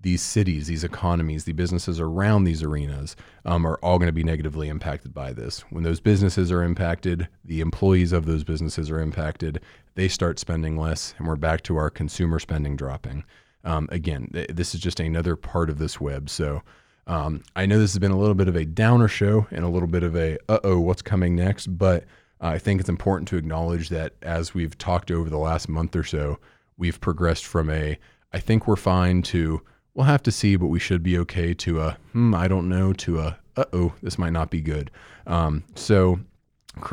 these 0.00 0.22
cities, 0.22 0.66
these 0.66 0.84
economies, 0.84 1.44
the 1.44 1.52
businesses 1.52 1.98
around 1.98 2.44
these 2.44 2.62
arenas 2.62 3.16
um, 3.44 3.66
are 3.66 3.78
all 3.82 3.98
going 3.98 4.08
to 4.08 4.12
be 4.12 4.22
negatively 4.22 4.68
impacted 4.68 5.12
by 5.12 5.32
this. 5.32 5.60
When 5.70 5.84
those 5.84 6.00
businesses 6.00 6.52
are 6.52 6.62
impacted, 6.62 7.28
the 7.44 7.60
employees 7.60 8.12
of 8.12 8.26
those 8.26 8.44
businesses 8.44 8.90
are 8.90 9.00
impacted, 9.00 9.60
they 9.94 10.08
start 10.08 10.38
spending 10.38 10.76
less, 10.76 11.14
and 11.18 11.26
we're 11.26 11.36
back 11.36 11.62
to 11.62 11.76
our 11.76 11.90
consumer 11.90 12.38
spending 12.38 12.76
dropping. 12.76 13.24
Um, 13.64 13.88
again, 13.90 14.28
th- 14.32 14.48
this 14.48 14.74
is 14.74 14.80
just 14.80 15.00
another 15.00 15.34
part 15.34 15.70
of 15.70 15.78
this 15.78 16.00
web. 16.00 16.30
So 16.30 16.62
um, 17.06 17.42
I 17.56 17.66
know 17.66 17.78
this 17.78 17.92
has 17.92 17.98
been 17.98 18.12
a 18.12 18.18
little 18.18 18.34
bit 18.34 18.48
of 18.48 18.56
a 18.56 18.64
downer 18.64 19.08
show 19.08 19.46
and 19.50 19.64
a 19.64 19.68
little 19.68 19.88
bit 19.88 20.02
of 20.02 20.14
a 20.16 20.38
uh 20.48 20.60
oh, 20.62 20.78
what's 20.78 21.02
coming 21.02 21.34
next, 21.34 21.66
but 21.78 22.04
uh, 22.40 22.48
I 22.48 22.58
think 22.58 22.80
it's 22.80 22.88
important 22.88 23.28
to 23.28 23.36
acknowledge 23.36 23.88
that 23.88 24.14
as 24.22 24.54
we've 24.54 24.76
talked 24.76 25.10
over 25.10 25.30
the 25.30 25.38
last 25.38 25.68
month 25.68 25.96
or 25.96 26.04
so, 26.04 26.38
we've 26.76 27.00
progressed 27.00 27.46
from 27.46 27.70
a 27.70 27.98
I 28.32 28.38
think 28.38 28.66
we're 28.66 28.76
fine 28.76 29.22
to 29.22 29.62
we'll 29.96 30.06
have 30.06 30.22
to 30.22 30.30
see, 30.30 30.56
but 30.56 30.66
we 30.66 30.78
should 30.78 31.02
be 31.02 31.18
okay 31.18 31.54
to 31.54 31.80
a, 31.80 31.96
hmm, 32.12 32.34
I 32.34 32.46
don't 32.46 32.68
know, 32.68 32.92
to 32.92 33.18
a, 33.18 33.38
uh 33.56 33.64
oh, 33.72 33.94
this 34.02 34.18
might 34.18 34.32
not 34.32 34.50
be 34.50 34.60
good. 34.60 34.90
Um, 35.26 35.64
so 35.74 36.20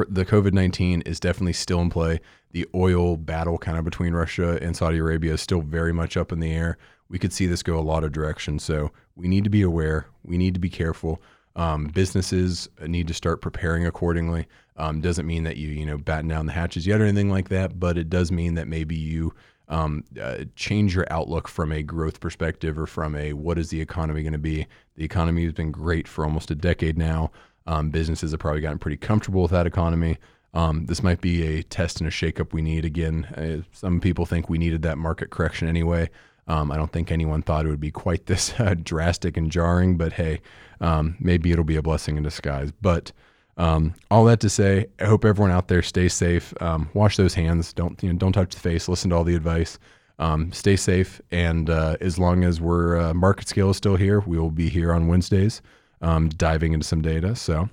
the 0.07 0.25
COVID 0.25 0.53
19 0.53 1.01
is 1.01 1.19
definitely 1.19 1.53
still 1.53 1.81
in 1.81 1.89
play. 1.89 2.21
The 2.51 2.65
oil 2.73 3.17
battle 3.17 3.57
kind 3.57 3.77
of 3.77 3.83
between 3.83 4.13
Russia 4.13 4.57
and 4.61 4.75
Saudi 4.75 4.97
Arabia 4.97 5.33
is 5.33 5.41
still 5.41 5.61
very 5.61 5.91
much 5.91 6.15
up 6.15 6.31
in 6.31 6.39
the 6.39 6.53
air. 6.53 6.77
We 7.09 7.19
could 7.19 7.33
see 7.33 7.45
this 7.45 7.61
go 7.61 7.77
a 7.77 7.81
lot 7.81 8.05
of 8.05 8.13
directions. 8.13 8.63
So 8.63 8.91
we 9.15 9.27
need 9.27 9.43
to 9.43 9.49
be 9.49 9.61
aware. 9.61 10.07
We 10.23 10.37
need 10.37 10.53
to 10.53 10.59
be 10.59 10.69
careful. 10.69 11.21
Um, 11.55 11.87
businesses 11.87 12.69
need 12.87 13.07
to 13.09 13.13
start 13.13 13.41
preparing 13.41 13.85
accordingly. 13.85 14.47
Um, 14.77 15.01
doesn't 15.01 15.27
mean 15.27 15.43
that 15.43 15.57
you, 15.57 15.67
you 15.69 15.85
know, 15.85 15.97
batten 15.97 16.29
down 16.29 16.45
the 16.45 16.53
hatches 16.53 16.87
yet 16.87 17.01
or 17.01 17.03
anything 17.03 17.29
like 17.29 17.49
that, 17.49 17.79
but 17.79 17.97
it 17.97 18.09
does 18.09 18.31
mean 18.31 18.55
that 18.55 18.67
maybe 18.67 18.95
you 18.95 19.33
um, 19.69 20.03
uh, 20.21 20.45
change 20.55 20.95
your 20.95 21.05
outlook 21.09 21.47
from 21.47 21.71
a 21.71 21.81
growth 21.81 22.19
perspective 22.19 22.77
or 22.77 22.85
from 22.85 23.15
a 23.15 23.33
what 23.33 23.57
is 23.57 23.69
the 23.69 23.81
economy 23.81 24.23
going 24.23 24.33
to 24.33 24.39
be. 24.39 24.67
The 24.95 25.05
economy 25.05 25.43
has 25.43 25.53
been 25.53 25.71
great 25.71 26.07
for 26.07 26.25
almost 26.25 26.51
a 26.51 26.55
decade 26.55 26.97
now. 26.97 27.31
Um, 27.65 27.89
businesses 27.89 28.31
have 28.31 28.39
probably 28.39 28.61
gotten 28.61 28.79
pretty 28.79 28.97
comfortable 28.97 29.43
with 29.43 29.51
that 29.51 29.65
economy. 29.65 30.17
Um, 30.53 30.85
this 30.85 31.01
might 31.01 31.21
be 31.21 31.43
a 31.57 31.63
test 31.63 31.99
and 31.99 32.07
a 32.07 32.11
shakeup 32.11 32.53
we 32.53 32.61
need. 32.61 32.85
Again, 32.85 33.25
uh, 33.35 33.67
some 33.71 33.99
people 33.99 34.25
think 34.25 34.49
we 34.49 34.57
needed 34.57 34.83
that 34.83 34.97
market 34.97 35.29
correction 35.31 35.67
anyway. 35.67 36.09
Um, 36.47 36.71
I 36.71 36.77
don't 36.77 36.91
think 36.91 37.11
anyone 37.11 37.41
thought 37.41 37.65
it 37.65 37.69
would 37.69 37.79
be 37.79 37.91
quite 37.91 38.25
this 38.25 38.53
uh, 38.59 38.75
drastic 38.81 39.37
and 39.37 39.51
jarring, 39.51 39.97
but 39.97 40.13
hey, 40.13 40.41
um, 40.81 41.15
maybe 41.19 41.51
it'll 41.51 41.63
be 41.63 41.77
a 41.77 41.81
blessing 41.81 42.17
in 42.17 42.23
disguise. 42.23 42.71
But 42.81 43.11
um, 43.57 43.93
all 44.09 44.25
that 44.25 44.39
to 44.41 44.49
say, 44.49 44.87
I 44.99 45.05
hope 45.05 45.25
everyone 45.25 45.51
out 45.51 45.67
there 45.67 45.81
stays 45.81 46.13
safe. 46.13 46.53
Um, 46.61 46.89
wash 46.93 47.17
those 47.17 47.33
hands. 47.33 47.73
Don't 47.73 48.01
you 48.01 48.11
know, 48.11 48.17
don't 48.17 48.33
touch 48.33 48.53
the 48.53 48.59
face. 48.59 48.87
Listen 48.87 49.11
to 49.11 49.15
all 49.15 49.23
the 49.23 49.35
advice. 49.35 49.77
Um, 50.19 50.51
stay 50.51 50.75
safe. 50.75 51.21
And 51.31 51.69
uh, 51.69 51.97
as 52.01 52.17
long 52.17 52.43
as 52.43 52.61
we're 52.61 52.97
uh, 52.97 53.13
MarketScale 53.13 53.71
is 53.71 53.77
still 53.77 53.95
here, 53.95 54.19
we 54.21 54.37
will 54.37 54.51
be 54.51 54.69
here 54.69 54.93
on 54.93 55.07
Wednesdays, 55.07 55.61
um, 56.01 56.29
diving 56.29 56.73
into 56.73 56.85
some 56.85 57.01
data. 57.01 57.35
So, 57.35 57.69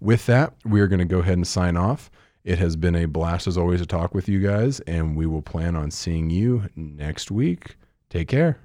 with 0.00 0.26
that, 0.26 0.54
we 0.64 0.80
are 0.80 0.88
going 0.88 0.98
to 0.98 1.04
go 1.04 1.18
ahead 1.18 1.34
and 1.34 1.46
sign 1.46 1.76
off. 1.76 2.10
It 2.44 2.58
has 2.58 2.74
been 2.74 2.96
a 2.96 3.06
blast 3.06 3.46
as 3.46 3.56
always 3.56 3.80
to 3.80 3.86
talk 3.86 4.14
with 4.14 4.28
you 4.28 4.40
guys, 4.40 4.80
and 4.80 5.16
we 5.16 5.26
will 5.26 5.42
plan 5.42 5.76
on 5.76 5.92
seeing 5.92 6.28
you 6.28 6.68
next 6.74 7.30
week. 7.30 7.76
Take 8.10 8.28
care. 8.28 8.58